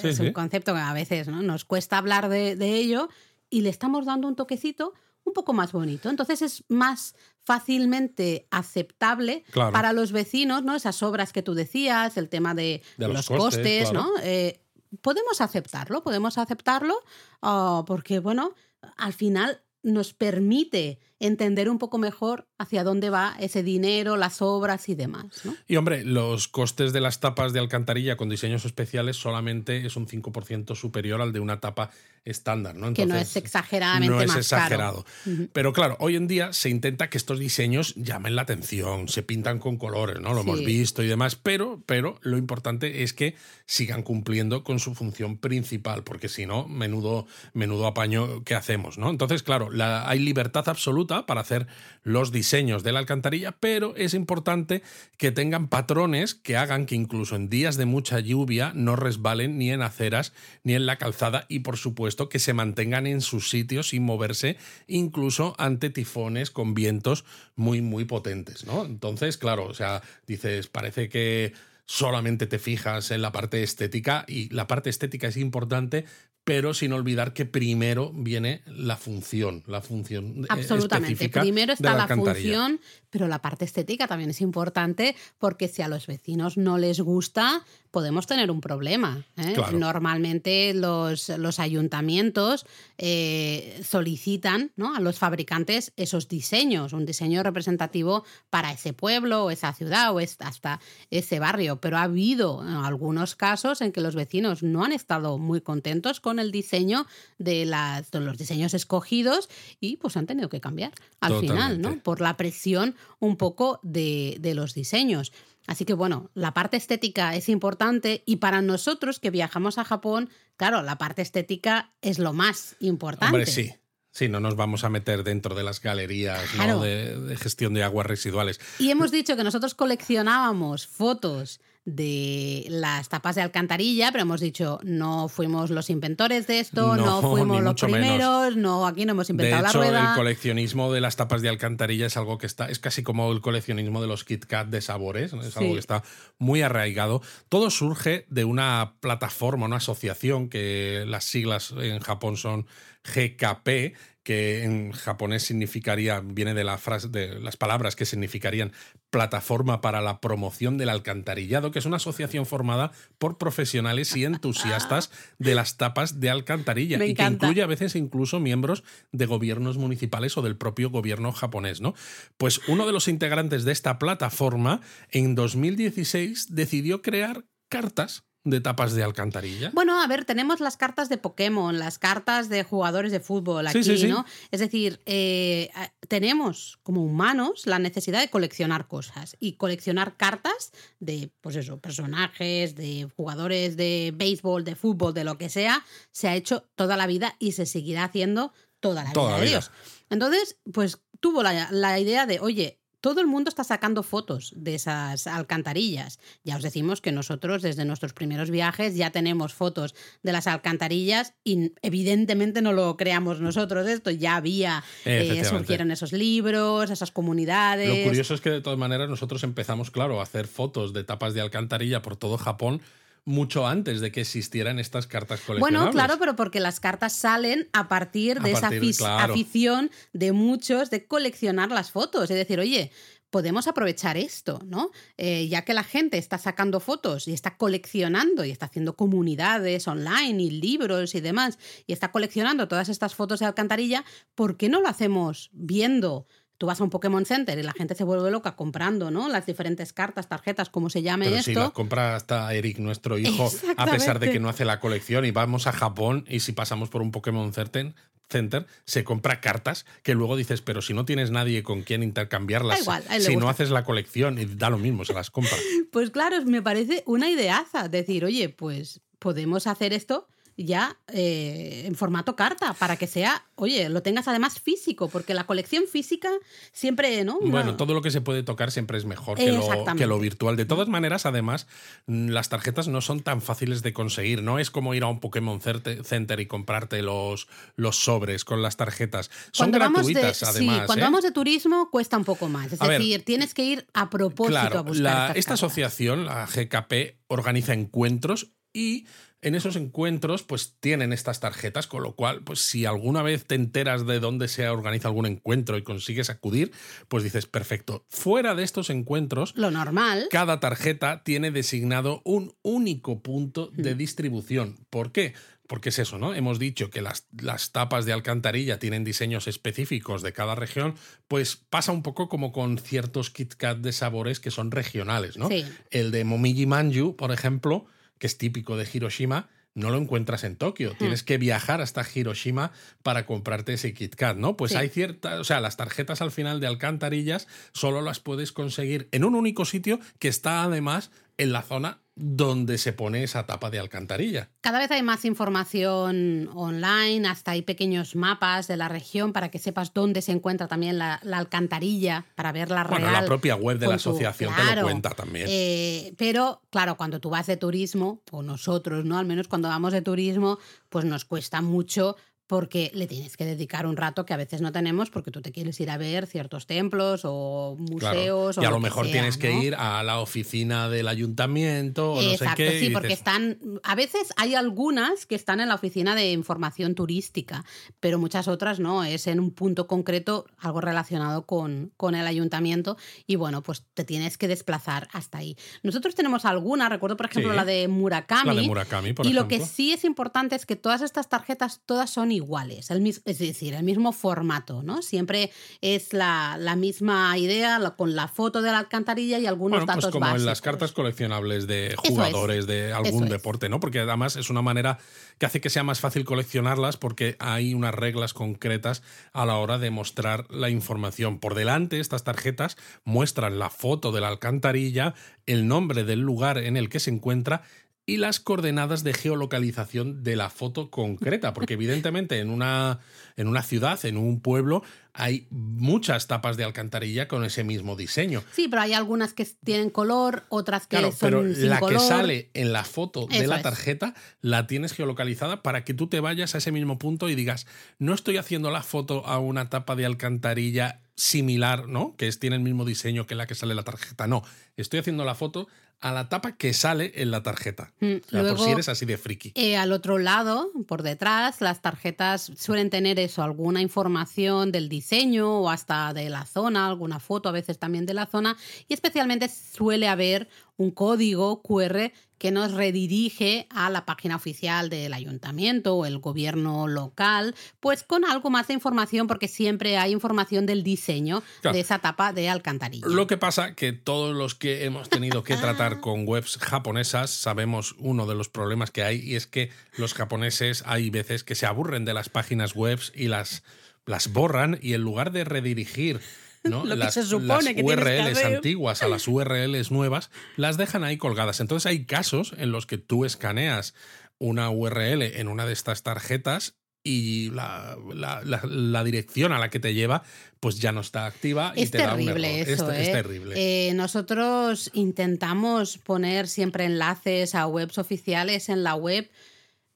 Sí, 0.02 0.08
es 0.08 0.16
sí. 0.18 0.22
un 0.26 0.32
concepto 0.34 0.74
que 0.74 0.80
a 0.80 0.92
veces 0.92 1.28
¿no? 1.28 1.40
nos 1.40 1.64
cuesta 1.64 1.96
hablar 1.96 2.28
de, 2.28 2.54
de 2.54 2.76
ello 2.76 3.08
y 3.48 3.62
le 3.62 3.70
estamos 3.70 4.04
dando 4.04 4.28
un 4.28 4.36
toquecito 4.36 4.92
un 5.24 5.32
poco 5.32 5.54
más 5.54 5.72
bonito. 5.72 6.10
Entonces 6.10 6.42
es 6.42 6.64
más 6.68 7.14
fácilmente 7.44 8.46
aceptable 8.50 9.44
Claro. 9.50 9.72
para 9.72 9.92
los 9.92 10.12
vecinos, 10.12 10.62
¿no? 10.62 10.74
Esas 10.76 11.02
obras 11.02 11.32
que 11.32 11.42
tú 11.42 11.54
decías, 11.54 12.16
el 12.16 12.28
tema 12.28 12.54
de, 12.54 12.82
De 12.96 13.08
los 13.08 13.16
los 13.16 13.26
costes, 13.28 13.40
costes, 13.40 13.90
claro. 13.90 14.06
¿no? 14.06 14.22
Eh, 14.22 14.60
podemos 15.00 15.40
aceptarlo, 15.40 16.02
podemos 16.02 16.38
aceptarlo 16.38 16.94
ah, 17.40 17.84
porque, 17.86 18.18
bueno, 18.20 18.54
al 18.96 19.12
final 19.12 19.62
nos 19.82 20.14
permite 20.14 20.98
entender 21.26 21.70
un 21.70 21.78
poco 21.78 21.98
mejor 21.98 22.46
hacia 22.58 22.84
dónde 22.84 23.08
va 23.10 23.34
ese 23.40 23.62
dinero, 23.62 24.16
las 24.16 24.42
obras 24.42 24.88
y 24.88 24.94
demás, 24.94 25.26
¿no? 25.44 25.54
Y 25.68 25.76
hombre, 25.76 26.04
los 26.04 26.48
costes 26.48 26.92
de 26.92 27.00
las 27.00 27.20
tapas 27.20 27.52
de 27.52 27.60
alcantarilla 27.60 28.16
con 28.16 28.28
diseños 28.28 28.64
especiales 28.64 29.16
solamente 29.16 29.86
es 29.86 29.96
un 29.96 30.06
5% 30.06 30.74
superior 30.74 31.20
al 31.22 31.32
de 31.32 31.40
una 31.40 31.60
tapa 31.60 31.90
estándar, 32.24 32.76
¿no? 32.76 32.94
que 32.94 33.04
no 33.04 33.16
es 33.16 33.34
exageradamente 33.36 34.14
no 34.14 34.20
es 34.20 34.28
más 34.28 34.36
exagerado. 34.36 35.04
caro. 35.24 35.48
Pero 35.52 35.72
claro, 35.72 35.96
hoy 35.98 36.14
en 36.14 36.28
día 36.28 36.52
se 36.52 36.68
intenta 36.70 37.10
que 37.10 37.18
estos 37.18 37.40
diseños 37.40 37.94
llamen 37.96 38.36
la 38.36 38.42
atención, 38.42 39.08
se 39.08 39.24
pintan 39.24 39.58
con 39.58 39.76
colores, 39.76 40.20
¿no? 40.20 40.32
Lo 40.32 40.42
Sí. 40.42 40.48
hemos 40.48 40.64
visto 40.64 41.02
y 41.02 41.08
demás, 41.08 41.34
pero, 41.34 41.82
pero 41.84 42.18
lo 42.22 42.36
importante 42.38 43.02
es 43.02 43.12
que 43.12 43.34
sigan 43.66 44.02
cumpliendo 44.04 44.62
con 44.62 44.78
su 44.78 44.94
función 44.94 45.36
principal, 45.36 46.04
porque 46.04 46.28
si 46.28 46.46
no, 46.46 46.68
menudo, 46.68 47.26
menudo 47.54 47.88
apaño 47.88 48.44
que 48.44 48.54
hacemos, 48.54 48.98
¿no? 48.98 49.10
Entonces, 49.10 49.42
claro, 49.42 49.70
la- 49.72 50.08
hay 50.08 50.20
libertad 50.20 50.68
absoluta 50.68 51.11
para 51.26 51.42
hacer 51.42 51.66
los 52.02 52.32
diseños 52.32 52.82
de 52.82 52.92
la 52.92 52.98
alcantarilla, 52.98 53.52
pero 53.52 53.94
es 53.96 54.14
importante 54.14 54.82
que 55.18 55.30
tengan 55.30 55.68
patrones 55.68 56.34
que 56.34 56.56
hagan 56.56 56.86
que 56.86 56.94
incluso 56.94 57.36
en 57.36 57.48
días 57.48 57.76
de 57.76 57.84
mucha 57.84 58.18
lluvia 58.20 58.72
no 58.74 58.96
resbalen 58.96 59.58
ni 59.58 59.70
en 59.70 59.82
aceras 59.82 60.32
ni 60.64 60.74
en 60.74 60.86
la 60.86 60.96
calzada 60.96 61.44
y 61.48 61.60
por 61.60 61.76
supuesto 61.76 62.28
que 62.28 62.38
se 62.38 62.54
mantengan 62.54 63.06
en 63.06 63.20
sus 63.20 63.50
sitios 63.50 63.90
sin 63.90 64.02
moverse 64.02 64.56
incluso 64.86 65.54
ante 65.58 65.90
tifones 65.90 66.50
con 66.50 66.74
vientos 66.74 67.24
muy 67.54 67.82
muy 67.82 68.04
potentes, 68.04 68.64
¿no? 68.64 68.84
Entonces, 68.84 69.36
claro, 69.36 69.66
o 69.66 69.74
sea, 69.74 70.02
dices, 70.26 70.66
parece 70.66 71.08
que 71.08 71.52
solamente 71.84 72.46
te 72.46 72.58
fijas 72.58 73.10
en 73.10 73.22
la 73.22 73.32
parte 73.32 73.62
estética 73.62 74.24
y 74.26 74.48
la 74.48 74.66
parte 74.66 74.90
estética 74.90 75.28
es 75.28 75.36
importante, 75.36 76.04
pero 76.44 76.74
sin 76.74 76.92
olvidar 76.92 77.32
que 77.32 77.46
primero 77.46 78.12
viene 78.14 78.62
la 78.66 78.96
función, 78.96 79.62
la 79.66 79.80
función 79.80 80.44
eh, 80.44 80.46
Absolutamente. 80.48 81.12
específica 81.12 81.40
Primero 81.40 81.68
de 81.68 81.74
está 81.74 81.94
la, 81.94 82.08
función, 82.08 82.80
pero 83.10 83.28
la 83.28 83.40
parte 83.40 83.64
estética 83.64 84.08
también 84.08 84.30
es 84.30 84.40
importante 84.40 85.14
porque 85.38 85.68
si 85.68 85.82
a 85.82 85.88
los 85.88 86.06
vecinos 86.06 86.56
no 86.56 86.78
les 86.78 87.00
gusta, 87.00 87.64
podemos 87.92 88.26
tener 88.26 88.50
un 88.50 88.60
problema. 88.60 89.24
¿eh? 89.36 89.52
Claro. 89.54 89.78
Normalmente 89.78 90.74
los, 90.74 91.28
los 91.28 91.60
ayuntamientos 91.60 92.66
eh, 92.98 93.80
solicitan 93.84 94.72
¿no? 94.76 94.96
a 94.96 95.00
los 95.00 95.18
fabricantes 95.18 95.92
esos 95.96 96.26
diseños, 96.26 96.94
un 96.94 97.06
diseño 97.06 97.42
representativo 97.42 98.24
para 98.50 98.72
ese 98.72 98.94
pueblo 98.94 99.44
o 99.44 99.50
esa 99.50 99.72
ciudad 99.74 100.12
o 100.16 100.18
hasta 100.18 100.80
ese 101.10 101.38
barrio. 101.38 101.80
Pero 101.80 101.98
ha 101.98 102.04
habido 102.04 102.62
algunos 102.62 103.36
casos 103.36 103.82
en 103.82 103.92
que 103.92 104.00
los 104.00 104.14
vecinos 104.14 104.62
no 104.62 104.84
han 104.84 104.92
estado 104.92 105.38
muy 105.38 105.60
contentos 105.60 106.20
con 106.20 106.38
el 106.38 106.50
diseño 106.50 107.06
de, 107.38 107.66
las, 107.66 108.10
de 108.10 108.20
los 108.20 108.38
diseños 108.38 108.72
escogidos 108.72 109.50
y 109.80 109.98
pues 109.98 110.16
han 110.16 110.26
tenido 110.26 110.48
que 110.48 110.60
cambiar 110.60 110.92
al 111.20 111.38
final, 111.40 111.80
¿no? 111.80 112.02
Por 112.02 112.22
la 112.22 112.38
presión 112.38 112.96
un 113.20 113.36
poco 113.36 113.80
de, 113.82 114.38
de 114.40 114.54
los 114.54 114.72
diseños. 114.72 115.30
Así 115.66 115.84
que 115.84 115.94
bueno, 115.94 116.30
la 116.34 116.54
parte 116.54 116.76
estética 116.76 117.34
es 117.36 117.48
importante 117.48 118.22
y 118.26 118.36
para 118.36 118.62
nosotros 118.62 119.18
que 119.20 119.30
viajamos 119.30 119.78
a 119.78 119.84
Japón, 119.84 120.28
claro, 120.56 120.82
la 120.82 120.98
parte 120.98 121.22
estética 121.22 121.92
es 122.02 122.18
lo 122.18 122.32
más 122.32 122.76
importante. 122.80 123.36
Hombre, 123.36 123.46
sí. 123.46 123.72
Sí, 124.10 124.28
no 124.28 124.40
nos 124.40 124.56
vamos 124.56 124.84
a 124.84 124.90
meter 124.90 125.24
dentro 125.24 125.54
de 125.54 125.62
las 125.62 125.80
galerías 125.80 126.42
¿no? 126.52 126.64
Claro. 126.64 126.80
de, 126.80 127.18
de 127.18 127.36
gestión 127.38 127.72
de 127.72 127.82
aguas 127.82 128.06
residuales. 128.06 128.60
Y 128.78 128.90
hemos 128.90 129.10
dicho 129.10 129.36
que 129.36 129.44
nosotros 129.44 129.74
coleccionábamos 129.74 130.86
fotos 130.86 131.60
de 131.84 132.64
las 132.68 133.08
tapas 133.08 133.34
de 133.34 133.42
alcantarilla, 133.42 134.12
pero 134.12 134.22
hemos 134.22 134.40
dicho, 134.40 134.78
no 134.84 135.28
fuimos 135.28 135.70
los 135.70 135.90
inventores 135.90 136.46
de 136.46 136.60
esto, 136.60 136.94
no, 136.96 137.20
No, 137.20 137.20
fuimos 137.22 137.60
los 137.60 137.74
primeros, 137.74 138.54
menos. 138.54 138.56
no, 138.56 138.86
aquí 138.86 139.04
no 139.04 139.12
hemos 139.12 139.26
De 139.26 139.32
inventado 139.32 139.66
hecho, 139.66 139.80
la 139.80 139.84
rueda. 139.90 140.10
el 140.10 140.16
coleccionismo 140.16 140.92
de 140.92 141.00
las 141.00 141.16
tapas 141.16 141.42
de 141.42 141.48
alcantarilla 141.48 142.06
es 142.06 142.16
algo 142.16 142.38
que 142.38 142.46
está, 142.46 142.66
es 142.68 142.78
casi 142.78 143.02
como 143.02 143.32
el 143.32 143.40
coleccionismo 143.40 144.00
de 144.00 144.06
los 144.06 144.22
Kit 144.24 144.44
Kat 144.46 144.68
de 144.68 144.80
sabores, 144.80 145.34
¿no? 145.34 145.42
es 145.42 145.56
algo 145.56 145.72
que 145.72 145.80
está 145.80 146.04
muy 146.38 146.62
arraigado. 146.62 147.20
Todo 147.48 147.68
surge 147.70 148.26
de 148.30 148.44
una 148.44 148.94
plataforma, 149.00 149.66
una 149.66 149.76
asociación 149.76 150.48
que 150.48 151.04
las 151.08 151.24
siglas 151.24 151.74
en 151.76 151.98
Japón 151.98 152.36
son 152.36 152.66
GKP, 153.04 153.94
que 154.22 154.62
en 154.64 154.92
japonés 154.92 155.42
significaría, 155.42 156.20
viene 156.20 156.54
de 156.54 156.64
la 156.64 156.78
frase, 156.78 157.08
de 157.08 157.40
las 157.40 157.56
palabras 157.56 157.96
que 157.96 158.04
significarían 158.04 158.72
plataforma 159.10 159.80
para 159.80 160.00
la 160.00 160.20
promoción 160.20 160.78
del 160.78 160.88
alcantarillado, 160.88 161.70
que 161.70 161.78
es 161.78 161.86
una 161.86 161.96
asociación 161.96 162.46
formada 162.46 162.92
por 163.18 163.36
profesionales 163.36 164.16
y 164.16 164.24
entusiastas 164.24 165.10
de 165.38 165.54
las 165.54 165.76
tapas 165.76 166.20
de 166.20 166.30
alcantarilla 166.30 166.98
Me 166.98 167.08
y 167.08 167.14
que 167.14 167.24
incluye 167.24 167.62
a 167.62 167.66
veces 167.66 167.96
incluso 167.96 168.40
miembros 168.40 168.84
de 169.10 169.26
gobiernos 169.26 169.76
municipales 169.76 170.36
o 170.36 170.42
del 170.42 170.56
propio 170.56 170.90
gobierno 170.90 171.32
japonés, 171.32 171.80
¿no? 171.80 171.94
Pues 172.36 172.60
uno 172.68 172.86
de 172.86 172.92
los 172.92 173.08
integrantes 173.08 173.64
de 173.64 173.72
esta 173.72 173.98
plataforma 173.98 174.80
en 175.10 175.34
2016 175.34 176.54
decidió 176.54 177.02
crear 177.02 177.44
cartas 177.68 178.24
de 178.44 178.60
tapas 178.60 178.92
de 178.94 179.04
alcantarilla. 179.04 179.70
Bueno, 179.72 180.02
a 180.02 180.06
ver, 180.06 180.24
tenemos 180.24 180.60
las 180.60 180.76
cartas 180.76 181.08
de 181.08 181.16
Pokémon, 181.16 181.78
las 181.78 181.98
cartas 181.98 182.48
de 182.48 182.64
jugadores 182.64 183.12
de 183.12 183.20
fútbol 183.20 183.66
aquí, 183.68 183.82
Sí, 183.84 183.96
sí, 183.96 184.02
sí. 184.02 184.08
¿no? 184.08 184.24
Es 184.50 184.60
decir, 184.60 185.00
eh, 185.06 185.70
tenemos 186.08 186.78
como 186.82 187.04
humanos 187.04 187.66
la 187.66 187.78
necesidad 187.78 188.20
de 188.20 188.30
coleccionar 188.30 188.88
cosas 188.88 189.36
y 189.38 189.52
coleccionar 189.52 190.16
cartas 190.16 190.72
de, 190.98 191.30
pues 191.40 191.54
eso, 191.56 191.78
personajes, 191.78 192.74
de 192.74 193.08
jugadores 193.16 193.76
de 193.76 194.12
béisbol, 194.14 194.64
de 194.64 194.74
fútbol, 194.74 195.14
de 195.14 195.24
lo 195.24 195.38
que 195.38 195.48
sea, 195.48 195.84
se 196.10 196.28
ha 196.28 196.34
hecho 196.34 196.68
toda 196.74 196.96
la 196.96 197.06
vida 197.06 197.36
y 197.38 197.52
se 197.52 197.64
seguirá 197.66 198.04
haciendo 198.04 198.52
toda 198.80 199.04
la 199.04 199.12
Toda 199.12 199.26
vida 199.26 199.36
la 199.36 199.40
de 199.40 199.46
vida. 199.46 199.58
Dios. 199.60 199.70
Entonces, 200.10 200.56
pues 200.72 201.00
tuvo 201.20 201.44
la, 201.44 201.70
la 201.70 202.00
idea 202.00 202.26
de, 202.26 202.40
oye, 202.40 202.81
todo 203.02 203.20
el 203.20 203.26
mundo 203.26 203.48
está 203.48 203.64
sacando 203.64 204.04
fotos 204.04 204.52
de 204.56 204.76
esas 204.76 205.26
alcantarillas. 205.26 206.20
Ya 206.44 206.56
os 206.56 206.62
decimos 206.62 207.00
que 207.00 207.10
nosotros 207.10 207.60
desde 207.60 207.84
nuestros 207.84 208.12
primeros 208.12 208.48
viajes 208.48 208.94
ya 208.94 209.10
tenemos 209.10 209.52
fotos 209.52 209.94
de 210.22 210.32
las 210.32 210.46
alcantarillas 210.46 211.34
y 211.42 211.72
evidentemente 211.82 212.62
no 212.62 212.72
lo 212.72 212.96
creamos 212.96 213.40
nosotros 213.40 213.88
esto, 213.88 214.12
ya 214.12 214.36
había, 214.36 214.84
eh, 215.04 215.42
surgieron 215.44 215.90
esos 215.90 216.12
libros, 216.12 216.90
esas 216.90 217.10
comunidades. 217.10 217.88
Lo 217.88 218.04
curioso 218.04 218.34
es 218.34 218.40
que 218.40 218.50
de 218.50 218.60
todas 218.60 218.78
maneras 218.78 219.08
nosotros 219.08 219.42
empezamos, 219.42 219.90
claro, 219.90 220.20
a 220.20 220.22
hacer 220.22 220.46
fotos 220.46 220.92
de 220.92 221.02
tapas 221.02 221.34
de 221.34 221.40
alcantarilla 221.40 222.02
por 222.02 222.14
todo 222.14 222.38
Japón 222.38 222.80
mucho 223.24 223.66
antes 223.66 224.00
de 224.00 224.10
que 224.10 224.22
existieran 224.22 224.78
estas 224.78 225.06
cartas 225.06 225.40
coleccionables. 225.40 225.80
Bueno, 225.80 225.92
claro, 225.92 226.16
pero 226.18 226.34
porque 226.36 226.60
las 226.60 226.80
cartas 226.80 227.12
salen 227.12 227.68
a 227.72 227.88
partir 227.88 228.40
de 228.40 228.50
A 228.50 228.52
esa 228.52 228.60
partir, 228.62 228.82
afis- 228.82 228.98
claro. 228.98 229.32
afición 229.34 229.90
de 230.12 230.32
muchos 230.32 230.90
de 230.90 231.06
coleccionar 231.06 231.70
las 231.70 231.90
fotos. 231.90 232.30
Es 232.30 232.36
decir, 232.36 232.58
oye, 232.58 232.90
podemos 233.30 233.66
aprovechar 233.66 234.18
esto, 234.18 234.60
¿no? 234.66 234.90
Eh, 235.16 235.48
ya 235.48 235.62
que 235.62 235.72
la 235.72 235.84
gente 235.84 236.18
está 236.18 236.36
sacando 236.36 236.80
fotos 236.80 237.28
y 237.28 237.32
está 237.32 237.56
coleccionando 237.56 238.44
y 238.44 238.50
está 238.50 238.66
haciendo 238.66 238.94
comunidades 238.94 239.88
online 239.88 240.42
y 240.42 240.50
libros 240.50 241.14
y 241.14 241.20
demás, 241.22 241.58
y 241.86 241.94
está 241.94 242.10
coleccionando 242.12 242.68
todas 242.68 242.90
estas 242.90 243.14
fotos 243.14 243.40
de 243.40 243.46
alcantarilla, 243.46 244.04
¿por 244.34 244.58
qué 244.58 244.68
no 244.68 244.80
lo 244.82 244.88
hacemos 244.88 245.48
viendo? 245.54 246.26
Tú 246.62 246.66
vas 246.66 246.80
a 246.80 246.84
un 246.84 246.90
Pokémon 246.90 247.26
Center 247.26 247.58
y 247.58 247.64
la 247.64 247.72
gente 247.72 247.96
se 247.96 248.04
vuelve 248.04 248.30
loca 248.30 248.54
comprando, 248.54 249.10
¿no? 249.10 249.28
Las 249.28 249.46
diferentes 249.46 249.92
cartas, 249.92 250.28
tarjetas, 250.28 250.70
como 250.70 250.90
se 250.90 251.02
llame 251.02 251.24
Pero 251.24 251.38
esto. 251.38 251.50
si 251.50 251.54
las 251.56 251.72
compra 251.72 252.14
hasta 252.14 252.54
Eric, 252.54 252.78
nuestro 252.78 253.18
hijo, 253.18 253.50
a 253.76 253.86
pesar 253.86 254.20
de 254.20 254.30
que 254.30 254.38
no 254.38 254.48
hace 254.48 254.64
la 254.64 254.78
colección 254.78 255.24
y 255.24 255.32
vamos 255.32 255.66
a 255.66 255.72
Japón 255.72 256.24
y 256.28 256.38
si 256.38 256.52
pasamos 256.52 256.88
por 256.88 257.02
un 257.02 257.10
Pokémon 257.10 257.52
Center, 257.52 257.96
Center 258.30 258.64
se 258.84 259.02
compra 259.02 259.40
cartas 259.40 259.86
que 260.04 260.14
luego 260.14 260.36
dices, 260.36 260.62
pero 260.62 260.82
si 260.82 260.94
no 260.94 261.04
tienes 261.04 261.32
nadie 261.32 261.64
con 261.64 261.82
quien 261.82 262.04
intercambiarlas, 262.04 262.82
igual, 262.82 263.02
si 263.18 263.34
no 263.34 263.48
haces 263.48 263.70
la 263.70 263.82
colección 263.82 264.38
y 264.38 264.44
da 264.44 264.70
lo 264.70 264.78
mismo, 264.78 265.04
se 265.04 265.14
las 265.14 265.32
compra. 265.32 265.56
Pues 265.90 266.10
claro, 266.10 266.36
me 266.44 266.62
parece 266.62 267.02
una 267.06 267.28
ideaza 267.28 267.88
decir, 267.88 268.24
oye, 268.24 268.50
pues 268.50 269.00
podemos 269.18 269.66
hacer 269.66 269.92
esto 269.92 270.28
ya 270.56 270.96
eh, 271.08 271.84
en 271.86 271.94
formato 271.94 272.36
carta 272.36 272.72
para 272.74 272.96
que 272.96 273.06
sea, 273.06 273.44
oye, 273.54 273.88
lo 273.88 274.02
tengas 274.02 274.28
además 274.28 274.60
físico, 274.60 275.08
porque 275.08 275.34
la 275.34 275.44
colección 275.44 275.84
física 275.90 276.30
siempre, 276.72 277.24
¿no? 277.24 277.38
Bueno, 277.40 277.76
todo 277.76 277.94
lo 277.94 278.02
que 278.02 278.10
se 278.10 278.20
puede 278.20 278.42
tocar 278.42 278.70
siempre 278.70 278.98
es 278.98 279.04
mejor 279.04 279.38
que 279.38 279.50
lo, 279.52 279.60
Exactamente. 279.60 280.02
que 280.02 280.06
lo 280.06 280.18
virtual. 280.18 280.56
De 280.56 280.64
todas 280.64 280.88
maneras, 280.88 281.26
además, 281.26 281.66
mm, 282.06 282.28
las 282.28 282.48
tarjetas 282.48 282.88
no 282.88 283.00
son 283.00 283.20
tan 283.20 283.40
fáciles 283.42 283.82
de 283.82 283.92
conseguir. 283.92 284.42
No 284.42 284.58
es 284.58 284.70
como 284.70 284.94
ir 284.94 285.02
a 285.02 285.08
un 285.08 285.20
Pokémon 285.20 285.60
Center 285.60 286.40
y 286.40 286.46
comprarte 286.46 287.02
los, 287.02 287.48
los 287.76 287.96
sobres 287.96 288.44
con 288.44 288.62
las 288.62 288.76
tarjetas. 288.76 289.30
Son 289.52 289.70
Cuando 289.70 289.78
vamos 289.78 290.06
de- 290.06 290.12
gratuitas, 290.14 290.42
además. 290.42 290.76
Sí, 290.80 290.86
cuando 290.86 291.02
¿eh? 291.04 291.06
vamos 291.06 291.22
de 291.22 291.32
turismo 291.32 291.90
cuesta 291.90 292.16
un 292.16 292.24
poco 292.24 292.48
más. 292.48 292.72
Es 292.72 292.80
A 292.82 292.86
ver, 292.88 292.98
decir, 292.98 293.24
tienes 293.24 293.54
que 293.54 293.64
ir 293.64 293.86
a 293.94 294.10
propósito 294.10 294.78
a 294.78 294.82
buscar. 294.82 295.02
la- 295.02 295.26
estas 295.28 295.36
esta 295.42 295.54
asociación, 295.54 296.24
la 296.26 296.46
GKP, 296.46 297.18
organiza 297.28 297.72
encuentros 297.74 298.52
y 298.72 299.06
en 299.42 299.56
esos 299.56 299.74
encuentros 299.74 300.44
pues 300.44 300.76
tienen 300.78 301.12
estas 301.12 301.40
tarjetas, 301.40 301.88
con 301.88 302.02
lo 302.04 302.14
cual 302.14 302.42
pues 302.44 302.60
si 302.60 302.86
alguna 302.86 303.22
vez 303.22 303.44
te 303.44 303.56
enteras 303.56 304.06
de 304.06 304.20
dónde 304.20 304.46
se 304.46 304.68
organiza 304.68 305.08
algún 305.08 305.26
encuentro 305.26 305.76
y 305.76 305.82
consigues 305.82 306.30
acudir, 306.30 306.70
pues 307.08 307.24
dices, 307.24 307.46
perfecto. 307.46 308.04
Fuera 308.08 308.54
de 308.54 308.62
estos 308.62 308.88
encuentros, 308.88 309.52
Lo 309.56 309.70
normal. 309.72 310.28
cada 310.30 310.60
tarjeta 310.60 311.24
tiene 311.24 311.50
designado 311.50 312.22
un 312.24 312.54
único 312.62 313.20
punto 313.20 313.70
de 313.74 313.96
distribución. 313.96 314.76
¿Por 314.90 315.10
qué? 315.10 315.34
Porque 315.66 315.88
es 315.88 315.98
eso, 315.98 316.18
¿no? 316.18 316.34
Hemos 316.34 316.58
dicho 316.60 316.90
que 316.90 317.02
las, 317.02 317.26
las 317.40 317.72
tapas 317.72 318.04
de 318.04 318.12
alcantarilla 318.12 318.78
tienen 318.78 319.04
diseños 319.04 319.48
específicos 319.48 320.22
de 320.22 320.32
cada 320.32 320.54
región, 320.54 320.94
pues 321.26 321.56
pasa 321.56 321.90
un 321.92 322.02
poco 322.02 322.28
como 322.28 322.52
con 322.52 322.78
ciertos 322.78 323.30
Kit 323.30 323.54
Kat 323.54 323.78
de 323.78 323.92
sabores 323.92 324.38
que 324.38 324.50
son 324.52 324.70
regionales, 324.70 325.36
¿no? 325.36 325.48
Sí. 325.48 325.64
El 325.90 326.10
de 326.12 326.24
Momiji 326.24 326.66
Manju, 326.66 327.16
por 327.16 327.32
ejemplo, 327.32 327.86
que 328.22 328.28
es 328.28 328.38
típico 328.38 328.76
de 328.76 328.86
Hiroshima, 328.92 329.48
no 329.74 329.90
lo 329.90 329.98
encuentras 329.98 330.44
en 330.44 330.54
Tokio. 330.54 330.94
Tienes 330.96 331.24
que 331.24 331.38
viajar 331.38 331.80
hasta 331.80 332.06
Hiroshima 332.14 332.70
para 333.02 333.26
comprarte 333.26 333.72
ese 333.72 333.94
Kit 333.94 334.14
Kat, 334.14 334.36
¿no? 334.36 334.56
Pues 334.56 334.70
Sí. 334.70 334.76
hay 334.78 334.88
ciertas, 334.90 335.40
o 335.40 335.44
sea, 335.44 335.58
las 335.58 335.76
tarjetas 335.76 336.22
al 336.22 336.30
final 336.30 336.60
de 336.60 336.68
alcantarillas 336.68 337.48
solo 337.72 338.00
las 338.00 338.20
puedes 338.20 338.52
conseguir 338.52 339.08
en 339.10 339.24
un 339.24 339.34
único 339.34 339.64
sitio 339.64 339.98
que 340.20 340.28
está 340.28 340.62
además 340.62 341.10
en 341.42 341.52
la 341.52 341.62
zona 341.62 341.98
donde 342.14 342.76
se 342.76 342.92
pone 342.92 343.22
esa 343.22 343.46
tapa 343.46 343.70
de 343.70 343.78
alcantarilla. 343.78 344.50
Cada 344.60 344.78
vez 344.78 344.90
hay 344.90 345.02
más 345.02 345.24
información 345.24 346.50
online, 346.54 347.26
hasta 347.26 347.52
hay 347.52 347.62
pequeños 347.62 348.16
mapas 348.16 348.68
de 348.68 348.76
la 348.76 348.88
región 348.88 349.32
para 349.32 349.50
que 349.50 349.58
sepas 349.58 349.94
dónde 349.94 350.20
se 350.20 350.32
encuentra 350.32 350.68
también 350.68 350.98
la, 350.98 351.20
la 351.22 351.38
alcantarilla, 351.38 352.26
para 352.34 352.52
verla 352.52 352.84
Bueno, 352.84 353.06
real. 353.08 353.22
la 353.22 353.26
propia 353.26 353.56
web 353.56 353.78
de 353.78 353.86
la 353.86 353.92
tu- 353.92 354.10
asociación 354.10 354.54
te 354.54 354.76
lo 354.76 354.82
cuenta 354.82 355.10
también. 355.10 355.46
Eh, 355.48 356.14
pero, 356.18 356.60
claro, 356.70 356.96
cuando 356.98 357.18
tú 357.18 357.30
vas 357.30 357.46
de 357.46 357.56
turismo, 357.56 358.20
o 358.30 358.42
nosotros, 358.42 359.04
¿no? 359.06 359.18
Al 359.18 359.24
menos 359.26 359.48
cuando 359.48 359.68
vamos 359.68 359.92
de 359.94 360.02
turismo, 360.02 360.58
pues 360.90 361.06
nos 361.06 361.24
cuesta 361.24 361.62
mucho 361.62 362.16
porque 362.52 362.90
le 362.92 363.06
tienes 363.06 363.38
que 363.38 363.46
dedicar 363.46 363.86
un 363.86 363.96
rato 363.96 364.26
que 364.26 364.34
a 364.34 364.36
veces 364.36 364.60
no 364.60 364.72
tenemos 364.72 365.08
porque 365.08 365.30
tú 365.30 365.40
te 365.40 365.52
quieres 365.52 365.80
ir 365.80 365.88
a 365.88 365.96
ver 365.96 366.26
ciertos 366.26 366.66
templos 366.66 367.22
o 367.24 367.78
Claro. 367.98 368.14
museos. 368.18 368.58
o 368.58 368.62
y 368.62 368.66
a 368.66 368.70
lo 368.70 368.78
mejor 368.78 369.06
sea, 369.06 369.12
tienes 369.12 369.38
que 369.38 369.54
¿no? 369.54 369.62
ir 369.62 369.74
a 369.74 370.02
la 370.02 370.20
oficina 370.20 370.90
del 370.90 371.08
ayuntamiento 371.08 372.12
o 372.12 372.20
no 372.20 372.30
Exacto, 372.30 372.62
sé 372.62 372.70
qué. 372.72 372.78
sí, 372.80 372.90
porque 372.90 373.08
dices, 373.08 373.20
están. 373.20 373.58
A 373.82 373.94
veces 373.94 374.34
hay 374.36 374.54
algunas 374.54 375.24
que 375.24 375.34
están 375.34 375.60
en 375.60 375.68
la 375.70 375.76
oficina 375.76 376.14
de 376.14 376.30
información 376.32 376.94
turística, 376.94 377.64
pero 378.00 378.18
muchas 378.18 378.48
otras 378.48 378.80
no. 378.80 379.02
Es 379.02 379.28
en 379.28 379.40
un 379.40 379.50
punto 379.52 379.86
concreto, 379.86 380.44
algo 380.58 380.82
relacionado 380.82 381.46
con, 381.46 381.90
con 381.96 382.14
el 382.14 382.26
ayuntamiento, 382.26 382.98
y 383.26 383.36
bueno, 383.36 383.62
pues 383.62 383.84
te 383.94 384.04
tienes 384.04 384.36
que 384.36 384.46
desplazar 384.46 385.08
hasta 385.14 385.38
ahí. 385.38 385.56
Nosotros 385.82 386.14
tenemos 386.14 386.44
alguna, 386.44 386.90
recuerdo 386.90 387.16
por 387.16 387.26
ejemplo 387.30 387.52
Sí. 387.52 387.56
la 387.56 387.64
de 387.64 387.88
Murakami. 387.88 388.54
La 388.54 388.60
de 388.60 388.66
Murakami, 388.68 389.12
por 389.14 389.24
y 389.24 389.30
ejemplo. 389.30 389.42
lo 389.42 389.48
que 389.48 389.64
sí 389.64 389.94
es 389.94 390.04
importante 390.04 390.54
es 390.54 390.66
que 390.66 390.76
todas 390.76 391.00
estas 391.00 391.30
tarjetas 391.30 391.80
todas 391.86 392.10
son 392.10 392.30
iguales, 392.30 392.41
el 392.90 393.00
mis- 393.00 393.22
es 393.24 393.38
decir, 393.38 393.74
el 393.74 393.84
mismo 393.84 394.12
formato, 394.12 394.82
¿no? 394.82 395.02
Siempre 395.02 395.50
es 395.80 396.12
la, 396.12 396.56
la 396.58 396.76
misma 396.76 397.36
idea, 397.38 397.78
la- 397.78 397.96
con 397.96 398.14
la 398.14 398.28
foto 398.28 398.62
de 398.62 398.70
la 398.70 398.78
alcantarilla 398.78 399.38
y 399.38 399.46
algunos 399.46 399.80
Bueno, 399.80 399.86
datos 399.86 400.04
pues 400.04 400.12
como 400.12 400.34
en 400.36 400.44
las 400.46 400.60
cartas 400.60 400.92
coleccionables 400.92 401.66
de 401.66 401.88
es, 401.88 401.96
jugadores 401.96 402.66
de 402.66 402.92
algún 402.92 403.28
deporte, 403.28 403.68
¿no? 403.68 403.80
Porque 403.80 404.00
además 404.00 404.36
es 404.36 404.50
una 404.50 404.62
manera 404.62 404.98
que 405.38 405.46
hace 405.46 405.60
que 405.60 405.70
sea 405.70 405.82
más 405.84 406.00
fácil 406.00 406.24
coleccionarlas 406.24 406.96
porque 406.96 407.36
hay 407.38 407.74
unas 407.74 407.94
reglas 407.94 408.34
concretas 408.34 409.02
a 409.32 409.46
la 409.46 409.56
hora 409.56 409.78
de 409.78 409.90
mostrar 409.90 410.46
la 410.50 410.70
información. 410.70 411.38
Por 411.38 411.54
delante, 411.54 412.00
estas 412.00 412.24
tarjetas 412.24 412.76
muestran 413.04 413.58
la 413.58 413.70
foto 413.70 414.12
de 414.12 414.20
la 414.20 414.28
alcantarilla, 414.28 415.14
el 415.46 415.66
nombre 415.66 416.04
del 416.04 416.20
lugar 416.20 416.58
en 416.58 416.76
el 416.76 416.88
que 416.88 417.00
se 417.00 417.10
encuentra 417.10 417.62
y 418.04 418.16
las 418.16 418.40
coordenadas 418.40 419.04
de 419.04 419.14
geolocalización 419.14 420.24
de 420.24 420.34
la 420.36 420.50
foto 420.50 420.90
concreta, 420.90 421.54
porque 421.54 421.74
evidentemente 421.74 422.38
en 422.40 422.50
una, 422.50 422.98
en 423.36 423.46
una 423.46 423.62
ciudad, 423.62 424.04
en 424.04 424.16
un 424.16 424.40
pueblo, 424.40 424.82
hay 425.12 425.46
muchas 425.50 426.26
tapas 426.26 426.56
de 426.56 426.64
alcantarilla 426.64 427.28
con 427.28 427.44
ese 427.44 427.62
mismo 427.64 427.94
diseño. 427.94 428.42
Sí, 428.52 428.66
pero 428.68 428.82
hay 428.82 428.94
algunas 428.94 429.34
que 429.34 429.46
tienen 429.64 429.90
color, 429.90 430.44
otras 430.48 430.86
que 430.88 430.96
Claro, 430.96 431.12
son 431.12 431.18
pero 431.20 431.54
sin 431.54 431.68
la 431.70 431.78
color. 431.78 432.00
que 432.00 432.06
sale 432.08 432.50
en 432.54 432.72
la 432.72 432.82
foto 432.84 433.26
de 433.26 433.46
la 433.46 433.56
es. 433.58 433.62
tarjeta 433.62 434.14
la 434.40 434.66
tienes 434.66 434.92
geolocalizada 434.94 435.62
para 435.62 435.84
que 435.84 435.94
tú 435.94 436.08
te 436.08 436.18
vayas 436.18 436.54
a 436.54 436.58
ese 436.58 436.72
mismo 436.72 436.98
punto 436.98 437.28
y 437.28 437.34
digas, 437.36 437.66
no 438.00 438.14
estoy 438.14 438.36
haciendo 438.36 438.70
la 438.72 438.82
foto 438.82 439.24
a 439.26 439.38
una 439.38 439.70
tapa 439.70 439.94
de 439.94 440.06
alcantarilla 440.06 441.02
similar, 441.14 441.88
¿no? 441.88 442.16
Que 442.16 442.26
es, 442.26 442.38
tiene 442.40 442.56
el 442.56 442.62
mismo 442.62 442.84
diseño 442.84 443.26
que 443.26 443.34
la 443.36 443.46
que 443.46 443.54
sale 443.54 443.72
en 443.72 443.76
la 443.76 443.84
tarjeta. 443.84 444.26
No, 444.26 444.42
estoy 444.76 444.98
haciendo 444.98 445.24
la 445.24 445.34
foto 445.34 445.68
a 446.02 446.12
la 446.12 446.28
tapa 446.28 446.56
que 446.56 446.74
sale 446.74 447.12
en 447.14 447.30
la 447.30 447.42
tarjeta. 447.42 447.92
Mm, 448.00 448.16
O 448.26 448.30
sea, 448.30 448.42
por 448.48 448.58
si 448.58 448.70
eres 448.70 448.88
así 448.88 449.06
de 449.06 449.16
friki. 449.16 449.52
Eh, 449.54 449.76
al 449.76 449.92
otro 449.92 450.18
lado, 450.18 450.70
por 450.86 451.02
detrás, 451.02 451.60
las 451.60 451.80
tarjetas 451.80 452.50
suelen 452.58 452.90
tener 452.90 453.18
eso, 453.18 453.42
alguna 453.42 453.80
información 453.80 454.72
del 454.72 454.88
diseño 454.88 455.60
o 455.60 455.70
hasta 455.70 456.12
de 456.12 456.28
la 456.28 456.44
zona, 456.44 456.88
alguna 456.88 457.20
foto 457.20 457.48
a 457.48 457.52
veces 457.52 457.78
también 457.78 458.04
de 458.04 458.14
la 458.14 458.26
zona, 458.26 458.56
y 458.88 458.94
especialmente 458.94 459.48
suele 459.48 460.08
haber 460.08 460.48
un 460.76 460.90
código 460.90 461.62
QR 461.62 462.12
que 462.42 462.50
nos 462.50 462.72
redirige 462.72 463.68
a 463.70 463.88
la 463.88 464.04
página 464.04 464.34
oficial 464.34 464.90
del 464.90 465.12
ayuntamiento 465.12 465.94
o 465.94 466.06
el 466.06 466.18
gobierno 466.18 466.88
local, 466.88 467.54
pues 467.78 468.02
con 468.02 468.24
algo 468.24 468.50
más 468.50 468.66
de 468.66 468.74
información, 468.74 469.28
porque 469.28 469.46
siempre 469.46 469.96
hay 469.96 470.10
información 470.10 470.66
del 470.66 470.82
diseño 470.82 471.44
Claro. 471.60 471.76
de 471.76 471.80
esa 471.80 472.00
tapa 472.00 472.32
de 472.32 472.48
alcantarilla. 472.48 473.06
Lo 473.06 473.28
que 473.28 473.36
pasa 473.36 473.76
que 473.76 473.92
todos 473.92 474.34
los 474.34 474.56
que 474.56 474.84
hemos 474.84 475.08
tenido 475.08 475.44
que 475.44 475.56
tratar 475.56 476.00
con 476.00 476.26
webs 476.26 476.58
japonesas 476.58 477.30
sabemos 477.30 477.94
uno 478.00 478.26
de 478.26 478.34
los 478.34 478.48
problemas 478.48 478.90
que 478.90 479.04
hay 479.04 479.20
y 479.20 479.36
es 479.36 479.46
que 479.46 479.70
los 479.96 480.12
japoneses 480.12 480.82
hay 480.84 481.10
veces 481.10 481.44
que 481.44 481.54
se 481.54 481.66
aburren 481.66 482.04
de 482.04 482.12
las 482.12 482.28
páginas 482.28 482.74
webs 482.74 483.12
y 483.14 483.28
las, 483.28 483.62
las 484.04 484.32
borran 484.32 484.80
y 484.82 484.94
en 484.94 485.02
lugar 485.02 485.30
de 485.30 485.44
redirigir 485.44 486.20
¿no? 486.70 486.84
Lo 486.84 486.94
que 486.94 486.98
las, 487.00 487.14
se 487.14 487.22
supone 487.24 487.48
las 487.48 487.74
que 487.74 487.82
tienes 487.82 488.04
que 488.04 488.20
URLs 488.20 488.44
antiguas 488.44 489.02
a 489.02 489.08
las 489.08 489.26
URLs 489.28 489.90
nuevas, 489.90 490.30
las 490.56 490.76
dejan 490.76 491.04
ahí 491.04 491.16
colgadas. 491.16 491.60
Entonces 491.60 491.86
hay 491.86 492.04
casos 492.06 492.54
en 492.58 492.72
los 492.72 492.86
que 492.86 492.98
tú 492.98 493.24
escaneas 493.24 493.94
una 494.38 494.70
URL 494.70 495.22
en 495.22 495.48
una 495.48 495.66
de 495.66 495.72
estas 495.72 496.02
tarjetas 496.02 496.74
y 497.04 497.50
la, 497.50 497.96
la- 498.14 498.42
la- 498.44 498.60
la 498.64 499.02
dirección 499.02 499.52
a 499.52 499.58
la 499.58 499.70
que 499.70 499.80
te 499.80 499.92
lleva 499.92 500.22
pues 500.60 500.78
ya 500.78 500.92
no 500.92 501.00
está 501.00 501.26
activa 501.26 501.72
y 501.74 501.82
Es 501.82 501.90
te 501.90 501.98
da 501.98 502.14
un 502.14 502.24
terrible 502.24 502.60
error. 502.60 502.72
eso, 502.74 502.92
es, 502.92 503.00
es 503.00 503.08
¿eh? 503.08 503.12
terrible. 503.12 503.54
Eh, 503.88 503.94
nosotros 503.94 504.88
intentamos 504.94 505.98
poner 505.98 506.46
siempre 506.46 506.84
enlaces 506.84 507.56
a 507.56 507.66
webs 507.66 507.98
oficiales 507.98 508.68
en 508.68 508.84
la 508.84 508.94
web, 508.94 509.28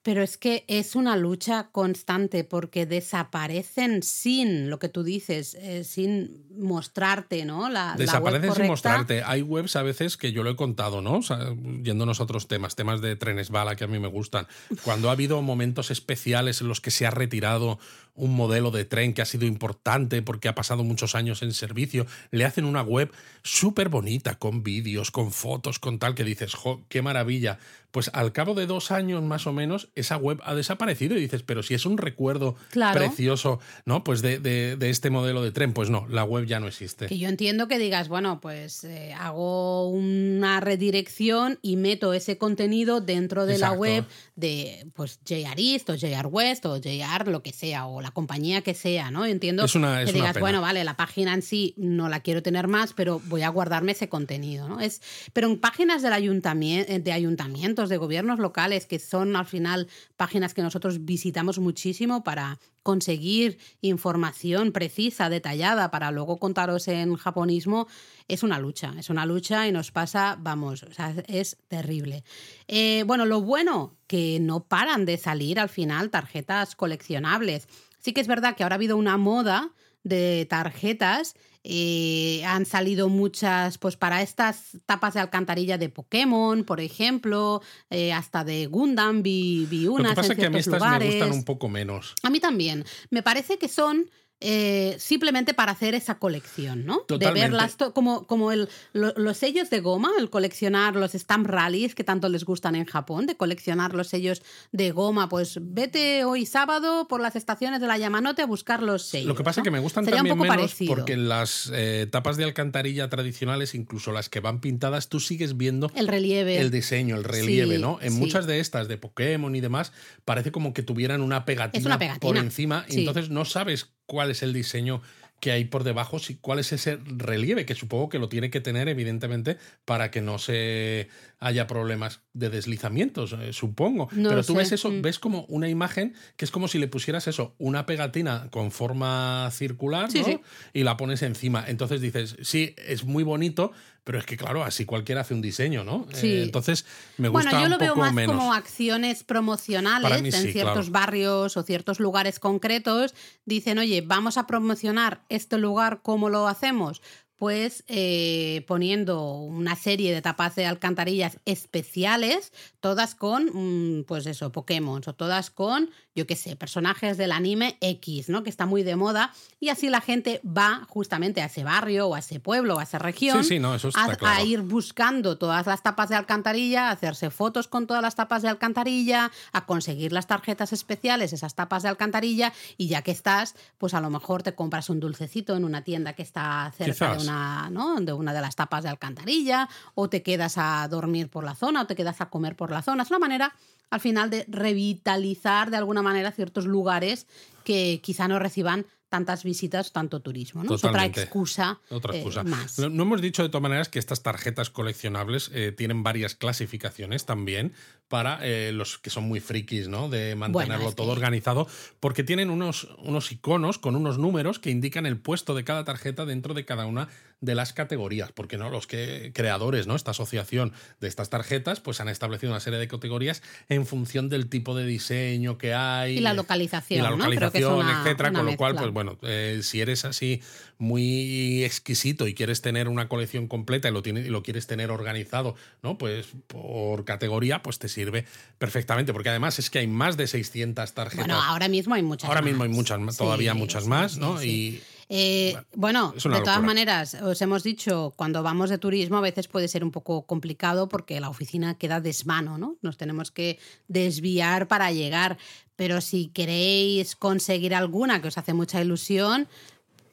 pero 0.06 0.22
es 0.22 0.38
que 0.38 0.64
es 0.68 0.94
una 0.94 1.16
lucha 1.16 1.70
constante 1.72 2.44
porque 2.44 2.86
desaparecen 2.86 4.04
sin 4.04 4.70
lo 4.70 4.78
que 4.78 4.88
tú 4.88 5.02
dices, 5.02 5.56
eh, 5.60 5.82
sin 5.82 6.46
mostrarte, 6.56 7.44
¿no? 7.44 7.68
La, 7.68 7.96
Desaparecen 7.98 8.54
sin 8.54 8.66
mostrarte. 8.68 9.24
Hay 9.24 9.42
webs 9.42 9.74
a 9.74 9.82
veces 9.82 10.16
que 10.16 10.30
yo 10.30 10.44
lo 10.44 10.50
he 10.50 10.54
contado, 10.54 11.02
¿no? 11.02 11.14
O 11.14 11.22
sea, 11.22 11.52
yéndonos 11.82 12.20
a 12.20 12.22
otros 12.22 12.46
temas, 12.46 12.76
temas 12.76 13.00
de 13.00 13.16
trenes 13.16 13.50
bala 13.50 13.74
que 13.74 13.82
a 13.82 13.88
mí 13.88 13.98
me 13.98 14.06
gustan. 14.06 14.46
Cuando 14.84 15.08
ha 15.08 15.12
habido 15.12 15.42
momentos 15.42 15.90
especiales 15.90 16.60
en 16.60 16.68
los 16.68 16.80
que 16.80 16.92
se 16.92 17.04
ha 17.04 17.10
retirado 17.10 17.80
un 18.16 18.34
modelo 18.34 18.70
de 18.70 18.84
tren 18.84 19.14
que 19.14 19.22
ha 19.22 19.26
sido 19.26 19.46
importante 19.46 20.22
porque 20.22 20.48
ha 20.48 20.54
pasado 20.54 20.82
muchos 20.84 21.14
años 21.14 21.42
en 21.42 21.52
servicio, 21.52 22.06
le 22.30 22.44
hacen 22.44 22.64
una 22.64 22.82
web 22.82 23.10
súper 23.42 23.88
bonita, 23.88 24.34
con 24.36 24.62
vídeos, 24.62 25.10
con 25.10 25.32
fotos, 25.32 25.78
con 25.78 25.98
tal, 25.98 26.14
que 26.14 26.24
dices, 26.24 26.54
jo, 26.54 26.82
qué 26.88 27.02
maravilla. 27.02 27.58
Pues 27.92 28.10
al 28.12 28.32
cabo 28.32 28.54
de 28.54 28.66
dos 28.66 28.90
años 28.90 29.22
más 29.22 29.46
o 29.46 29.52
menos, 29.54 29.88
esa 29.94 30.16
web 30.18 30.40
ha 30.44 30.54
desaparecido 30.54 31.16
y 31.16 31.20
dices, 31.20 31.42
pero 31.42 31.62
si 31.62 31.72
es 31.74 31.86
un 31.86 31.96
recuerdo 31.96 32.56
Claro. 32.70 32.98
precioso, 32.98 33.58
¿no? 33.86 34.04
Pues 34.04 34.20
de, 34.20 34.38
de- 34.38 34.76
de 34.76 34.90
este 34.90 35.08
modelo 35.08 35.42
de 35.42 35.50
tren, 35.52 35.72
pues 35.72 35.88
no, 35.88 36.06
la 36.08 36.24
web 36.24 36.44
ya 36.44 36.60
no 36.60 36.66
existe. 36.66 37.06
Que 37.06 37.16
yo 37.18 37.28
entiendo 37.28 37.68
que 37.68 37.78
digas, 37.78 38.08
bueno, 38.08 38.40
pues 38.40 38.84
eh, 38.84 39.14
hago 39.14 39.88
una 39.88 40.60
redirección 40.60 41.58
y 41.62 41.76
meto 41.76 42.12
ese 42.12 42.36
contenido 42.38 43.00
dentro 43.00 43.46
de 43.46 43.54
Exacto. 43.54 43.74
la 43.74 43.80
web 43.80 44.04
de 44.34 44.86
pues 44.94 45.18
JR 45.26 45.54
East 45.58 45.88
o 45.90 45.94
JR 45.96 46.26
West 46.26 46.66
o 46.66 46.76
JR 46.78 47.28
lo 47.28 47.42
que 47.42 47.52
sea 47.52 47.86
o 47.86 48.00
la 48.06 48.12
compañía 48.12 48.62
que 48.62 48.72
sea, 48.74 49.10
¿no? 49.10 49.26
Entiendo 49.26 49.64
Es 49.64 49.74
una- 49.74 50.00
es 50.02 50.06
que 50.06 50.12
digas, 50.14 50.38
bueno, 50.40 50.60
vale, 50.60 50.82
la 50.84 50.96
página 50.96 51.34
en 51.34 51.42
sí 51.42 51.74
no 51.76 52.08
la 52.08 52.20
quiero 52.20 52.42
tener 52.42 52.68
más, 52.68 52.92
pero 52.94 53.20
voy 53.26 53.42
a 53.42 53.48
guardarme 53.48 53.92
ese 53.92 54.08
contenido, 54.08 54.68
¿no? 54.68 54.80
Es, 54.80 55.02
pero 55.32 55.48
en 55.48 55.58
páginas 55.58 56.02
del 56.02 56.12
ayuntamiento, 56.12 56.92
de 56.98 57.12
ayuntamientos, 57.12 57.88
de 57.88 57.96
gobiernos 57.96 58.38
locales, 58.38 58.86
que 58.86 58.98
son 58.98 59.36
al 59.36 59.46
final 59.46 59.88
páginas 60.16 60.54
que 60.54 60.62
nosotros 60.62 61.04
visitamos 61.04 61.58
muchísimo 61.58 62.22
para 62.24 62.58
conseguir 62.86 63.58
información 63.80 64.70
precisa, 64.70 65.28
detallada, 65.28 65.90
para 65.90 66.12
luego 66.12 66.36
contaros 66.36 66.86
en 66.86 67.16
japonismo, 67.16 67.88
es 68.28 68.44
una 68.44 68.60
lucha, 68.60 68.94
es 68.96 69.10
una 69.10 69.26
lucha 69.26 69.66
y 69.66 69.72
nos 69.72 69.90
pasa, 69.90 70.36
vamos, 70.38 70.84
o 70.84 70.92
sea, 70.92 71.12
es 71.26 71.56
terrible. 71.66 72.22
Eh, 72.68 73.02
bueno, 73.04 73.26
lo 73.26 73.40
bueno, 73.40 73.96
que 74.06 74.38
no 74.40 74.68
paran 74.68 75.04
de 75.04 75.18
salir 75.18 75.58
al 75.58 75.68
final 75.68 76.10
tarjetas 76.10 76.76
coleccionables. 76.76 77.66
Sí 77.98 78.12
que 78.12 78.20
es 78.20 78.28
verdad 78.28 78.54
que 78.54 78.62
ahora 78.62 78.74
ha 78.74 78.78
habido 78.78 78.96
una 78.96 79.16
moda 79.16 79.72
de 80.06 80.46
tarjetas. 80.48 81.34
eh, 81.68 82.44
han 82.44 82.64
salido 82.64 83.08
muchas, 83.08 83.76
pues 83.78 83.96
para 83.96 84.22
estas 84.22 84.78
tapas 84.86 85.14
de 85.14 85.20
alcantarilla 85.20 85.78
de 85.78 85.88
Pokémon, 85.88 86.62
por 86.62 86.78
ejemplo, 86.80 87.60
eh, 87.90 88.12
hasta 88.12 88.44
de 88.44 88.66
Gundam, 88.66 89.22
vi, 89.24 89.66
vi 89.68 89.86
Lo 89.86 89.94
unas 89.94 90.12
que 90.12 90.16
pasa 90.16 90.32
en 90.32 90.32
es 90.32 90.38
que 90.38 90.46
a 90.46 90.50
mí 90.50 90.58
estas 90.60 90.80
me 90.80 91.06
gustan 91.06 91.32
un 91.32 91.44
poco 91.44 91.68
menos. 91.68 92.14
A 92.22 92.30
mí 92.30 92.38
también. 92.38 92.84
Me 93.10 93.24
parece 93.24 93.58
que 93.58 93.66
son 93.68 94.08
eh, 94.40 94.96
simplemente 94.98 95.54
para 95.54 95.72
hacer 95.72 95.94
esa 95.94 96.18
colección, 96.18 96.84
¿no? 96.84 97.04
De 97.08 97.30
verlas 97.30 97.76
como, 97.94 98.26
como 98.26 98.52
el, 98.52 98.68
lo- 98.92 99.14
los 99.16 99.38
sellos 99.38 99.70
de 99.70 99.80
goma, 99.80 100.10
el 100.18 100.28
coleccionar 100.28 100.94
los 100.94 101.12
stamp 101.14 101.46
rallies 101.46 101.94
que 101.94 102.04
tanto 102.04 102.28
les 102.28 102.44
gustan 102.44 102.74
en 102.76 102.84
Japón, 102.84 103.26
de 103.26 103.36
coleccionar 103.36 103.94
los 103.94 104.08
sellos 104.08 104.42
de 104.72 104.90
goma. 104.90 105.28
Pues 105.30 105.58
vete 105.62 106.24
hoy 106.24 106.44
sábado 106.44 107.08
por 107.08 107.20
las 107.22 107.34
estaciones 107.34 107.80
de 107.80 107.86
la 107.86 107.96
Yamanote 107.96 108.42
a 108.42 108.46
buscar 108.46 108.82
los 108.82 109.02
sellos. 109.06 109.26
Lo 109.26 109.34
que 109.34 109.42
pasa 109.44 109.60
es 109.60 109.64
que 109.64 109.70
me 109.70 109.78
gustan 109.78 110.04
Sería 110.04 110.18
también 110.18 110.38
menos 110.38 110.54
parecido. 110.56 110.94
porque 110.94 111.14
en 111.14 111.28
las 111.30 111.70
eh, 111.74 112.06
tapas 112.10 112.36
de 112.36 112.44
alcantarilla 112.44 113.08
tradicionales, 113.08 113.74
incluso 113.74 114.12
las 114.12 114.28
que 114.28 114.40
van 114.40 114.60
pintadas, 114.60 115.08
tú 115.08 115.18
sigues 115.18 115.56
viendo 115.56 115.90
El 115.94 116.08
relieve. 116.08 116.58
el 116.60 116.70
diseño, 116.70 117.16
el 117.16 117.24
relieve, 117.24 117.76
Sí, 117.76 117.80
¿no? 117.80 117.98
En 118.02 118.12
sí. 118.12 118.18
muchas 118.18 118.46
de 118.46 118.60
estas, 118.60 118.86
de 118.88 118.98
Pokémon 118.98 119.54
y 119.56 119.60
demás, 119.60 119.92
parece 120.26 120.52
como 120.52 120.74
que 120.74 120.82
tuvieran 120.82 121.22
una 121.22 121.44
pegatina, 121.46 121.80
Es 121.80 121.86
una 121.86 121.98
pegatina, 121.98 122.20
por 122.20 122.36
encima 122.36 122.84
y 122.88 122.98
entonces 123.00 123.30
no 123.30 123.44
sabes 123.46 123.92
cuál 124.06 124.30
es 124.30 124.42
el 124.42 124.52
diseño 124.52 125.02
que 125.38 125.52
hay 125.52 125.66
por 125.66 125.84
debajo, 125.84 126.18
si, 126.18 126.36
cuál 126.36 126.60
es 126.60 126.72
ese 126.72 126.98
relieve, 127.04 127.66
que 127.66 127.74
supongo 127.74 128.08
que 128.08 128.18
lo 128.18 128.30
tiene 128.30 128.48
que 128.50 128.62
tener, 128.62 128.88
evidentemente, 128.88 129.58
para 129.84 130.10
que 130.10 130.22
no 130.22 130.38
se 130.38 131.08
haya 131.40 131.66
problemas 131.66 132.20
de 132.32 132.48
deslizamientos, 132.48 133.34
eh, 133.38 133.52
supongo. 133.52 134.08
No 134.12 134.30
Pero 134.30 134.42
tú 134.42 134.54
sé. 134.54 134.58
ves 134.60 134.72
eso, 134.72 134.90
Mm. 134.90 135.02
ves 135.02 135.18
como 135.18 135.44
una 135.48 135.68
imagen 135.68 136.14
que 136.38 136.46
es 136.46 136.50
como 136.50 136.68
si 136.68 136.78
le 136.78 136.88
pusieras 136.88 137.28
eso, 137.28 137.54
una 137.58 137.84
pegatina 137.84 138.48
con 138.50 138.70
forma 138.72 139.50
circular, 139.52 140.10
Sí, 140.10 140.20
¿no? 140.20 140.24
sí. 140.24 140.40
Y 140.72 140.84
la 140.84 140.96
pones 140.96 141.20
encima. 141.20 141.64
Entonces 141.68 142.00
dices, 142.00 142.36
sí, 142.40 142.74
es 142.78 143.04
muy 143.04 143.22
bonito, 143.22 143.72
pero 144.06 144.20
es 144.20 144.24
que 144.24 144.36
claro, 144.36 144.62
así 144.62 144.84
cualquiera 144.84 145.22
hace 145.22 145.34
un 145.34 145.42
diseño, 145.42 145.82
¿no? 145.82 146.06
Sí. 146.12 146.28
Eh, 146.28 146.42
entonces 146.44 146.86
me 147.18 147.26
gusta 147.28 147.50
Bueno, 147.50 147.58
yo 147.58 147.64
un 147.66 147.72
lo 147.72 147.78
veo 147.78 147.96
más 147.96 148.14
menos. 148.14 148.36
como 148.36 148.52
acciones 148.52 149.24
promocionales 149.24 150.22
mí 150.22 150.28
en 150.28 150.32
sí, 150.32 150.52
ciertos 150.52 150.88
claro. 150.88 150.92
barrios 150.92 151.56
o 151.56 151.64
ciertos 151.64 151.98
lugares 151.98 152.38
concretos. 152.38 153.16
Dicen, 153.46 153.78
oye, 153.78 154.02
vamos 154.02 154.38
a 154.38 154.46
promocionar 154.46 155.22
este 155.28 155.58
lugar, 155.58 156.02
¿cómo 156.02 156.28
lo 156.28 156.46
hacemos? 156.46 157.02
Pues 157.36 157.84
eh, 157.86 158.64
poniendo 158.66 159.22
una 159.32 159.76
serie 159.76 160.14
de 160.14 160.22
tapas 160.22 160.54
de 160.56 160.66
alcantarillas 160.66 161.38
especiales, 161.44 162.52
todas 162.80 163.14
con, 163.14 163.50
mm, 163.52 164.04
pues 164.04 164.26
eso, 164.26 164.52
Pokémon, 164.52 165.02
o 165.06 165.14
todas 165.14 165.50
con, 165.50 165.90
yo 166.14 166.26
qué 166.26 166.34
sé, 166.34 166.56
personajes 166.56 167.18
del 167.18 167.32
anime 167.32 167.76
X, 167.80 168.28
¿no? 168.28 168.42
Que 168.42 168.50
está 168.50 168.64
muy 168.64 168.82
de 168.82 168.96
moda. 168.96 169.34
Y 169.60 169.68
así 169.68 169.90
la 169.90 170.00
gente 170.00 170.40
va 170.44 170.86
justamente 170.88 171.42
a 171.42 171.46
ese 171.46 171.62
barrio 171.62 172.08
o 172.08 172.14
a 172.14 172.20
ese 172.20 172.40
pueblo 172.40 172.76
o 172.76 172.78
a 172.78 172.84
esa 172.84 172.98
región 172.98 173.42
Sí, 173.42 173.48
sí, 173.54 173.58
no, 173.58 173.74
eso 173.74 173.88
a, 173.94 174.16
claro. 174.16 174.40
a 174.40 174.42
ir 174.42 174.62
buscando 174.62 175.36
todas 175.38 175.66
las 175.66 175.82
tapas 175.82 176.08
de 176.08 176.16
alcantarilla, 176.16 176.88
a 176.88 176.92
hacerse 176.92 177.30
fotos 177.30 177.68
con 177.68 177.86
todas 177.86 178.02
las 178.02 178.14
tapas 178.14 178.42
de 178.42 178.48
alcantarilla, 178.48 179.30
a 179.52 179.66
conseguir 179.66 180.12
las 180.12 180.26
tarjetas 180.26 180.72
especiales, 180.72 181.32
esas 181.32 181.54
tapas 181.54 181.82
de 181.82 181.88
alcantarilla, 181.88 182.52
y 182.76 182.88
ya 182.88 183.02
que 183.02 183.10
estás, 183.10 183.54
pues 183.78 183.94
a 183.94 184.00
lo 184.00 184.10
mejor 184.10 184.42
te 184.42 184.54
compras 184.54 184.90
un 184.90 185.00
dulcecito 185.00 185.56
en 185.56 185.64
una 185.64 185.82
tienda 185.82 186.12
que 186.14 186.22
está 186.22 186.72
cerca 186.76 187.16
de. 187.16 187.25
Una, 187.28 187.70
¿no? 187.70 188.00
de 188.00 188.12
una 188.12 188.32
de 188.32 188.40
las 188.40 188.56
tapas 188.56 188.84
de 188.84 188.90
alcantarilla, 188.90 189.68
o 189.94 190.08
te 190.08 190.22
quedas 190.22 190.58
a 190.58 190.86
dormir 190.88 191.28
por 191.28 191.44
la 191.44 191.54
zona, 191.54 191.82
o 191.82 191.86
te 191.86 191.96
quedas 191.96 192.20
a 192.20 192.30
comer 192.30 192.56
por 192.56 192.70
la 192.70 192.82
zona. 192.82 193.02
Es 193.02 193.10
una 193.10 193.18
manera, 193.18 193.54
al 193.90 194.00
final, 194.00 194.30
de 194.30 194.44
revitalizar 194.48 195.70
de 195.70 195.76
alguna 195.76 196.02
manera 196.02 196.32
ciertos 196.32 196.66
lugares 196.66 197.26
que 197.64 198.00
quizá 198.02 198.28
no 198.28 198.38
reciban 198.38 198.86
tantas 199.08 199.44
visitas, 199.44 199.92
tanto 199.92 200.20
turismo. 200.20 200.64
¿no? 200.64 200.74
Es 200.74 200.84
otra 200.84 201.04
excusa, 201.04 201.80
otra 201.90 202.14
eh, 202.14 202.24
más. 202.44 202.78
No, 202.78 202.88
no, 202.88 203.04
hemos 203.04 203.20
dicho 203.20 203.42
de 203.42 203.48
todas 203.48 203.62
maneras 203.62 203.88
que 203.88 203.98
estas 203.98 204.22
tarjetas 204.22 204.70
coleccionables 204.70 205.50
eh, 205.54 205.72
tienen 205.72 206.02
varias 206.02 206.34
clasificaciones 206.34 207.24
también 207.24 207.72
para 208.08 208.38
eh, 208.42 208.72
los 208.72 208.98
que 208.98 209.10
son 209.10 209.24
muy 209.24 209.40
frikis, 209.40 209.88
¿no? 209.88 210.08
De 210.08 210.34
mantenerlo 210.36 210.76
Bueno, 210.84 210.92
todo 210.94 211.06
que- 211.08 211.12
organizado, 211.12 211.66
porque 212.00 212.22
tienen 212.22 212.50
unos, 212.50 212.88
unos 212.98 213.32
iconos 213.32 213.78
con 213.78 213.96
unos 213.96 214.18
números 214.18 214.58
que 214.58 214.70
indican 214.70 215.06
el 215.06 215.18
puesto 215.18 215.54
de 215.54 215.64
cada 215.64 215.84
tarjeta 215.84 216.24
dentro 216.24 216.54
de 216.54 216.64
cada 216.64 216.86
una 216.86 217.08
de 217.40 217.54
las 217.54 217.72
categorías, 217.74 218.32
porque 218.32 218.56
no 218.56 218.70
los 218.70 218.86
que 218.86 219.30
creadores, 219.34 219.86
¿no? 219.86 219.94
Esta 219.94 220.12
asociación 220.12 220.72
de 221.00 221.08
estas 221.08 221.28
tarjetas, 221.28 221.80
pues 221.80 222.00
han 222.00 222.08
establecido 222.08 222.50
una 222.52 222.60
serie 222.60 222.78
de 222.78 222.88
categorías 222.88 223.42
en 223.68 223.84
función 223.86 224.28
del 224.30 224.48
tipo 224.48 224.74
de 224.74 224.86
diseño 224.86 225.58
que 225.58 225.74
hay 225.74 226.16
Y 226.16 226.20
la 226.20 226.32
localización, 226.32 227.00
y 227.00 227.02
la 227.02 227.10
¿no? 227.10 227.16
Localización, 227.18 227.74
una- 227.74 228.00
etcétera, 228.00 228.30
una 228.30 228.38
con 228.38 228.46
lo 228.50 228.56
cual, 228.56 228.76
pues 228.76 228.90
bueno, 228.92 229.18
eh, 229.22 229.60
si 229.62 229.80
eres 229.82 230.04
así 230.06 230.40
muy 230.78 231.64
exquisito 231.64 232.26
y 232.26 232.34
quieres 232.34 232.62
tener 232.62 232.88
una 232.88 233.08
colección 233.08 233.48
completa 233.48 233.88
y 233.88 233.92
lo, 233.92 234.02
tienes, 234.02 234.26
y 234.26 234.30
lo 234.30 234.42
quieres 234.42 234.66
tener 234.66 234.90
organizado, 234.90 235.56
¿no? 235.82 235.98
Pues 235.98 236.28
por 236.46 237.04
categoría, 237.04 237.62
pues 237.62 237.78
te 237.78 237.88
sirve 237.96 238.24
perfectamente, 238.58 239.12
porque 239.12 239.30
además 239.30 239.58
es 239.58 239.70
que 239.70 239.78
hay 239.80 239.86
más 239.86 240.16
de 240.16 240.26
600 240.26 240.92
tarjetas. 240.92 241.26
Bueno, 241.26 241.40
ahora 241.42 241.68
mismo 241.68 241.94
hay 241.94 242.02
muchas 242.02 242.28
Ahora 242.28 242.40
más. 242.42 242.50
mismo 242.50 242.64
hay 242.64 242.70
muchas 242.70 242.98
más, 243.00 243.16
todavía 243.16 243.52
Sí, 243.52 243.58
muchas 243.58 243.82
sí, 243.84 243.88
más, 243.88 244.18
¿no? 244.18 244.42
Y 244.42 244.80
Eh, 245.08 245.56
bueno, 245.74 246.12
de 246.14 246.20
todas 246.20 246.38
locura. 246.40 246.60
maneras, 246.60 247.14
os 247.22 247.40
hemos 247.40 247.62
dicho, 247.62 248.12
cuando 248.16 248.42
vamos 248.42 248.70
de 248.70 248.78
turismo 248.78 249.16
a 249.18 249.20
veces 249.20 249.46
puede 249.46 249.68
ser 249.68 249.84
un 249.84 249.92
poco 249.92 250.26
complicado 250.26 250.88
porque 250.88 251.20
la 251.20 251.28
oficina 251.28 251.78
queda 251.78 252.00
desmano, 252.00 252.58
¿no? 252.58 252.74
Nos 252.82 252.96
tenemos 252.96 253.30
que 253.30 253.58
desviar 253.86 254.66
para 254.66 254.90
llegar. 254.90 255.38
Pero 255.76 256.00
si 256.00 256.28
queréis 256.28 257.14
conseguir 257.16 257.72
alguna 257.74 258.20
que 258.20 258.28
os 258.28 258.38
hace 258.38 258.52
mucha 258.54 258.80
ilusión, 258.80 259.46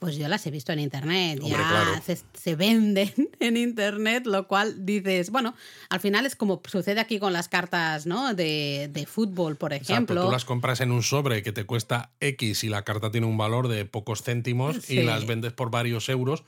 pues 0.04 0.18
yo 0.18 0.28
las 0.28 0.46
he 0.46 0.52
visto 0.52 0.72
en 0.74 0.80
internet. 0.80 1.40
Hombre, 1.42 1.58
ya 1.58 1.70
claro. 1.70 2.02
se, 2.06 2.20
se 2.34 2.56
venden 2.56 3.12
en 3.40 3.58
internet, 3.58 4.26
lo 4.26 4.48
cual 4.48 4.86
dices, 4.86 5.30
bueno, 5.32 5.56
al 5.90 6.00
final 6.02 6.26
es 6.26 6.36
como 6.36 6.62
sucede 6.70 7.00
aquí 7.00 7.20
con 7.20 7.32
las 7.34 7.48
cartas, 7.48 8.06
¿no? 8.06 8.34
De, 8.34 8.90
de 8.92 9.06
fútbol, 9.06 9.56
por 9.56 9.72
Exacto, 9.74 9.94
ejemplo. 9.94 10.26
tú 10.26 10.32
las 10.32 10.46
compras 10.46 10.82
en 10.82 10.92
un 10.92 11.04
sobre 11.04 11.42
que 11.42 11.52
te 11.52 11.64
cuesta 11.66 12.12
X 12.20 12.64
y 12.66 12.70
la 12.70 12.84
carta 12.84 13.12
tiene 13.12 13.28
un 13.28 13.38
valor 13.38 13.68
de 13.70 13.86
pocos 13.86 14.22
céntimos 14.24 14.78
Sí. 14.84 15.00
y 15.00 15.04
las 15.04 15.26
vendes 15.26 15.54
por 15.54 15.72
varios 15.72 16.10
euros, 16.10 16.44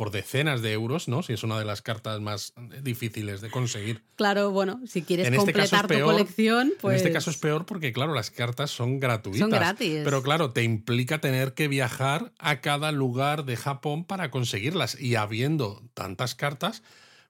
por 0.00 0.10
decenas 0.10 0.62
de 0.62 0.72
euros, 0.72 1.08
¿no? 1.08 1.22
Si 1.22 1.34
es 1.34 1.42
una 1.42 1.58
de 1.58 1.66
las 1.66 1.82
cartas 1.82 2.22
más 2.22 2.54
difíciles 2.82 3.42
de 3.42 3.50
conseguir. 3.50 4.02
Claro, 4.16 4.50
bueno, 4.50 4.80
si 4.86 5.02
quieres 5.02 5.26
En 5.26 5.34
este 5.34 5.52
caso 5.52 5.76
es 5.76 5.82
completar 5.82 6.00
tu 6.00 6.04
colección, 6.06 6.72
pues. 6.80 6.94
En 6.94 6.96
este 6.96 7.12
caso 7.12 7.28
es 7.30 7.36
peor 7.36 7.66
porque, 7.66 7.92
claro, 7.92 8.14
las 8.14 8.30
cartas 8.30 8.70
son 8.70 8.98
gratuitas. 8.98 9.40
Son 9.40 9.50
gratis. 9.50 10.00
Pero 10.02 10.22
claro, 10.22 10.54
te 10.54 10.62
implica 10.62 11.20
tener 11.20 11.52
que 11.52 11.68
viajar 11.68 12.32
a 12.38 12.62
cada 12.62 12.92
lugar 12.92 13.44
de 13.44 13.58
Japón 13.58 14.06
para 14.06 14.30
conseguirlas. 14.30 14.98
Y 14.98 15.16
habiendo 15.16 15.82
tantas 15.92 16.34
cartas, 16.34 16.82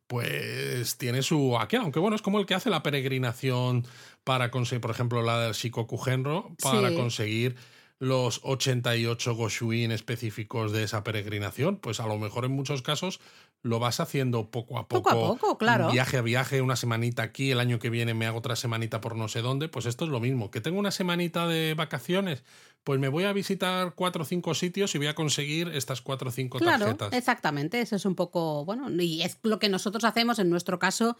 pues 0.06 0.96
tiene 0.96 1.22
su 1.22 1.58
aquel. 1.58 1.80
Aunque 1.80 1.98
bueno, 1.98 2.14
es 2.14 2.22
como 2.22 2.38
el 2.38 2.46
que 2.46 2.54
hace 2.54 2.70
la 2.70 2.84
peregrinación 2.84 3.84
para 4.22 4.52
conseguir, 4.52 4.80
por 4.80 4.92
ejemplo, 4.92 5.22
la 5.22 5.40
del 5.40 5.54
Shikoku 5.54 5.98
Genro, 5.98 6.54
para 6.62 6.90
Sí. 6.90 6.94
conseguir 6.94 7.56
los 8.01 8.40
88 8.44 9.34
Goshuin 9.34 9.92
específicos 9.92 10.72
de 10.72 10.82
esa 10.84 11.05
peregrinación. 11.05 11.76
Pues 11.76 12.01
a 12.01 12.07
lo 12.07 12.18
mejor 12.18 12.46
en 12.46 12.53
muchos 12.53 12.80
casos 12.80 13.20
lo 13.62 13.78
vas 13.78 14.01
haciendo 14.01 14.51
poco 14.51 14.78
a 14.78 14.88
poco. 14.88 15.11
Poco 15.11 15.11
a 15.11 15.36
poco, 15.36 15.59
claro. 15.59 15.92
Viaje 15.92 16.16
a 16.16 16.22
viaje, 16.22 16.62
una 16.62 16.76
semanita 16.76 17.22
aquí, 17.22 17.51
el 17.51 17.61
año 17.61 17.78
que 17.78 17.90
viene 17.90 18.14
me 18.14 18.26
hago 18.26 18.38
otra 18.38 18.57
semanita 18.57 19.03
por 19.03 19.16
no 19.16 19.28
sé 19.28 19.42
dónde. 19.42 19.68
Pues 19.68 19.84
esto 19.84 20.07
es 20.07 20.11
lo 20.11 20.18
mismo. 20.18 20.51
Que 20.51 20.62
tengo 20.62 20.78
una 20.78 20.90
semanita 20.90 21.46
de 21.46 21.74
vacaciones, 21.74 22.42
pues 22.84 22.98
me 22.98 23.09
voy 23.09 23.24
a 23.24 23.34
visitar 23.34 23.94
cuatro 23.94 24.22
o 24.22 24.24
cinco 24.24 24.55
sitios 24.55 24.94
y 24.94 24.98
voy 24.98 25.09
a 25.09 25.14
conseguir 25.14 25.68
estas 25.68 26.01
cuatro 26.01 26.30
o 26.30 26.32
cinco 26.32 26.59
Claro, 26.59 26.86
tarjetas. 26.86 27.12
exactamente. 27.12 27.82
Eso 27.82 27.96
es 27.96 28.07
un 28.07 28.14
poco, 28.14 28.64
bueno, 28.64 28.88
y 28.90 29.20
es 29.20 29.38
lo 29.42 29.59
que 29.59 29.68
nosotros 29.68 30.05
hacemos 30.05 30.38
en 30.38 30.48
nuestro 30.48 30.78
caso 30.78 31.18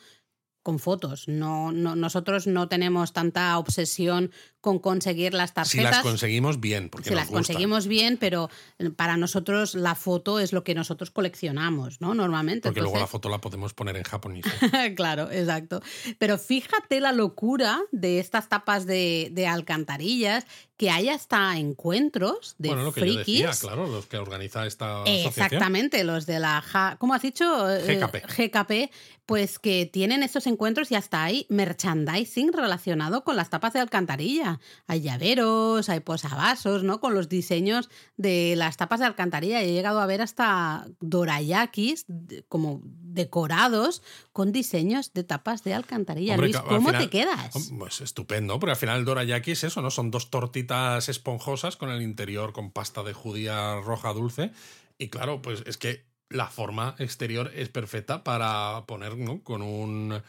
con 0.63 0.79
fotos. 0.79 1.27
No, 1.27 1.73
no, 1.73 1.97
nosotros 1.97 2.47
no 2.47 2.69
tenemos 2.69 3.15
tanta 3.15 3.57
obsesión 3.59 4.31
con 4.61 4.79
conseguir 4.79 5.33
las 5.35 5.51
Si 5.51 5.55
tarjetas. 5.55 5.91
las 5.97 6.03
conseguimos 6.03 6.61
bien, 6.61 6.89
porque 6.91 7.05
si 7.09 7.15
nos 7.15 7.17
las 7.21 7.27
gusta. 7.29 7.37
conseguimos 7.39 7.87
bien, 7.87 8.17
pero 8.19 8.51
para 8.97 9.17
nosotros 9.17 9.75
la 9.75 9.95
foto 9.95 10.39
es 10.39 10.53
lo 10.53 10.65
que 10.65 10.75
nosotros 10.75 11.11
coleccionamos, 11.11 12.01
¿no? 12.01 12.15
Normalmente. 12.15 12.69
Porque 12.69 12.81
luego 12.83 12.99
la 12.99 13.07
foto 13.07 13.29
la 13.29 13.39
podemos 13.39 13.73
poner 13.75 13.97
en 13.97 14.03
japonés. 14.05 14.45
claro, 14.97 15.31
exacto. 15.31 15.81
Pero 16.19 16.37
fíjate 16.39 17.01
la 17.01 17.13
locura 17.13 17.81
de 17.93 18.19
estas 18.21 18.49
tapas 18.49 18.85
de, 18.87 19.29
de 19.33 19.47
alcantarillas, 19.47 20.45
que 20.77 20.91
hay 20.91 21.11
hasta 21.11 21.59
encuentros 21.59 22.55
de 22.59 22.69
bueno, 22.71 22.85
lo 22.85 22.93
que 22.93 23.01
frikis. 23.03 23.41
yo 23.41 23.47
decía, 23.49 23.61
claro, 23.69 23.87
los 23.87 24.07
que 24.07 24.17
organiza 24.17 24.67
esta 24.67 25.03
Eh, 25.05 25.21
asociación. 25.27 25.45
Exactamente, 25.45 26.05
los 26.05 26.25
de 26.25 26.39
la 26.39 26.63
Ja- 26.63 26.97
¿cómo 26.99 27.13
has 27.15 27.21
dicho? 27.23 27.71
Eh, 27.71 27.97
GKP. 27.99 28.27
GKP, 28.27 28.91
pues 29.27 29.59
que 29.59 29.85
tienen 29.87 30.23
estos 30.23 30.47
encuentros 30.47 30.91
y 30.91 30.95
hasta 30.95 31.23
hay 31.23 31.45
merchandising 31.51 32.53
relacionado 32.53 33.25
con 33.25 33.37
las 33.37 33.51
tapas 33.51 33.75
de 33.75 33.81
alcantarilla. 33.81 34.50
Hay 34.87 35.03
llaveros, 35.03 35.89
hay 35.89 36.01
posavasos, 36.01 36.83
¿no? 36.83 36.99
Con 37.01 37.15
los 37.15 37.29
diseños 37.29 37.89
de 38.17 38.55
las 38.57 38.77
tapas 38.77 39.01
de 39.01 39.07
alcantarilla. 39.07 39.63
He 39.63 39.73
llegado 39.73 40.01
a 40.01 40.07
ver 40.07 40.23
hasta 40.23 40.87
dorayakis 41.01 42.07
como 42.49 42.81
decorados 42.85 44.03
con 44.33 44.53
diseños 44.53 45.13
de 45.13 45.25
tapas 45.25 45.63
de 45.63 45.75
alcantarilla. 45.75 46.35
Hombre, 46.35 46.49
Luis, 46.49 46.61
¿cómo 46.61 46.89
final- 46.89 47.03
te 47.03 47.11
quedas? 47.11 47.71
Pues 47.79 48.01
estupendo, 48.01 48.59
porque 48.59 48.73
al 48.73 48.77
final 48.77 48.99
el 49.01 49.05
dorayaki 49.05 49.53
es 49.53 49.65
eso, 49.65 49.83
¿no? 49.83 49.91
Son 49.91 50.11
dos 50.11 50.31
tortitas 50.31 51.09
esponjosas 51.09 51.77
con 51.77 51.91
el 51.91 52.03
interior 52.03 52.53
con 52.53 52.71
pasta 52.71 53.03
de 53.03 53.13
judía 53.13 53.81
roja 53.81 54.13
dulce. 54.13 54.53
Y 54.99 55.09
claro, 55.09 55.43
pues 55.43 55.63
es 55.67 55.77
que 55.77 56.05
la 56.29 56.47
forma 56.47 56.95
exterior 56.99 57.51
es 57.55 57.69
perfecta 57.69 58.23
para 58.23 58.85
poner, 58.87 59.17
¿no? 59.17 59.43
Con 59.43 59.63
un 59.63 60.23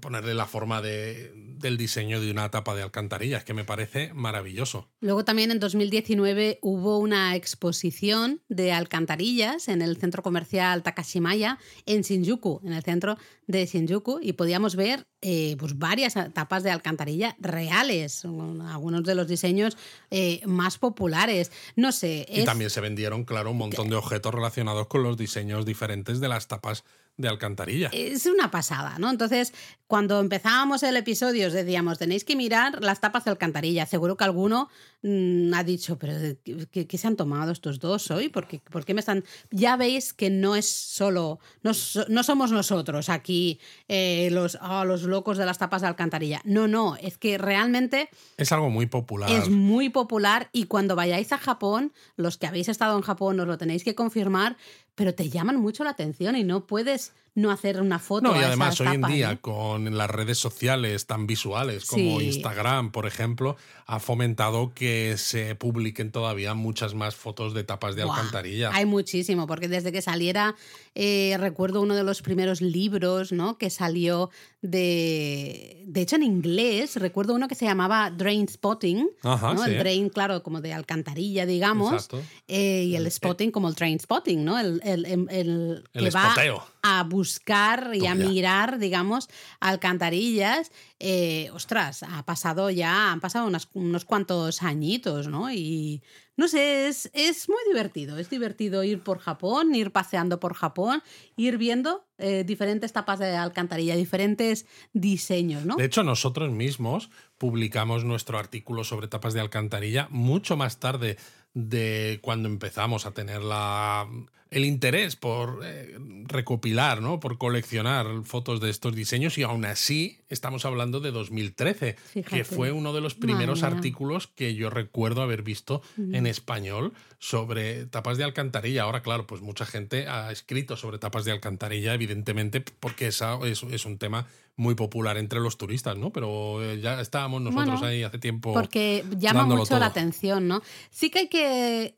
ponerle 0.00 0.34
la 0.34 0.46
forma 0.46 0.82
de, 0.82 1.32
del 1.34 1.76
diseño 1.76 2.20
de 2.20 2.30
una 2.30 2.50
tapa 2.50 2.74
de 2.74 2.82
alcantarilla, 2.82 3.38
es 3.38 3.44
que 3.44 3.54
me 3.54 3.64
parece 3.64 4.12
maravilloso. 4.14 4.88
Luego 5.00 5.24
también 5.24 5.52
en 5.52 5.60
2019 5.60 6.58
hubo 6.60 6.98
una 6.98 7.36
exposición 7.36 8.42
de 8.48 8.72
alcantarillas 8.72 9.68
en 9.68 9.82
el 9.82 9.96
centro 9.96 10.22
comercial 10.22 10.82
Takashimaya 10.82 11.58
en 11.86 12.02
Shinjuku, 12.02 12.60
en 12.64 12.72
el 12.72 12.82
centro 12.82 13.16
de 13.46 13.64
Shinjuku, 13.64 14.18
y 14.20 14.32
podíamos 14.32 14.74
ver 14.74 15.06
eh, 15.22 15.56
pues 15.58 15.78
varias 15.78 16.14
tapas 16.34 16.62
de 16.64 16.70
alcantarilla 16.72 17.36
reales, 17.38 18.24
algunos 18.24 19.04
de 19.04 19.14
los 19.14 19.28
diseños 19.28 19.76
eh, 20.10 20.40
más 20.46 20.78
populares. 20.78 21.52
No 21.76 21.92
sé, 21.92 22.26
Y 22.28 22.40
es- 22.40 22.44
también 22.44 22.70
se 22.70 22.80
vendieron, 22.80 23.24
claro, 23.24 23.52
un 23.52 23.58
montón 23.58 23.88
de 23.88 23.96
objetos 23.96 24.34
relacionados 24.34 24.88
con 24.88 25.02
los 25.04 25.16
diseños 25.16 25.64
diferentes 25.64 26.18
de 26.20 26.28
las 26.28 26.48
tapas 26.48 26.84
de 27.16 27.28
alcantarilla. 27.28 27.88
Es 27.92 28.26
una 28.26 28.50
pasada, 28.50 28.98
¿no? 28.98 29.10
Entonces, 29.10 29.54
cuando 29.86 30.20
empezábamos 30.20 30.82
el 30.82 30.96
episodio, 30.96 31.46
os 31.46 31.52
decíamos, 31.52 31.98
tenéis 31.98 32.24
que 32.24 32.36
mirar 32.36 32.82
las 32.82 33.00
tapas 33.00 33.24
de 33.24 33.30
alcantarilla. 33.30 33.86
Seguro 33.86 34.16
que 34.16 34.24
alguno 34.24 34.68
mm, 35.02 35.54
ha 35.54 35.64
dicho, 35.64 35.98
pero 35.98 36.12
¿qué, 36.44 36.66
qué- 36.70 36.86
qué 36.86 36.98
se 36.98 37.06
han 37.06 37.16
tomado 37.16 37.52
estos 37.52 37.78
dos 37.78 38.10
hoy? 38.10 38.28
¿Por 38.28 38.46
qué, 38.48 38.60
por 38.70 38.84
qué 38.84 38.92
me 38.94 39.00
están...? 39.00 39.24
Ya 39.50 39.76
veis 39.76 40.12
que 40.12 40.28
no 40.28 40.56
es 40.56 40.68
solo... 40.68 41.38
No, 41.62 41.70
no 42.08 42.22
somos 42.22 42.50
nosotros 42.52 43.08
aquí 43.08 43.60
eh, 43.88 44.28
los, 44.32 44.58
ah, 44.60 44.84
los 44.84 45.02
locos 45.04 45.38
de 45.38 45.46
las 45.46 45.58
tapas 45.58 45.82
de 45.82 45.88
alcantarilla. 45.88 46.42
No, 46.44 46.66
no, 46.68 46.96
es 46.96 47.16
que 47.16 47.38
realmente 47.38 48.10
Es 48.36 48.52
algo 48.52 48.68
muy 48.70 48.86
popular. 48.86 49.30
es 49.30 49.48
muy 49.48 49.88
popular 49.88 50.50
y 50.52 50.64
cuando 50.64 50.96
vayáis 50.96 51.32
a 51.32 51.38
Japón, 51.38 51.92
los 52.16 52.36
que 52.36 52.46
habéis 52.46 52.68
estado 52.68 52.96
en 52.96 53.02
Japón 53.02 53.38
os 53.40 53.46
lo 53.46 53.56
tenéis 53.56 53.84
que 53.84 53.94
confirmar, 53.94 54.56
pero 54.96 55.14
te 55.14 55.28
llaman 55.28 55.56
mucho 55.56 55.84
la 55.84 55.90
atención 55.90 56.34
y 56.34 56.42
no 56.42 56.66
puedes 56.66 57.12
no 57.36 57.52
hacer 57.52 57.80
una 57.80 58.00
foto. 58.00 58.22
No, 58.32 58.34
y 58.40 58.42
además 58.42 58.74
esas 58.74 58.88
hoy 58.88 58.94
en 58.96 59.02
día 59.02 59.32
¿no? 59.34 59.40
con 59.40 59.96
las 59.96 60.10
redes 60.10 60.38
sociales 60.38 61.06
tan 61.06 61.26
visuales 61.28 61.84
como 61.86 62.18
Sí. 62.18 62.26
Instagram, 62.26 62.90
por 62.90 63.06
ejemplo, 63.06 63.56
ha 63.86 64.00
fomentado 64.00 64.72
que 64.74 65.14
se 65.16 65.54
publiquen 65.54 66.10
todavía 66.10 66.54
muchas 66.54 66.94
más 66.94 67.14
fotos 67.14 67.54
de 67.54 67.62
tapas 67.62 67.94
de 67.94 68.04
Buah, 68.04 68.16
alcantarilla. 68.16 68.70
Hay 68.74 68.84
muchísimo, 68.86 69.46
porque 69.46 69.68
desde 69.68 69.92
que 69.92 70.02
saliera, 70.02 70.56
eh, 70.96 71.36
recuerdo 71.38 71.80
uno 71.82 71.94
de 71.94 72.02
los 72.02 72.20
primeros 72.22 72.60
libros, 72.60 73.30
¿no? 73.30 73.58
Que 73.58 73.70
salió 73.70 74.30
de. 74.62 75.82
De 75.86 76.00
hecho, 76.00 76.16
en 76.16 76.22
inglés, 76.22 76.96
recuerdo 76.96 77.34
uno 77.34 77.48
que 77.48 77.54
se 77.54 77.64
llamaba 77.64 78.10
Drain 78.10 78.48
Spotting. 78.48 79.08
Ajá, 79.22 79.54
¿no? 79.54 79.64
sí. 79.64 79.70
El 79.70 79.78
drain, 79.78 80.08
claro, 80.10 80.42
como 80.42 80.60
de 80.60 80.72
alcantarilla, 80.72 81.46
digamos. 81.46 81.92
Exacto. 81.92 82.22
eh, 82.48 82.84
y 82.84 82.96
el 82.96 83.10
spotting 83.10 83.50
como 83.50 83.68
el 83.68 83.74
train 83.74 84.00
spotting, 84.00 84.44
¿no? 84.44 84.58
El, 84.58 84.80
el, 84.84 85.04
el- 85.06 85.26
el 85.30 85.84
El 85.92 86.04
que 86.04 86.10
va 86.10 86.28
espoteo. 86.28 86.64
A 86.88 87.02
buscar 87.04 87.90
y 87.94 88.06
a 88.06 88.12
Toma 88.14 88.24
mirar, 88.26 88.78
digamos, 88.78 89.28
alcantarillas. 89.60 90.70
Eh, 90.98 91.50
ostras, 91.52 92.02
ha 92.02 92.24
pasado 92.24 92.70
ya, 92.70 93.12
han 93.12 93.20
pasado 93.20 93.46
unas- 93.46 93.68
unos 93.74 94.04
cuantos 94.04 94.62
añitos, 94.62 95.28
¿no? 95.28 95.52
Y 95.52 96.02
no 96.36 96.48
sé, 96.48 96.88
es, 96.88 97.10
es 97.14 97.48
muy 97.48 97.58
divertido. 97.68 98.18
Es 98.18 98.28
divertido 98.30 98.82
ir 98.84 99.00
por 99.02 99.18
Japón, 99.18 99.74
ir 99.74 99.90
paseando 99.90 100.38
por 100.40 100.54
Japón, 100.54 101.02
ir 101.36 101.56
viendo 101.58 102.04
eh, 102.18 102.44
diferentes 102.44 102.92
tapas 102.92 103.18
de 103.18 103.36
alcantarilla, 103.36 103.94
diferentes 103.96 104.66
diseños, 104.92 105.64
¿no? 105.66 105.76
De 105.76 105.84
hecho, 105.84 106.02
nosotros 106.02 106.50
mismos 106.50 107.10
publicamos 107.38 108.04
nuestro 108.04 108.38
artículo 108.38 108.84
sobre 108.84 109.08
tapas 109.08 109.34
de 109.34 109.40
alcantarilla 109.40 110.08
mucho 110.10 110.56
más 110.56 110.78
tarde 110.80 111.18
de 111.56 112.18
cuando 112.20 112.50
empezamos 112.50 113.06
a 113.06 113.12
tener 113.12 113.42
la, 113.42 114.06
el 114.50 114.66
interés 114.66 115.16
por 115.16 115.62
eh, 115.64 115.96
recopilar, 116.26 117.00
¿no? 117.00 117.18
por 117.18 117.38
coleccionar 117.38 118.06
fotos 118.24 118.60
de 118.60 118.68
estos 118.68 118.94
diseños 118.94 119.38
y 119.38 119.42
aún 119.42 119.64
así 119.64 120.20
estamos 120.28 120.66
hablando 120.66 121.00
de 121.00 121.12
2013, 121.12 121.96
que 122.28 122.44
fue 122.44 122.72
uno 122.72 122.92
de 122.92 123.00
los 123.00 123.14
primeros 123.14 123.62
artículos 123.62 124.26
que 124.26 124.54
yo 124.54 124.68
recuerdo 124.68 125.22
haber 125.22 125.42
visto 125.42 125.80
en 125.96 126.26
español 126.26 126.92
sobre 127.18 127.86
tapas 127.86 128.18
de 128.18 128.24
alcantarilla. 128.24 128.82
Ahora, 128.82 129.00
claro, 129.00 129.26
pues 129.26 129.40
mucha 129.40 129.64
gente 129.64 130.08
ha 130.08 130.30
escrito 130.30 130.76
sobre 130.76 130.98
tapas 130.98 131.24
de 131.24 131.32
alcantarilla, 131.32 131.94
evidentemente, 131.94 132.60
porque 132.60 133.06
esa 133.06 133.38
es, 133.46 133.62
es 133.62 133.86
un 133.86 133.96
tema 133.96 134.26
muy 134.56 134.74
popular 134.74 135.18
entre 135.18 135.40
los 135.40 135.58
turistas, 135.58 135.96
¿no? 135.96 136.10
Pero 136.12 136.62
eh, 136.62 136.80
ya 136.80 137.00
estábamos 137.00 137.42
nosotros 137.42 137.82
ahí 137.82 138.02
hace 138.02 138.18
tiempo. 138.18 138.54
Porque 138.54 139.04
llama 139.18 139.44
mucho 139.44 139.78
la 139.78 139.86
atención, 139.86 140.48
¿no? 140.48 140.62
Sí 140.90 141.10
que 141.10 141.18
hay 141.20 141.28
que 141.28 141.94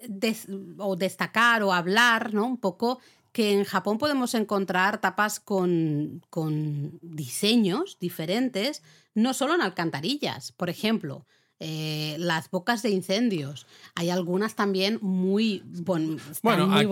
o 0.79 0.97
destacar 0.97 1.63
o 1.63 1.73
hablar, 1.73 2.35
¿no? 2.35 2.47
Un 2.47 2.59
poco 2.59 3.01
que 3.33 3.53
en 3.53 3.65
Japón 3.65 3.99
podemos 3.99 4.35
encontrar 4.35 5.01
tapas 5.01 5.39
con, 5.39 6.23
con 6.31 6.99
diseños 7.03 7.99
diferentes, 8.01 8.83
no 9.15 9.35
solo 9.35 9.55
en 9.55 9.63
alcantarillas. 9.63 10.51
Por 10.53 10.71
ejemplo, 10.71 11.27
eh, 11.61 12.15
las 12.19 12.51
bocas 12.51 12.83
de 12.83 12.91
incendios. 12.91 13.67
Hay 13.97 14.11
algunas 14.11 14.55
también 14.55 14.99
muy, 15.03 15.65
bueno, 15.83 16.19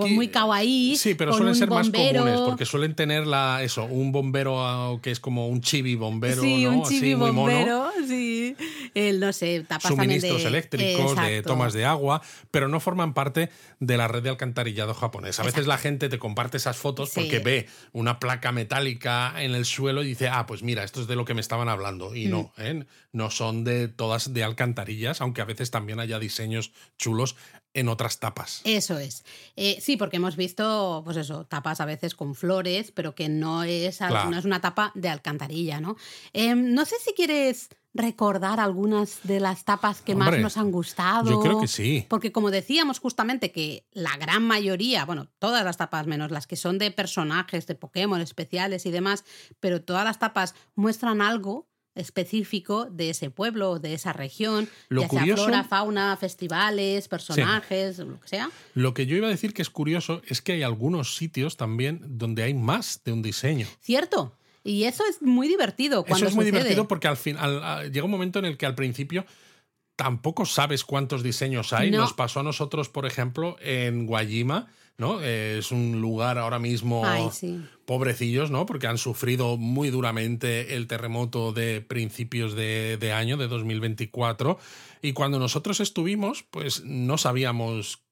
muy, 0.09 0.27
kawaii. 0.27 0.97
Sí, 0.97 1.15
pero 1.15 1.31
suelen 1.31 1.55
ser 1.55 1.69
más 1.69 1.89
comunes 1.89 2.41
porque 2.41 2.65
suelen 2.65 2.93
tener 2.93 3.27
la, 3.27 3.63
eso, 3.63 3.85
un 3.85 4.11
bombero 4.11 4.65
ah, 4.65 4.99
que 5.01 5.11
es 5.11 5.21
como 5.21 5.47
un 5.47 5.61
chibi 5.61 5.95
bombero, 5.95 6.41
sí, 6.41 6.65
un 6.65 6.83
chibi 6.83 7.13
bombero, 7.13 7.89
sí. 8.07 8.55
El, 8.93 9.19
no 9.19 9.33
sé, 9.33 9.65
tapas 9.67 9.89
Suministros 9.89 10.43
de, 10.43 10.47
eléctricos, 10.47 11.15
de 11.15 11.41
tomas 11.41 11.73
de 11.73 11.85
agua, 11.85 12.21
pero 12.51 12.67
no 12.67 12.79
forman 12.79 13.13
parte 13.13 13.49
de 13.79 13.97
la 13.97 14.07
red 14.07 14.23
de 14.23 14.29
alcantarillado 14.29 14.93
japonés. 14.93 15.39
A 15.39 15.43
veces 15.43 15.67
la 15.67 15.77
gente 15.77 16.09
te 16.09 16.19
comparte 16.19 16.57
esas 16.57 16.77
fotos 16.77 17.11
porque 17.13 17.39
ve 17.39 17.67
una 17.91 18.19
placa 18.19 18.51
metálica 18.51 19.33
en 19.37 19.53
el 19.53 19.65
suelo 19.65 20.03
y 20.03 20.07
dice, 20.07 20.29
ah, 20.29 20.45
pues 20.45 20.63
mira, 20.63 20.83
esto 20.83 21.01
es 21.01 21.07
de 21.07 21.15
lo 21.15 21.25
que 21.25 21.33
me 21.33 21.41
estaban 21.41 21.69
hablando. 21.69 22.15
Y 22.15 22.27
mm. 22.27 22.29
no, 22.29 22.53
¿eh? 22.57 22.85
no 23.11 23.29
son 23.29 23.63
de 23.63 23.87
todas 23.87 24.33
de 24.33 24.43
alcantarillas, 24.43 25.21
aunque 25.21 25.41
a 25.41 25.45
veces 25.45 25.71
también 25.71 25.99
haya 25.99 26.19
diseños 26.19 26.71
chulos 26.97 27.35
en 27.73 27.89
otras 27.89 28.19
tapas. 28.19 28.61
Eso 28.63 28.97
es. 28.97 29.23
Eh, 29.55 29.77
sí, 29.79 29.97
porque 29.97 30.17
hemos 30.17 30.35
visto, 30.35 31.01
pues 31.05 31.15
eso, 31.17 31.45
tapas 31.45 31.79
a 31.79 31.85
veces 31.85 32.15
con 32.15 32.33
flores, 32.33 32.91
pero 32.91 33.13
que 33.13 33.29
no 33.29 33.63
es, 33.63 34.01
no 34.01 34.37
es 34.37 34.45
una 34.45 34.61
tapa 34.61 34.91
de 34.95 35.09
alcantarilla, 35.09 35.79
¿no? 35.79 35.95
Em, 36.33 36.73
no 36.73 36.85
sé 36.85 36.95
si 37.03 37.13
quieres 37.13 37.69
recordar 37.97 38.59
algunas 38.59 39.19
de 39.23 39.39
las 39.39 39.65
tapas 39.65 40.01
que 40.01 40.15
más 40.15 40.37
nos 40.39 40.57
han 40.57 40.71
gustado. 40.71 41.29
Yo 41.29 41.39
creo 41.41 41.61
que 41.61 41.67
sí. 41.67 42.05
Porque 42.07 42.31
como 42.31 42.51
decíamos 42.51 42.99
justamente 42.99 43.51
que 43.51 43.85
la 43.91 44.15
gran 44.17 44.43
mayoría, 44.43 45.05
bueno, 45.05 45.27
todas 45.39 45.65
las 45.65 45.77
tapas 45.77 46.07
menos 46.07 46.31
las 46.31 46.47
que 46.47 46.55
son 46.55 46.77
de 46.77 46.91
personajes, 46.91 47.67
de 47.67 47.75
Pokémon 47.75 48.21
especiales 48.21 48.85
y 48.85 48.91
demás, 48.91 49.25
pero 49.59 49.81
todas 49.81 50.05
las 50.05 50.19
tapas 50.19 50.55
muestran 50.75 51.21
algo 51.21 51.67
específico 51.97 52.85
de 52.85 53.09
ese 53.09 53.29
pueblo, 53.29 53.79
de 53.79 53.93
esa 53.93 54.13
región, 54.13 54.69
lo 54.89 55.01
ya 55.01 55.09
sea 55.09 55.35
flora, 55.35 55.63
fauna, 55.63 56.15
festivales, 56.17 57.07
personajes, 57.07 57.97
lo 57.99 58.19
que 58.19 58.27
sea. 58.27 58.49
Lo 58.73 58.93
que 58.93 59.05
yo 59.05 59.17
iba 59.17 59.27
a 59.27 59.31
decir 59.31 59.53
que 59.53 59.61
es 59.61 59.69
curioso 59.69 60.21
es 60.27 60.41
que 60.41 60.53
hay 60.53 60.63
algunos 60.63 61.15
sitios 61.15 61.57
también 61.57 62.01
donde 62.05 62.43
hay 62.43 62.53
más 62.53 63.01
de 63.03 63.11
un 63.11 63.21
diseño. 63.21 63.67
Cierto. 63.81 64.33
Y 64.67 64.83
eso 64.83 65.03
es 65.09 65.21
muy 65.21 65.47
divertido. 65.47 66.03
Cuando 66.03 66.25
eso 66.25 66.29
es 66.29 66.35
muy 66.35 66.45
divertido 66.45 66.87
porque 66.87 67.07
al 67.07 67.17
final 67.17 67.91
llega 67.91 68.05
un 68.05 68.11
momento 68.11 68.39
en 68.39 68.45
el 68.45 68.57
que 68.57 68.65
al 68.65 68.75
principio 68.75 69.25
tampoco 69.95 70.45
sabes 70.45 70.83
cuántos 70.83 71.23
diseños 71.23 71.73
hay. 71.73 71.89
Nos 71.91 72.13
pasó 72.13 72.41
a 72.41 72.43
nosotros, 72.43 72.89
por 72.89 73.05
ejemplo, 73.05 73.57
en 73.61 74.05
Guayima 74.05 74.67
¿no? 74.97 75.21
es 75.21 75.71
un 75.71 76.01
lugar 76.01 76.37
ahora 76.37 76.59
mismo 76.59 77.03
pobrecillos, 77.85 78.51
¿no? 78.51 78.65
Porque 78.65 78.87
han 78.87 78.97
sufrido 78.97 79.57
muy 79.57 79.89
duramente 79.89 80.75
el 80.75 80.87
terremoto 80.87 81.53
de 81.53 81.81
principios 81.81 82.53
de, 82.53 82.97
de, 82.97 83.13
año, 83.13 83.37
de 83.37 83.47
2024. 83.47 84.57
Y 85.01 85.13
cuando 85.13 85.39
nosotros 85.39 85.79
estuvimos, 85.79 86.43
pues 86.49 86.83
no 86.83 87.17
sabíamos 87.17 88.03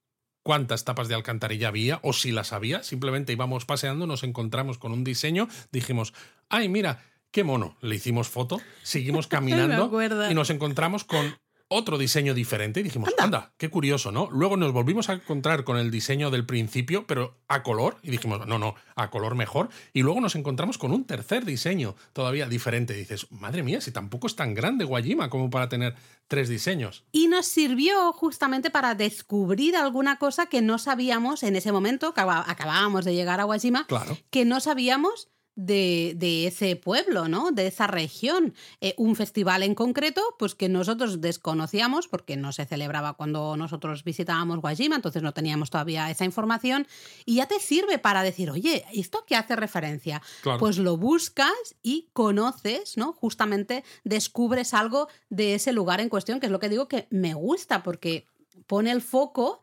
cuántas 0.43 0.85
tapas 0.85 1.07
de 1.07 1.15
alcantarilla 1.15 1.69
había 1.69 1.99
o 2.03 2.13
si 2.13 2.31
las 2.31 2.53
había. 2.53 2.83
Simplemente 2.83 3.33
íbamos 3.33 3.65
paseando, 3.65 4.05
nos 4.05 4.23
encontramos 4.23 4.77
con 4.77 4.91
un 4.91 5.03
diseño, 5.03 5.47
dijimos, 5.71 6.13
ay, 6.49 6.69
mira, 6.69 7.03
qué 7.31 7.43
mono. 7.43 7.77
Le 7.81 7.95
hicimos 7.95 8.29
foto, 8.29 8.61
seguimos 8.83 9.27
caminando 9.29 9.91
y 10.29 10.33
nos 10.33 10.49
encontramos 10.49 11.03
con 11.03 11.35
otro 11.67 11.97
diseño 11.97 12.33
diferente 12.33 12.79
y 12.79 12.83
dijimos, 12.83 13.09
anda. 13.17 13.53
qué 13.57 13.69
curioso, 13.69 14.11
¿no? 14.11 14.29
Luego 14.31 14.55
nos 14.55 14.71
volvimos 14.71 15.09
a 15.09 15.13
encontrar 15.13 15.63
con 15.63 15.77
el 15.77 15.89
diseño 15.89 16.29
del 16.29 16.45
principio, 16.45 17.07
pero 17.07 17.39
a 17.47 17.63
color, 17.63 17.97
y 18.03 18.11
dijimos, 18.11 18.45
no, 18.45 18.59
no, 18.59 18.75
a 18.95 19.09
color 19.09 19.35
mejor. 19.35 19.69
Y 19.91 20.03
luego 20.03 20.21
nos 20.21 20.35
encontramos 20.35 20.77
con 20.77 20.91
un 20.91 21.05
tercer 21.05 21.43
diseño 21.43 21.95
todavía 22.13 22.47
diferente. 22.47 22.93
Y 22.93 22.99
dices, 22.99 23.31
madre 23.31 23.63
mía, 23.63 23.81
si 23.81 23.91
tampoco 23.91 24.27
es 24.27 24.35
tan 24.35 24.53
grande 24.53 24.85
Guayima 24.85 25.29
como 25.29 25.49
para 25.49 25.67
tener 25.67 25.95
tres 26.27 26.49
diseños. 26.49 27.03
Y 27.11 27.27
nos 27.27 27.47
sirvió 27.47 28.13
justamente 28.13 28.69
para 28.69 28.93
descubrir 28.93 29.75
alguna 29.75 30.17
cosa 30.17 30.45
que 30.45 30.61
no 30.61 30.77
sabíamos 30.77 31.41
en 31.41 31.55
ese 31.55 31.71
momento, 31.71 32.13
que 32.13 32.21
acabábamos 32.21 33.05
de 33.05 33.15
llegar 33.15 33.39
a 33.39 33.45
Guayima, 33.45 33.87
claro. 33.87 34.17
que 34.29 34.45
no 34.45 34.59
sabíamos 34.59 35.29
de, 35.55 36.47
ese 36.47 36.75
pueblo, 36.75 37.27
¿no? 37.27 37.51
De 37.51 37.67
esa 37.67 37.87
región. 37.87 38.53
Eh, 38.81 38.93
un 38.97 39.15
festival 39.15 39.63
en 39.63 39.75
concreto, 39.75 40.21
pues 40.37 40.55
que 40.55 40.69
nosotros 40.69 41.21
desconocíamos 41.21 42.07
porque 42.07 42.35
no 42.35 42.51
se 42.51 42.65
celebraba 42.65 43.13
cuando 43.13 43.55
nosotros 43.57 44.03
visitábamos 44.03 44.59
Guajima, 44.59 44.95
entonces 44.95 45.23
no 45.23 45.33
teníamos 45.33 45.69
todavía 45.69 46.09
esa 46.09 46.25
información. 46.25 46.87
Y 47.25 47.35
ya 47.35 47.47
te 47.47 47.59
sirve 47.59 47.97
para 47.97 48.23
decir, 48.23 48.49
oye, 48.51 48.85
¿esto 48.93 49.23
qué 49.25 49.35
hace 49.35 49.55
referencia? 49.55 50.21
Pues 50.59 50.77
lo 50.77 50.97
buscas 50.97 51.75
y 51.81 52.09
conoces, 52.13 52.97
¿no? 52.97 53.13
Justamente 53.13 53.83
descubres 54.03 54.73
algo 54.73 55.07
de 55.29 55.55
ese 55.55 55.71
lugar 55.71 56.01
en 56.01 56.09
cuestión, 56.09 56.39
que 56.39 56.47
es 56.47 56.51
lo 56.51 56.59
que 56.59 56.69
digo 56.69 56.87
que 56.87 57.07
me 57.09 57.33
gusta 57.33 57.83
porque 57.83 58.25
pone 58.67 58.91
el 58.91 59.01
foco 59.01 59.61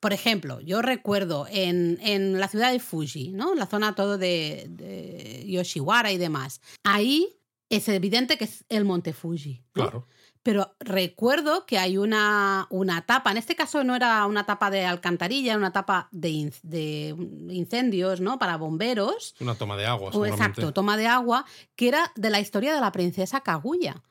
por 0.00 0.12
ejemplo, 0.12 0.60
yo 0.60 0.82
recuerdo 0.82 1.46
en, 1.50 1.98
en, 2.02 2.38
la 2.38 2.48
ciudad 2.48 2.72
de 2.72 2.80
Fuji, 2.80 3.32
¿no? 3.32 3.54
La 3.54 3.66
zona 3.66 3.94
todo 3.94 4.18
de, 4.18 5.44
Yoshiwara 5.46 6.12
y 6.12 6.18
demás. 6.18 6.60
Ahí 6.84 7.40
es 7.68 7.88
evidente 7.88 8.38
que 8.38 8.44
es 8.44 8.64
el 8.68 8.84
monte 8.84 9.12
Fuji. 9.12 9.62
Claro. 9.72 10.06
Pero 10.42 10.74
recuerdo 10.80 11.66
que 11.66 11.78
hay 11.78 11.98
una, 11.98 12.66
una 12.70 13.04
tapa, 13.04 13.30
en 13.32 13.36
este 13.36 13.54
caso 13.54 13.84
no 13.84 13.94
era 13.94 14.24
una 14.24 14.46
tapa 14.46 14.70
de 14.70 14.86
alcantarilla, 14.86 15.52
era 15.52 15.58
una 15.58 15.72
tapa 15.72 16.08
de, 16.10 16.52
de 16.62 17.14
incendios, 17.50 18.20
¿no? 18.20 18.38
Para 18.38 18.56
bomberos. 18.56 19.34
Una 19.40 19.56
toma 19.56 19.76
de 19.76 19.86
agua, 19.86 20.10
Exacto, 20.26 20.72
toma 20.72 20.96
de 20.96 21.06
agua, 21.06 21.44
que 21.76 21.88
era 21.88 22.12
de 22.14 22.30
la 22.30 22.40
historia 22.40 22.72
de 22.72 22.80
la 22.80 22.92
princesa 22.92 23.42
Kaguya. 23.42 24.02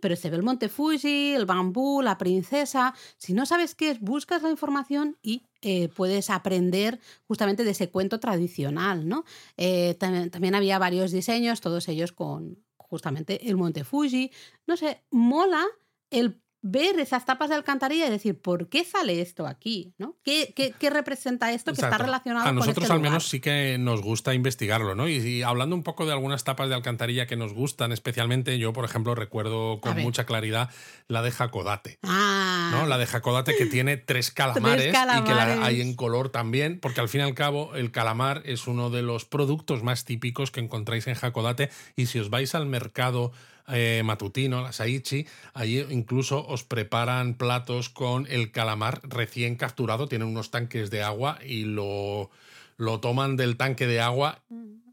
Pero 0.00 0.16
se 0.16 0.30
ve 0.30 0.36
el 0.36 0.42
monte 0.42 0.68
Fuji, 0.68 1.34
el 1.34 1.46
bambú, 1.46 2.02
la 2.02 2.18
princesa. 2.18 2.94
Si 3.16 3.32
no 3.32 3.46
sabes 3.46 3.74
qué 3.74 3.90
es, 3.90 4.00
buscas 4.00 4.42
la 4.42 4.50
información 4.50 5.16
y 5.22 5.46
eh, 5.62 5.88
puedes 5.88 6.30
aprender 6.30 7.00
justamente 7.26 7.64
de 7.64 7.70
ese 7.70 7.90
cuento 7.90 8.20
tradicional, 8.20 9.08
¿no? 9.08 9.24
Eh, 9.56 9.94
también, 9.98 10.30
también 10.30 10.54
había 10.54 10.78
varios 10.78 11.10
diseños, 11.10 11.60
todos 11.60 11.88
ellos 11.88 12.12
con 12.12 12.62
justamente 12.76 13.48
el 13.48 13.56
monte 13.56 13.84
Fuji. 13.84 14.30
No 14.66 14.76
sé, 14.76 15.02
mola 15.10 15.64
el 16.10 16.40
ver 16.66 16.98
esas 16.98 17.26
tapas 17.26 17.50
de 17.50 17.56
alcantarilla 17.56 18.06
y 18.06 18.10
decir, 18.10 18.40
¿por 18.40 18.70
qué 18.70 18.84
sale 18.84 19.20
esto 19.20 19.46
aquí? 19.46 19.92
¿no? 19.98 20.16
¿Qué, 20.24 20.54
qué, 20.54 20.90
representa 20.90 21.52
esto 21.52 21.74
que 21.74 21.82
está 21.82 21.98
relacionado 21.98 22.46
con 22.46 22.56
A 22.56 22.58
nosotros 22.58 22.84
este 22.84 22.92
al 22.94 23.00
menos 23.00 23.28
sí 23.28 23.38
que 23.38 23.76
nos 23.78 24.00
gusta 24.00 24.32
investigarlo, 24.32 24.94
¿no? 24.94 25.06
Y, 25.06 25.42
hablando 25.42 25.76
un 25.76 25.82
poco 25.82 26.06
de 26.06 26.12
algunas 26.12 26.42
tapas 26.42 26.70
de 26.70 26.74
alcantarilla 26.74 27.26
que 27.26 27.36
nos 27.36 27.52
gustan 27.52 27.92
especialmente, 27.92 28.58
yo, 28.58 28.72
por 28.72 28.86
ejemplo, 28.86 29.14
recuerdo 29.14 29.78
con 29.82 30.00
mucha 30.00 30.24
claridad 30.24 30.70
la 31.06 31.20
de 31.20 31.32
Jacodate. 31.32 31.98
Ah. 32.02 32.70
¿no? 32.72 32.86
La 32.86 32.96
de 32.96 33.04
Jacodate 33.04 33.54
que 33.56 33.66
tiene 33.66 33.98
tres 33.98 34.30
calamares, 34.32 34.86
y 34.86 35.22
que 35.24 35.34
la 35.34 35.66
hay 35.66 35.82
en 35.82 35.94
color 35.94 36.30
también, 36.30 36.80
porque 36.80 37.02
al 37.02 37.10
fin 37.10 37.20
y 37.20 37.24
al 37.24 37.34
cabo 37.34 37.74
el 37.74 37.90
calamar 37.90 38.40
es 38.46 38.66
uno 38.66 38.88
de 38.88 39.02
los 39.02 39.26
productos 39.26 39.82
más 39.82 40.06
típicos 40.06 40.50
que 40.50 40.60
encontráis 40.60 41.06
en 41.08 41.14
Jacodate 41.14 41.68
y 41.94 42.06
si 42.06 42.20
os 42.20 42.30
vais 42.30 42.54
al 42.54 42.64
mercado 42.64 43.32
eh, 43.68 44.02
matutino, 44.04 44.62
la 44.62 44.72
Saichi, 44.72 45.26
allí 45.52 45.84
incluso 45.90 46.46
os 46.46 46.64
preparan 46.64 47.34
platos 47.34 47.88
con 47.88 48.26
el 48.28 48.50
calamar 48.50 49.00
recién 49.04 49.56
capturado, 49.56 50.08
tienen 50.08 50.28
unos 50.28 50.50
tanques 50.50 50.90
de 50.90 51.02
agua 51.02 51.38
y 51.44 51.64
lo, 51.64 52.30
lo 52.76 53.00
toman 53.00 53.36
del 53.36 53.56
tanque 53.56 53.86
de 53.86 54.00
agua 54.00 54.42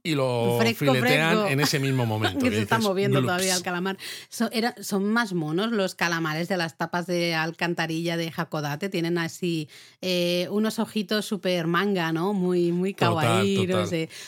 y 0.03 0.15
lo 0.15 0.59
filetean 0.75 1.47
en 1.47 1.59
ese 1.59 1.79
mismo 1.79 2.05
momento. 2.05 2.39
que 2.43 2.51
se 2.51 2.61
está 2.61 2.79
moviendo 2.79 3.21
todavía 3.21 3.55
el 3.55 3.61
calamar. 3.61 3.97
Son, 4.29 5.03
más 5.05 5.33
monos 5.33 5.71
los 5.71 5.95
calamares 5.95 6.47
de 6.47 6.57
las 6.57 6.77
tapas 6.77 7.07
de 7.07 7.35
alcantarilla 7.35 8.17
de 8.17 8.31
Hakodate. 8.35 8.89
Tienen 8.89 9.17
así 9.17 9.69
eh, 10.01 10.47
unos 10.51 10.79
ojitos 10.79 11.25
súper 11.25 11.67
manga, 11.67 12.11
¿no? 12.11 12.33
Muy, 12.33 12.71
muy 12.71 12.93
kawaii. 12.93 13.67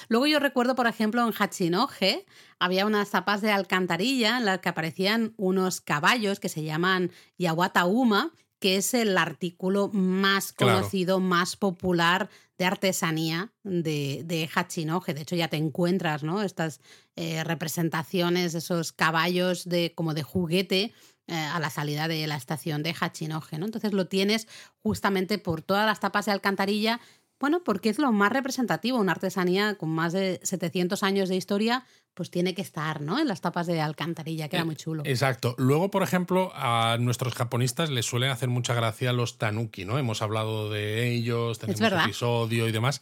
Luego 0.10 0.28
yo 0.28 0.40
recuerdo, 0.40 0.76
por 0.76 0.88
ejemplo, 0.88 1.26
en 1.26 1.34
Hachinoje 1.34 2.26
había 2.60 2.86
unas 2.86 3.10
tapas 3.12 3.42
de 3.42 3.52
alcantarilla 3.52 4.38
en 4.38 4.46
las 4.46 4.60
que 4.60 4.70
aparecían 4.70 5.34
unos 5.38 5.82
caballos 5.82 6.40
que 6.40 6.50
se 6.50 6.64
llaman 6.64 7.12
Yawata 7.38 7.86
Uma 7.86 8.32
que 8.64 8.78
es 8.78 8.94
el 8.94 9.18
artículo 9.18 9.90
más 9.90 10.54
conocido, 10.54 11.20
más 11.20 11.58
popular 11.58 12.30
de 12.64 12.68
artesanía 12.68 13.52
de, 13.64 14.24
de. 14.26 14.50
De 15.14 15.22
hecho, 15.22 15.36
ya 15.36 15.50
te 15.50 15.58
encuentras, 15.58 16.24
¿no? 16.24 16.42
Estas 16.42 16.80
eh, 17.18 17.44
representaciones, 17.44 18.56
esos 18.56 18.94
caballos 18.94 19.68
de, 19.68 19.94
como 19.94 20.14
de 20.14 20.24
juguete 20.24 20.94
eh, 21.28 21.36
a 21.36 21.60
la 21.60 21.70
salida 21.70 22.08
de 22.08 22.26
la 22.26 22.38
estación 22.38 22.82
de 22.82 22.96
Hachinoje, 22.98 23.58
¿no? 23.58 23.66
Entonces 23.66 23.92
lo 23.92 24.08
tienes 24.08 24.48
justamente 24.82 25.40
por 25.40 25.62
todas 25.62 25.86
las 25.86 26.00
tapas 26.00 26.26
de 26.26 26.32
alcantarilla 26.32 27.02
bueno, 27.40 27.62
porque 27.66 27.90
es 27.90 28.00
lo 28.00 28.14
más 28.14 28.32
representativo, 28.32 28.98
una 28.98 29.12
artesanía 29.12 29.76
con 29.76 29.90
más 29.90 30.14
de 30.14 30.40
700 30.44 31.04
años 31.04 31.28
de 31.28 31.36
historia, 31.36 31.84
pues 32.14 32.30
tiene 32.30 32.54
que 32.54 32.62
estar, 32.62 33.02
¿no? 33.02 33.20
En 33.20 33.28
las 33.28 33.42
tapas 33.42 33.68
de 33.68 33.82
alcantarilla, 33.82 34.48
que 34.48 34.58
era 34.58 34.64
eh, 34.64 34.66
muy 34.66 34.76
chulo. 34.76 35.04
Exacto. 35.06 35.56
Luego, 35.58 35.90
por 35.90 36.04
ejemplo, 36.04 36.52
a 36.56 36.98
nuestros 37.00 37.34
japonistas 37.34 37.90
les 37.90 38.06
suelen 38.06 38.30
hacer 38.30 38.50
mucha 38.50 38.74
gracia 38.74 39.14
los 39.14 39.38
tanuki, 39.38 39.86
¿no? 39.86 39.98
Hemos 39.98 40.22
hablado 40.22 40.70
de 40.70 41.10
ellos, 41.10 41.60
tenemos 41.60 41.82
un 41.82 42.00
episodio 42.00 42.68
y 42.68 42.72
demás. 42.72 43.02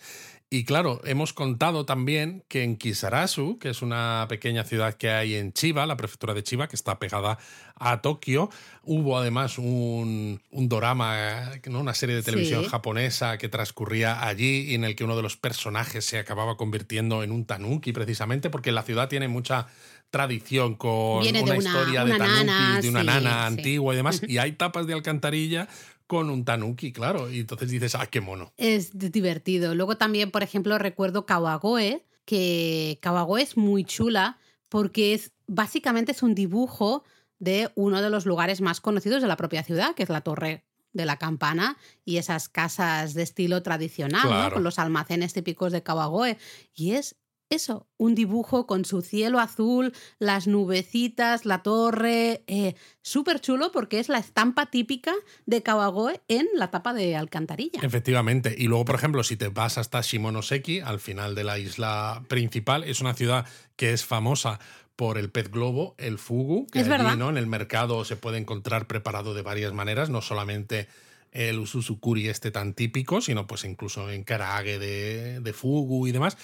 Y 0.54 0.66
claro, 0.66 1.00
hemos 1.06 1.32
contado 1.32 1.86
también 1.86 2.44
que 2.50 2.64
en 2.64 2.76
Kisarasu, 2.76 3.58
que 3.58 3.70
es 3.70 3.82
una 3.82 4.26
pequeña 4.28 4.66
ciudad 4.66 4.96
que 4.96 5.10
hay 5.10 5.36
en 5.36 5.54
Chiba, 5.54 5.86
la 5.86 5.96
prefectura 5.96 6.34
de 6.34 6.44
Chiba, 6.44 6.68
que 6.68 6.76
está 6.76 7.00
pegada 7.00 7.38
a 7.76 8.02
Tokio, 8.02 8.50
hubo 8.84 9.18
además 9.18 9.58
un, 9.58 10.42
un 10.52 10.68
dorama, 10.68 11.52
¿no? 11.68 11.80
una 11.80 11.94
serie 11.94 12.18
de 12.18 12.22
televisión 12.22 12.66
japonesa 12.68 13.38
que 13.38 13.48
transcurría 13.48 14.28
allí 14.28 14.72
y 14.72 14.76
en 14.76 14.84
el 14.84 14.98
que 14.98 15.06
uno 15.06 15.16
de 15.16 15.22
los 15.22 15.38
personajes 15.38 16.04
se 16.04 16.20
acababa 16.20 16.58
convirtiendo 16.58 17.24
en 17.24 17.32
un 17.32 17.46
tanuki 17.46 17.94
precisamente, 17.94 18.50
porque 18.50 18.74
la 18.74 18.84
ciudad 18.84 19.01
tiene 19.08 19.28
mucha 19.28 19.68
tradición 20.10 20.76
con 20.76 21.26
una, 21.26 21.58
historia 21.58 22.04
de 22.04 22.18
tanuki, 22.18 22.82
de 22.82 22.90
una 22.90 23.04
nana 23.04 23.46
antigua 23.46 23.94
y 23.94 23.98
demás, 23.98 24.22
y 24.28 24.38
hay 24.38 24.52
tapas 24.52 24.86
de 24.86 24.94
alcantarilla 24.94 25.68
con 26.06 26.30
un 26.30 26.44
tanuki, 26.44 26.92
claro. 26.92 27.32
Y 27.32 27.40
entonces 27.40 27.70
dices, 27.70 27.96
ah, 27.96 28.06
qué 28.06 28.20
mono. 28.20 28.52
Es 28.58 28.92
divertido. 29.00 29.74
Luego 29.76 29.96
también, 29.96 30.30
por 30.30 30.44
ejemplo, 30.44 30.78
recuerdo 30.78 31.26
Kawagoe, 31.26 32.06
que 32.26 33.00
Kawagoe 33.02 33.42
es 33.42 33.56
muy 33.56 33.86
chula 33.86 34.38
porque 34.68 35.14
es 35.14 35.32
básicamente 35.48 36.12
es 36.12 36.22
un 36.22 36.36
dibujo 36.36 37.06
de 37.40 37.72
uno 37.76 38.02
de 38.02 38.10
los 38.10 38.26
lugares 38.26 38.60
más 38.60 38.82
conocidos 38.82 39.22
de 39.22 39.28
la 39.30 39.38
propia 39.38 39.64
ciudad, 39.64 39.96
que 39.96 40.04
es 40.04 40.10
la 40.10 40.22
Torre 40.22 40.66
de 40.94 41.06
la 41.06 41.18
Campana 41.18 41.78
y 42.04 42.18
esas 42.18 42.50
casas 42.50 43.14
de 43.14 43.24
estilo 43.24 43.64
tradicional, 43.64 44.52
con 44.52 44.64
los 44.64 44.80
almacenes 44.80 45.34
típicos 45.34 45.72
de 45.72 45.82
Kawagoe. 45.82 46.38
Y 46.74 46.92
es 46.92 47.16
eso, 47.52 47.88
un 47.98 48.16
dibujo 48.16 48.66
con 48.66 48.86
su 48.86 49.02
cielo 49.02 49.40
azul, 49.40 49.94
las 50.20 50.48
nubecitas, 50.48 51.46
la 51.46 51.62
torre, 51.62 52.44
eh, 52.48 52.76
súper 53.02 53.40
chulo 53.40 53.72
porque 53.72 54.00
es 54.00 54.10
la 54.10 54.18
estampa 54.18 54.68
típica 54.68 55.14
de 55.46 55.62
Kawagoe 55.62 56.22
en 56.28 56.48
la 56.56 56.72
tapa 56.72 56.94
de 56.94 57.16
alcantarilla. 57.16 57.82
Efectivamente, 57.84 58.56
y 58.58 58.68
luego 58.68 58.86
por 58.86 58.96
ejemplo 58.96 59.24
si 59.24 59.36
te 59.36 59.50
vas 59.50 59.78
hasta 59.78 60.02
Shimonoseki, 60.02 60.80
al 60.80 61.00
final 61.00 61.36
de 61.36 61.44
la 61.44 61.60
isla 61.60 62.24
principal, 62.28 62.84
es 62.84 63.02
una 63.02 63.14
ciudad 63.14 63.46
que 63.76 63.94
es 63.94 64.06
famosa 64.06 64.60
por 64.96 65.18
el 65.18 65.32
pez 65.32 65.50
globo, 65.50 65.96
el 65.98 66.20
fugu, 66.20 66.68
que 66.68 66.80
es 66.80 66.88
verdad. 66.88 67.20
en 67.30 67.38
el 67.38 67.48
mercado 67.48 68.06
se 68.06 68.16
puede 68.16 68.38
encontrar 68.38 68.88
preparado 68.88 69.34
de 69.34 69.42
varias 69.42 69.74
maneras, 69.74 70.10
no 70.10 70.22
solamente 70.22 70.88
el 71.32 71.60
ususukuri 71.60 72.28
este 72.28 72.52
tan 72.52 72.74
típico, 72.74 73.22
sino 73.22 73.48
pues 73.48 73.64
incluso 73.64 74.10
en 74.12 74.24
karage 74.24 74.80
de, 74.80 75.40
de 75.40 75.54
fugu 75.54 76.08
y 76.08 76.12
demás. 76.12 76.38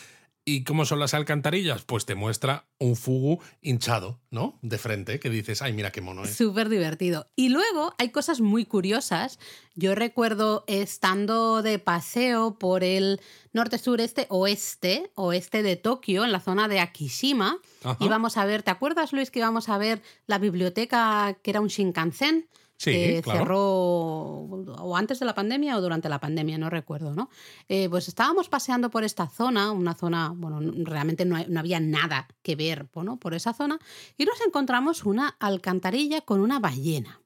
¿Y 0.50 0.64
cómo 0.64 0.86
son 0.86 1.00
las 1.00 1.14
alcantarillas? 1.14 1.82
Pues 1.82 2.06
te 2.06 2.16
muestra 2.16 2.70
un 2.80 2.95
fugu 2.95 3.41
hinchado, 3.62 4.22
¿no? 4.32 4.58
De 4.62 4.78
frente, 4.78 5.20
que 5.20 5.30
dices, 5.30 5.62
ay, 5.62 5.74
mira 5.74 5.91
qué 5.91 6.00
mono 6.00 6.24
es. 6.24 6.38
Súper 6.38 6.70
divertido. 6.70 7.28
Y 7.36 7.50
luego 7.50 7.93
hay 7.98 8.12
cosas 8.12 8.39
muy 8.39 8.64
curiosas. 8.64 9.39
Yo 9.76 9.93
recuerdo 9.93 10.64
estando 10.68 11.62
de 11.62 11.80
paseo 11.80 12.58
por 12.58 12.86
el 12.86 13.20
norte, 13.52 13.78
sureste, 13.78 14.26
oeste, 14.30 15.12
oeste 15.16 15.64
de 15.64 15.76
Tokio, 15.76 16.24
en 16.24 16.32
la 16.32 16.39
zona 16.39 16.70
de 16.70 16.80
Akishima. 16.80 17.58
Íbamos 18.00 18.38
a 18.38 18.45
ver, 18.45 18.64
¿te 18.64 18.72
acuerdas, 18.72 19.12
Luis, 19.12 19.32
que 19.32 19.39
íbamos 19.39 19.68
a 19.68 19.78
ver 19.78 20.02
la 20.28 20.38
biblioteca 20.38 21.38
que 21.43 21.50
era 21.50 21.60
un 21.60 21.68
Shinkansen? 21.68 22.48
Sí, 22.78 22.91
que 22.91 23.23
cerró 23.25 23.59
o 23.59 24.95
antes 24.95 25.19
de 25.19 25.25
la 25.25 25.34
pandemia 25.34 25.78
o 25.78 25.82
durante 25.82 26.09
la 26.09 26.19
pandemia, 26.19 26.59
no 26.59 26.69
recuerdo, 26.69 27.15
¿no? 27.15 27.30
Eh, 27.67 27.89
pues 27.89 28.07
estábamos 28.07 28.49
paseando 28.49 28.91
por 28.91 29.03
esta 29.03 29.28
zona, 29.28 29.71
una 29.71 29.95
zona, 29.95 30.32
bueno, 30.36 30.59
realmente 30.84 31.25
no, 31.25 31.43
no 31.47 31.59
había 31.59 31.80
nada 31.80 32.28
que 32.43 32.55
ver 32.55 32.88
¿no? 32.93 33.17
por 33.17 33.34
esa 33.34 33.53
zona, 33.53 33.80
y 34.15 34.25
nos 34.25 34.39
encontramos 34.45 35.05
una 35.05 35.30
alcantarilla 35.39 36.21
con 36.21 36.39
una 36.39 36.59
ballena. 36.59 37.21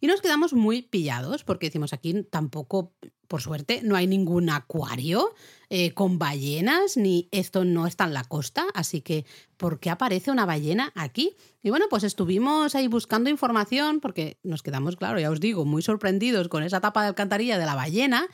Y 0.00 0.08
nos 0.08 0.20
quedamos 0.20 0.54
muy 0.54 0.82
pillados 0.82 1.44
porque 1.44 1.66
decimos 1.66 1.92
aquí 1.92 2.24
tampoco, 2.24 2.92
por 3.30 3.42
suerte, 3.42 3.80
no 3.84 3.94
hay 3.94 4.08
ningún 4.08 4.50
acuario 4.50 5.36
eh, 5.68 5.94
con 5.94 6.18
ballenas, 6.18 6.96
ni 6.96 7.28
esto 7.30 7.64
no 7.64 7.86
está 7.86 8.02
en 8.06 8.12
la 8.12 8.24
costa, 8.24 8.66
así 8.74 9.02
que 9.02 9.24
¿por 9.56 9.78
qué 9.78 9.88
aparece 9.88 10.32
una 10.32 10.46
ballena 10.46 10.90
aquí? 10.96 11.36
Y 11.62 11.70
bueno, 11.70 11.86
pues 11.88 12.02
estuvimos 12.02 12.74
ahí 12.74 12.88
buscando 12.88 13.30
información 13.30 14.00
porque 14.00 14.38
nos 14.42 14.64
quedamos, 14.64 14.96
claro, 14.96 15.20
ya 15.20 15.30
os 15.30 15.38
digo, 15.38 15.64
muy 15.64 15.80
sorprendidos 15.80 16.48
con 16.48 16.64
esa 16.64 16.80
tapa 16.80 17.02
de 17.02 17.08
alcantarilla 17.08 17.56
de 17.56 17.66
la 17.66 17.76
ballena 17.76 18.26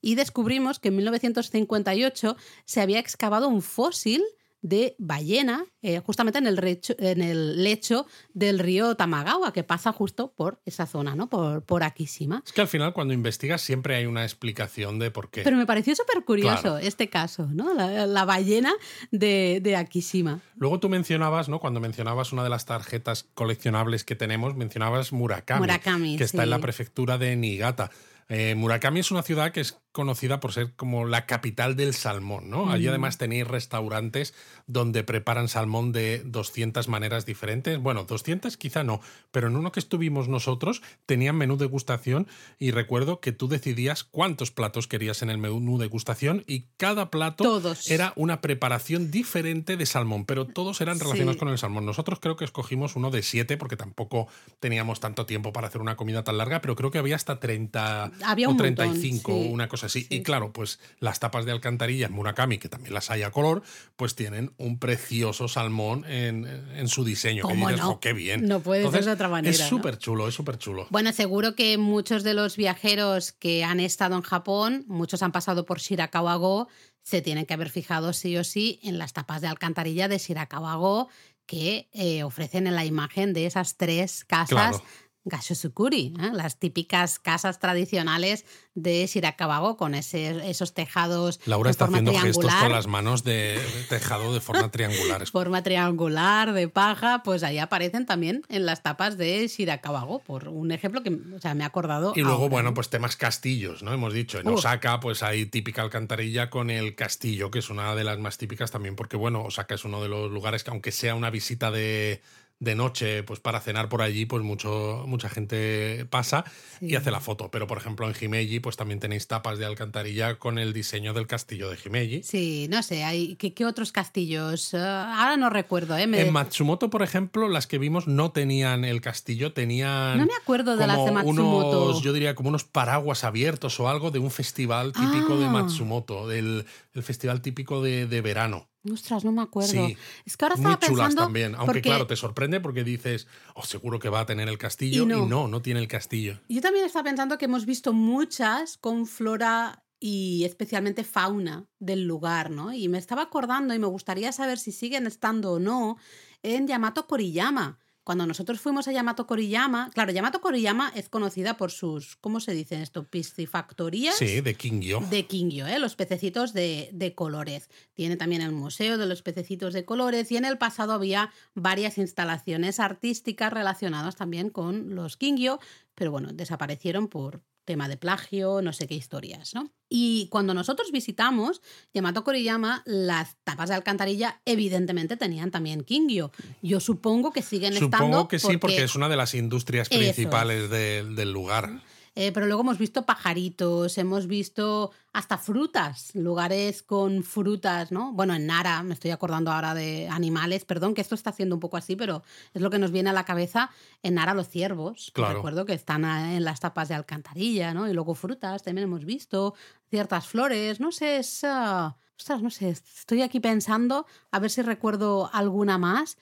y 0.00 0.14
descubrimos 0.14 0.78
que 0.78 0.90
en 0.90 0.96
1958 0.98 2.36
se 2.64 2.80
había 2.80 3.00
excavado 3.00 3.48
un 3.48 3.60
fósil 3.60 4.22
de 4.64 4.96
ballena, 4.98 5.66
eh, 5.82 6.00
justamente 6.00 6.38
en 6.38 6.46
el, 6.46 6.80
en 6.98 7.20
el, 7.20 7.62
lecho 7.62 8.06
del 8.32 8.58
río 8.58 8.96
Tamagawa, 8.96 9.52
que 9.52 9.62
pasa 9.62 9.92
justo 9.92 10.32
por 10.32 10.58
esa 10.64 10.86
zona, 10.86 11.14
¿no? 11.14 11.28
Por, 11.28 11.62
por 11.62 11.82
Akishima. 11.82 12.42
Es 12.46 12.52
que 12.52 12.62
al 12.62 12.66
final, 12.66 12.94
cuando 12.94 13.12
investigas, 13.12 13.60
siempre 13.60 13.94
hay 13.94 14.06
una 14.06 14.22
explicación 14.22 14.98
de 14.98 15.10
por 15.10 15.28
qué. 15.28 15.42
Pero 15.42 15.58
me 15.58 15.66
pareció 15.66 15.94
súper 15.94 16.24
curioso 16.24 16.78
este 16.78 17.10
caso, 17.10 17.46
¿no? 17.52 17.74
La, 17.74 18.24
ballena 18.24 18.72
de, 19.10 19.60
de, 19.62 19.76
Akishima. 19.76 20.40
Luego 20.56 20.80
tú 20.80 20.88
mencionabas, 20.88 21.50
¿no? 21.50 21.60
Cuando 21.60 21.80
mencionabas 21.80 22.32
una 22.32 22.42
de 22.42 22.48
las 22.48 22.64
tarjetas 22.64 23.26
coleccionables 23.34 24.02
que 24.02 24.16
tenemos, 24.16 24.56
mencionabas 24.56 25.12
Murakami, 25.12 25.60
Murakami 25.60 26.16
que 26.16 26.24
está 26.24 26.44
en 26.44 26.50
la 26.50 26.58
prefectura 26.58 27.18
de 27.18 27.36
Niigata. 27.36 27.90
Eh, 28.30 28.54
Murakami 28.54 29.00
es 29.00 29.10
una 29.10 29.22
ciudad 29.22 29.52
que 29.52 29.60
es 29.60 29.76
conocida 29.94 30.40
por 30.40 30.52
ser 30.52 30.74
como 30.74 31.06
la 31.06 31.24
capital 31.24 31.76
del 31.76 31.94
salmón, 31.94 32.50
¿no? 32.50 32.68
Allí 32.68 32.88
además 32.88 33.16
tenéis 33.16 33.46
restaurantes 33.46 34.34
donde 34.66 35.04
preparan 35.04 35.46
salmón 35.46 35.92
de 35.92 36.20
200 36.24 36.88
maneras 36.88 37.26
diferentes. 37.26 37.78
Bueno, 37.78 38.02
200 38.02 38.56
quizá 38.56 38.82
no, 38.82 39.00
pero 39.30 39.46
en 39.46 39.54
uno 39.54 39.70
que 39.70 39.78
estuvimos 39.78 40.26
nosotros 40.26 40.82
tenían 41.06 41.36
menú 41.36 41.56
degustación 41.56 42.26
y 42.58 42.72
recuerdo 42.72 43.20
que 43.20 43.30
tú 43.30 43.46
decidías 43.46 44.02
cuántos 44.02 44.50
platos 44.50 44.88
querías 44.88 45.22
en 45.22 45.30
el 45.30 45.38
menú 45.38 45.78
degustación 45.78 46.42
y 46.48 46.66
cada 46.76 47.08
plato 47.08 47.62
era 47.86 48.12
una 48.16 48.40
preparación 48.40 49.12
diferente 49.12 49.76
de 49.76 49.86
salmón, 49.86 50.24
pero 50.24 50.44
todos 50.44 50.80
eran 50.80 50.98
relacionados 50.98 51.36
con 51.36 51.50
el 51.50 51.58
salmón. 51.58 51.86
Nosotros 51.86 52.18
creo 52.18 52.34
que 52.34 52.44
escogimos 52.44 52.96
uno 52.96 53.12
de 53.12 53.22
siete 53.22 53.56
porque 53.56 53.76
tampoco 53.76 54.26
teníamos 54.58 54.98
tanto 54.98 55.24
tiempo 55.24 55.52
para 55.52 55.68
hacer 55.68 55.80
una 55.80 55.94
comida 55.96 56.24
tan 56.24 56.36
larga, 56.36 56.60
pero 56.60 56.74
creo 56.74 56.90
que 56.90 56.98
había 56.98 57.14
hasta 57.14 57.38
30 57.38 58.10
o 58.48 58.56
35, 58.56 59.32
una 59.32 59.68
cosa 59.68 59.83
así. 59.84 60.06
Y 60.10 60.22
claro, 60.22 60.52
pues 60.52 60.78
las 60.98 61.20
tapas 61.20 61.44
de 61.44 61.52
alcantarilla 61.52 62.06
en 62.06 62.12
Murakami, 62.12 62.58
que 62.58 62.68
también 62.68 62.94
las 62.94 63.10
hay 63.10 63.22
a 63.22 63.30
color, 63.30 63.62
pues 63.96 64.14
tienen 64.14 64.52
un 64.56 64.78
precioso 64.78 65.48
salmón 65.48 66.04
en, 66.06 66.88
su 66.88 67.04
diseño. 67.04 67.46
Que 67.46 67.54
dices, 67.54 67.78
no? 67.78 67.90
Oh, 67.90 68.00
qué 68.00 68.12
bien. 68.12 68.46
No 68.46 68.60
puede 68.60 68.90
ser 68.90 69.04
de 69.04 69.12
otra 69.12 69.28
manera. 69.28 69.50
Es 69.50 69.60
súper 69.60 69.98
chulo, 69.98 70.28
es 70.28 70.34
súper 70.34 70.58
chulo. 70.58 70.86
Bueno, 70.90 71.12
seguro 71.12 71.54
que 71.54 71.78
muchos 71.78 72.22
de 72.22 72.34
los 72.34 72.56
viajeros 72.56 73.32
que 73.32 73.64
han 73.64 73.80
estado 73.80 74.16
en 74.16 74.22
Japón, 74.22 74.84
muchos 74.88 75.22
han 75.22 75.32
pasado 75.32 75.64
por 75.64 75.78
Shirakawa-go, 75.78 76.68
se 77.02 77.20
tienen 77.20 77.46
que 77.46 77.54
haber 77.54 77.70
fijado 77.70 78.12
sí 78.12 78.36
o 78.36 78.44
sí 78.44 78.80
en 78.82 78.98
las 78.98 79.12
tapas 79.12 79.42
de 79.42 79.48
alcantarilla 79.48 80.08
de 80.08 80.18
Shirakawa-go 80.18 81.08
que 81.46 81.88
eh, 81.92 82.22
ofrecen 82.22 82.66
en 82.66 82.74
la 82.74 82.84
imagen 82.84 83.32
de 83.34 83.46
esas 83.46 83.76
tres 83.76 84.24
casas 84.24 84.80
Gashosukuri, 85.24 86.14
¿eh? 86.20 86.30
las 86.32 86.58
típicas 86.58 87.18
casas 87.18 87.58
tradicionales 87.58 88.44
de 88.74 89.06
Shirakawago 89.06 89.76
con 89.76 89.94
ese, 89.94 90.50
esos 90.50 90.74
tejados. 90.74 91.40
Laura 91.46 91.70
está 91.70 91.86
haciendo 91.86 92.12
gestos 92.12 92.52
con 92.54 92.72
las 92.72 92.86
manos 92.86 93.24
de 93.24 93.58
tejado 93.88 94.34
de 94.34 94.40
forma 94.40 94.70
triangular. 94.70 95.26
forma 95.32 95.62
triangular, 95.62 96.52
de 96.52 96.68
paja, 96.68 97.22
pues 97.22 97.42
ahí 97.42 97.58
aparecen 97.58 98.04
también 98.04 98.42
en 98.48 98.66
las 98.66 98.82
tapas 98.82 99.16
de 99.16 99.46
Shirakawago, 99.48 100.18
por 100.20 100.48
un 100.48 100.72
ejemplo 100.72 101.02
que 101.02 101.18
o 101.34 101.40
sea, 101.40 101.54
me 101.54 101.64
ha 101.64 101.68
acordado. 101.68 102.12
Y 102.16 102.20
luego, 102.20 102.48
bueno, 102.48 102.74
pues 102.74 102.90
temas 102.90 103.16
castillos, 103.16 103.82
¿no? 103.82 103.92
Hemos 103.92 104.12
dicho, 104.12 104.38
en 104.40 104.48
Osaka, 104.48 105.00
pues 105.00 105.22
hay 105.22 105.46
típica 105.46 105.82
alcantarilla 105.82 106.50
con 106.50 106.70
el 106.70 106.94
castillo, 106.94 107.50
que 107.50 107.60
es 107.60 107.70
una 107.70 107.94
de 107.94 108.04
las 108.04 108.18
más 108.18 108.36
típicas 108.36 108.70
también, 108.70 108.96
porque, 108.96 109.16
bueno, 109.16 109.42
Osaka 109.44 109.74
es 109.74 109.84
uno 109.84 110.02
de 110.02 110.08
los 110.08 110.30
lugares 110.30 110.64
que, 110.64 110.70
aunque 110.70 110.92
sea 110.92 111.14
una 111.14 111.30
visita 111.30 111.70
de 111.70 112.20
de 112.64 112.74
noche, 112.74 113.22
pues 113.22 113.40
para 113.40 113.60
cenar 113.60 113.88
por 113.88 114.02
allí, 114.02 114.26
pues 114.26 114.42
mucho, 114.42 115.04
mucha 115.06 115.28
gente 115.28 116.06
pasa 116.10 116.44
y 116.80 116.96
hace 116.96 117.10
la 117.10 117.20
foto. 117.20 117.50
Pero 117.50 117.66
por 117.66 117.78
ejemplo 117.78 118.08
en 118.08 118.14
Himeji, 118.18 118.60
pues 118.60 118.76
también 118.76 119.00
tenéis 119.00 119.26
tapas 119.28 119.58
de 119.58 119.66
alcantarilla 119.66 120.38
con 120.38 120.58
el 120.58 120.72
diseño 120.72 121.12
del 121.12 121.26
castillo 121.26 121.70
de 121.70 121.78
Himeji. 121.84 122.22
Sí, 122.22 122.66
no 122.70 122.82
sé, 122.82 123.04
hay, 123.04 123.36
¿qué, 123.36 123.64
otros 123.64 123.92
castillos? 123.92 124.74
Ah, 124.74 125.22
ahora 125.22 125.36
no 125.36 125.50
recuerdo. 125.50 125.96
¿eh? 125.96 126.02
En 126.02 126.32
Matsumoto, 126.32 126.90
por 126.90 127.02
ejemplo, 127.02 127.48
las 127.48 127.66
que 127.66 127.78
vimos 127.78 128.06
no 128.06 128.32
tenían 128.32 128.84
el 128.84 129.00
castillo, 129.00 129.52
tenían... 129.52 130.18
No 130.18 130.26
me 130.26 130.34
acuerdo 130.34 130.76
de 130.76 130.86
las 130.86 131.04
de 131.04 131.12
Matsumoto. 131.12 131.84
Unos, 131.84 132.02
yo 132.02 132.12
diría 132.12 132.34
como 132.34 132.48
unos 132.48 132.64
paraguas 132.64 133.24
abiertos 133.24 133.78
o 133.80 133.88
algo 133.88 134.10
de 134.10 134.18
un 134.18 134.30
festival 134.30 134.92
típico 134.92 135.38
de 135.38 135.46
ah. 135.46 135.50
Matsumoto, 135.50 136.26
del 136.26 136.66
el 136.94 137.02
festival 137.02 137.42
típico 137.42 137.82
de, 137.82 138.06
de 138.06 138.20
verano. 138.20 138.68
Ostras, 138.92 139.24
no 139.24 139.32
me 139.32 139.42
acuerdo. 139.42 139.86
es 140.24 140.36
que 140.36 140.44
ahora 140.44 140.56
estaba 140.56 140.78
muy 140.78 140.88
chulas 140.88 141.14
también. 141.14 141.54
Aunque 141.54 141.80
claro, 141.80 142.06
te 142.06 142.16
sorprende 142.16 142.60
porque 142.60 142.84
dices, 142.84 143.26
oh, 143.54 143.64
seguro 143.64 143.98
que 143.98 144.08
va 144.08 144.20
a 144.20 144.26
tener 144.26 144.48
el 144.48 144.58
castillo. 144.58 145.04
Y 145.04 145.06
no. 145.06 145.48
no, 145.48 145.62
tiene 145.62 145.80
el 145.80 145.88
castillo. 145.88 146.40
Yo 146.48 146.60
también 146.60 146.84
estaba 146.84 147.04
pensando 147.04 147.38
que 147.38 147.46
hemos 147.46 147.64
visto 147.64 147.92
muchas 147.92 148.76
con 148.76 149.06
flora 149.06 149.84
y 150.00 150.44
especialmente 150.44 151.02
fauna 151.02 151.66
del 151.78 152.06
lugar, 152.06 152.50
¿no? 152.50 152.72
Y 152.74 152.88
me 152.88 152.98
estaba 152.98 153.22
acordando 153.22 153.72
y 153.72 153.78
me 153.78 153.86
gustaría 153.86 154.32
saber 154.32 154.58
si 154.58 154.70
siguen 154.70 155.06
estando 155.06 155.52
o 155.52 155.58
no 155.58 155.96
en 156.42 156.66
Yamato 156.66 157.06
Koriyama 157.06 157.78
cuando 158.04 158.26
nosotros 158.26 158.60
fuimos 158.60 158.86
a 158.86 158.92
Yamato 158.92 159.26
Koriyama, 159.26 159.90
claro, 159.94 160.12
Yamato 160.12 160.42
Koriyama 160.42 160.92
es 160.94 161.08
conocida 161.08 161.56
por 161.56 161.70
sus, 161.70 162.16
¿cómo 162.16 162.38
se 162.38 162.52
dice 162.52 162.82
esto? 162.82 163.04
Piscifactorías. 163.04 164.16
Sí, 164.16 164.42
de 164.42 164.54
Kingyo. 164.54 165.00
De 165.10 165.26
Kingyo, 165.26 165.66
¿eh? 165.66 165.78
los 165.78 165.96
pececitos 165.96 166.52
de, 166.52 166.90
de, 166.92 167.14
colores. 167.14 167.70
Tiene 167.94 168.16
también 168.16 168.42
el 168.42 168.52
Museo 168.52 168.98
de 168.98 169.06
los 169.06 169.22
Pececitos 169.22 169.72
de 169.72 169.86
Colores 169.86 170.30
y 170.30 170.36
en 170.36 170.44
el 170.44 170.58
pasado 170.58 170.92
había 170.92 171.32
varias 171.54 171.96
instalaciones 171.96 172.78
artísticas 172.78 173.52
relacionadas 173.52 174.16
también 174.16 174.50
con 174.50 174.94
los 174.94 175.16
Kingyo, 175.16 175.58
pero 175.94 176.10
bueno, 176.10 176.28
desaparecieron 176.32 177.08
por, 177.08 177.40
tema 177.64 177.88
de 177.88 177.96
plagio, 177.96 178.62
no 178.62 178.72
sé 178.72 178.86
qué 178.86 178.94
historias, 178.94 179.54
¿no? 179.54 179.70
Y 179.88 180.28
cuando 180.30 180.54
nosotros 180.54 180.90
visitamos 180.92 181.62
Yamato 181.92 182.24
Koriyama, 182.24 182.82
las 182.84 183.36
tapas 183.44 183.68
de 183.68 183.76
alcantarilla 183.76 184.40
evidentemente 184.44 185.16
tenían 185.16 185.50
también 185.50 185.84
Kingyo. 185.84 186.32
Yo 186.62 186.80
supongo 186.80 187.32
que 187.32 187.42
siguen 187.42 187.74
estando. 187.74 187.98
Supongo 187.98 188.28
que 188.28 188.38
sí, 188.38 188.56
porque 188.56 188.84
es 188.84 188.94
una 188.94 189.08
de 189.08 189.16
las 189.16 189.34
industrias 189.34 189.88
principales 189.88 190.68
del 190.70 191.32
lugar. 191.32 191.82
Eh, 192.16 192.30
pero 192.32 192.46
luego 192.46 192.62
hemos 192.62 192.78
visto 192.78 193.04
pajaritos, 193.04 193.98
hemos 193.98 194.28
visto 194.28 194.92
hasta 195.12 195.36
frutas, 195.36 196.14
lugares 196.14 196.82
con 196.84 197.24
frutas, 197.24 197.90
¿no? 197.90 198.12
Bueno, 198.12 198.34
en 198.34 198.46
Nara, 198.46 198.82
me 198.84 198.94
estoy 198.94 199.10
acordando 199.10 199.50
ahora 199.50 199.74
de 199.74 200.08
animales, 200.08 200.64
perdón 200.64 200.94
que 200.94 201.00
esto 201.00 201.16
está 201.16 201.30
haciendo 201.30 201.56
un 201.56 201.60
poco 201.60 201.76
así, 201.76 201.96
pero 201.96 202.22
es 202.52 202.62
lo 202.62 202.70
que 202.70 202.78
nos 202.78 202.92
viene 202.92 203.10
a 203.10 203.12
la 203.12 203.24
cabeza. 203.24 203.70
En 204.02 204.14
Nara 204.14 204.34
los 204.34 204.48
ciervos, 204.48 205.10
claro. 205.12 205.34
recuerdo 205.34 205.64
que 205.64 205.74
están 205.74 206.04
en 206.04 206.44
las 206.44 206.60
tapas 206.60 206.88
de 206.88 206.94
alcantarilla, 206.94 207.74
¿no? 207.74 207.88
Y 207.88 207.92
luego 207.92 208.14
frutas, 208.14 208.62
también 208.62 208.84
hemos 208.84 209.04
visto 209.04 209.54
ciertas 209.90 210.26
flores, 210.26 210.80
no 210.80 210.92
sé, 210.92 211.18
es... 211.18 211.42
Ah, 211.42 211.96
ostras, 212.16 212.42
no 212.42 212.50
sé, 212.50 212.68
estoy 212.70 213.22
aquí 213.22 213.40
pensando 213.40 214.06
a 214.30 214.38
ver 214.38 214.50
si 214.50 214.62
recuerdo 214.62 215.30
alguna 215.32 215.78
más. 215.78 216.16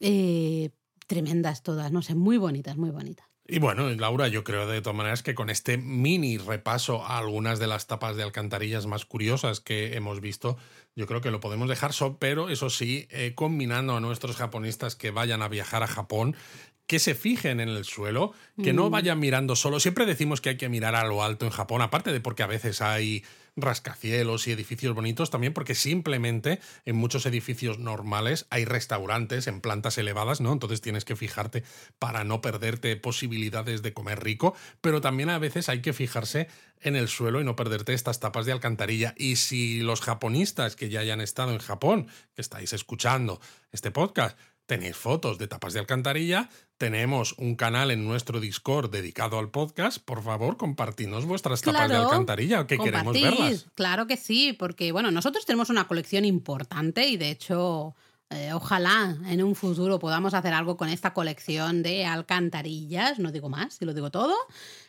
Eh, 0.00 0.70
tremendas 1.06 1.62
todas, 1.62 1.92
no 1.92 2.02
sé, 2.02 2.14
muy 2.14 2.38
bonitas, 2.38 2.76
muy 2.76 2.90
bonitas. 2.90 3.33
Y 3.46 3.58
bueno, 3.58 3.90
Laura, 3.90 4.28
yo 4.28 4.42
creo 4.42 4.66
de 4.66 4.80
todas 4.80 4.96
maneras 4.96 5.22
que 5.22 5.34
con 5.34 5.50
este 5.50 5.76
mini 5.76 6.38
repaso 6.38 7.04
a 7.04 7.18
algunas 7.18 7.58
de 7.58 7.66
las 7.66 7.86
tapas 7.86 8.16
de 8.16 8.22
alcantarillas 8.22 8.86
más 8.86 9.04
curiosas 9.04 9.60
que 9.60 9.96
hemos 9.96 10.22
visto, 10.22 10.56
yo 10.96 11.06
creo 11.06 11.20
que 11.20 11.30
lo 11.30 11.40
podemos 11.40 11.68
dejar, 11.68 11.92
pero 12.18 12.48
eso 12.48 12.70
sí, 12.70 13.06
eh, 13.10 13.32
combinando 13.34 13.96
a 13.96 14.00
nuestros 14.00 14.36
japonistas 14.36 14.96
que 14.96 15.10
vayan 15.10 15.42
a 15.42 15.48
viajar 15.48 15.82
a 15.82 15.86
Japón, 15.86 16.36
que 16.86 16.98
se 16.98 17.14
fijen 17.14 17.60
en 17.60 17.68
el 17.68 17.84
suelo, 17.84 18.32
que 18.62 18.72
no 18.72 18.88
mm. 18.88 18.92
vayan 18.92 19.18
mirando 19.18 19.56
solo. 19.56 19.78
Siempre 19.78 20.06
decimos 20.06 20.40
que 20.40 20.50
hay 20.50 20.56
que 20.56 20.68
mirar 20.70 20.94
a 20.94 21.04
lo 21.04 21.22
alto 21.22 21.44
en 21.44 21.52
Japón, 21.52 21.82
aparte 21.82 22.12
de 22.12 22.20
porque 22.20 22.42
a 22.42 22.46
veces 22.46 22.80
hay 22.80 23.24
rascacielos 23.56 24.46
y 24.46 24.52
edificios 24.52 24.94
bonitos, 24.94 25.30
también 25.30 25.52
porque 25.52 25.74
simplemente 25.74 26.60
en 26.84 26.96
muchos 26.96 27.26
edificios 27.26 27.78
normales 27.78 28.46
hay 28.50 28.64
restaurantes 28.64 29.46
en 29.46 29.60
plantas 29.60 29.98
elevadas, 29.98 30.40
¿no? 30.40 30.52
Entonces 30.52 30.80
tienes 30.80 31.04
que 31.04 31.16
fijarte 31.16 31.62
para 31.98 32.24
no 32.24 32.40
perderte 32.40 32.96
posibilidades 32.96 33.82
de 33.82 33.92
comer 33.92 34.22
rico, 34.22 34.54
pero 34.80 35.00
también 35.00 35.30
a 35.30 35.38
veces 35.38 35.68
hay 35.68 35.82
que 35.82 35.92
fijarse 35.92 36.48
en 36.80 36.96
el 36.96 37.08
suelo 37.08 37.40
y 37.40 37.44
no 37.44 37.56
perderte 37.56 37.94
estas 37.94 38.20
tapas 38.20 38.46
de 38.46 38.52
alcantarilla. 38.52 39.14
Y 39.16 39.36
si 39.36 39.80
los 39.80 40.00
japonistas 40.00 40.76
que 40.76 40.88
ya 40.88 41.00
hayan 41.00 41.20
estado 41.20 41.52
en 41.52 41.58
Japón, 41.58 42.08
que 42.34 42.42
estáis 42.42 42.72
escuchando 42.72 43.40
este 43.72 43.90
podcast, 43.90 44.38
tenéis 44.66 44.96
fotos 44.96 45.38
de 45.38 45.46
tapas 45.46 45.72
de 45.74 45.80
alcantarilla, 45.80 46.48
tenemos 46.78 47.34
un 47.38 47.54
canal 47.54 47.90
en 47.90 48.04
nuestro 48.04 48.40
Discord 48.40 48.90
dedicado 48.90 49.38
al 49.38 49.50
podcast. 49.50 49.98
Por 49.98 50.22
favor, 50.22 50.56
compartidnos 50.56 51.26
vuestras 51.26 51.62
tapas 51.62 51.88
de 51.88 51.96
alcantarilla, 51.96 52.66
que 52.66 52.78
queremos 52.78 53.14
verlas. 53.14 53.66
Claro 53.74 54.06
que 54.06 54.16
sí, 54.16 54.52
porque 54.52 54.92
bueno, 54.92 55.10
nosotros 55.10 55.46
tenemos 55.46 55.70
una 55.70 55.86
colección 55.86 56.24
importante 56.24 57.06
y 57.06 57.16
de 57.16 57.30
hecho 57.30 57.94
eh, 58.30 58.52
ojalá 58.52 59.16
en 59.26 59.42
un 59.42 59.54
futuro 59.54 59.98
podamos 59.98 60.34
hacer 60.34 60.54
algo 60.54 60.76
con 60.76 60.88
esta 60.88 61.12
colección 61.12 61.82
de 61.82 62.06
alcantarillas, 62.06 63.18
no 63.18 63.30
digo 63.30 63.48
más, 63.48 63.74
si 63.74 63.84
lo 63.84 63.94
digo 63.94 64.10
todo, 64.10 64.34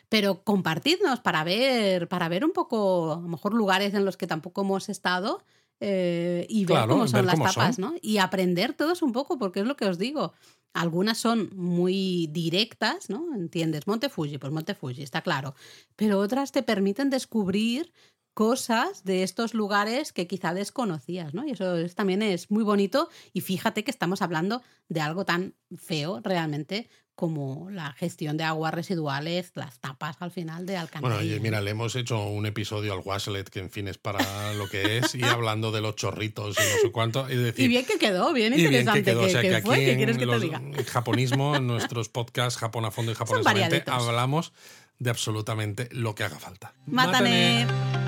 pero 0.08 0.42
compartidnos 0.42 1.20
para 1.20 1.44
ver, 1.44 2.08
para 2.08 2.28
ver 2.28 2.44
un 2.44 2.52
poco, 2.52 3.12
a 3.12 3.20
lo 3.20 3.28
mejor 3.28 3.54
lugares 3.54 3.94
en 3.94 4.04
los 4.04 4.16
que 4.16 4.26
tampoco 4.26 4.62
hemos 4.62 4.88
estado 4.88 5.44
eh, 5.80 6.46
y 6.48 6.64
ver 6.64 6.86
cómo 6.88 7.06
son 7.06 7.26
las 7.26 7.38
tapas, 7.38 7.78
¿no? 7.78 7.94
Y 8.00 8.18
aprender 8.18 8.72
todos 8.72 9.02
un 9.02 9.12
poco, 9.12 9.38
porque 9.38 9.60
es 9.60 9.66
lo 9.66 9.76
que 9.76 9.86
os 9.86 9.98
digo. 9.98 10.32
Algunas 10.72 11.18
son 11.18 11.50
muy 11.54 12.28
directas, 12.32 13.08
¿no? 13.08 13.34
¿Entiendes? 13.34 13.86
Monte 13.86 14.08
Fuji, 14.08 14.38
pues 14.38 14.52
Monte 14.52 14.74
Fuji, 14.74 15.02
está 15.02 15.22
claro. 15.22 15.54
Pero 15.96 16.18
otras 16.18 16.52
te 16.52 16.62
permiten 16.62 17.08
descubrir 17.08 17.92
cosas 18.34 19.02
de 19.04 19.22
estos 19.22 19.54
lugares 19.54 20.12
que 20.12 20.26
quizá 20.26 20.52
desconocías, 20.52 21.32
¿no? 21.32 21.46
Y 21.46 21.52
eso 21.52 21.74
también 21.94 22.20
es 22.20 22.50
muy 22.50 22.64
bonito 22.64 23.08
y 23.32 23.40
fíjate 23.40 23.82
que 23.82 23.90
estamos 23.90 24.20
hablando 24.20 24.62
de 24.90 25.00
algo 25.00 25.24
tan 25.24 25.54
feo 25.74 26.20
realmente 26.22 26.90
como 27.16 27.70
la 27.70 27.92
gestión 27.94 28.36
de 28.36 28.44
aguas 28.44 28.74
residuales, 28.74 29.50
las 29.54 29.80
tapas 29.80 30.16
al 30.20 30.30
final 30.30 30.66
de 30.66 30.76
alcantarilla. 30.76 31.20
Bueno, 31.20 31.36
y 31.36 31.40
mira, 31.40 31.60
le 31.62 31.70
hemos 31.70 31.96
hecho 31.96 32.22
un 32.26 32.44
episodio 32.44 32.92
al 32.92 33.00
Waslet, 33.02 33.48
que 33.48 33.58
en 33.58 33.70
fin 33.70 33.88
es 33.88 33.96
para 33.96 34.52
lo 34.52 34.68
que 34.68 34.98
es, 34.98 35.14
y 35.14 35.24
hablando 35.24 35.72
de 35.72 35.80
los 35.80 35.96
chorritos 35.96 36.56
y 36.58 36.60
no 36.60 36.80
sé 36.82 36.92
cuánto. 36.92 37.26
y 37.30 37.68
bien 37.68 37.86
que 37.86 37.98
quedó, 37.98 38.32
bien 38.34 38.52
interesante. 38.52 39.02
que 39.02 39.10
quedó. 39.10 39.22
o 39.22 39.28
sea, 39.28 39.40
que, 39.40 39.56
aquí 39.56 39.68
¿Qué 39.70 39.96
quieres 39.96 40.18
que 40.18 40.26
te 40.26 40.38
diga? 40.38 40.58
En 40.58 40.84
japonismo, 40.84 41.56
en 41.56 41.66
nuestros 41.66 42.10
podcasts 42.10 42.60
Japón 42.60 42.84
a 42.84 42.90
fondo 42.90 43.12
y 43.12 43.14
japonesamente, 43.14 43.82
hablamos 43.86 44.52
de 44.98 45.10
absolutamente 45.10 45.88
lo 45.92 46.14
que 46.14 46.24
haga 46.24 46.38
falta. 46.38 46.74
¡Mátane! 46.86 48.05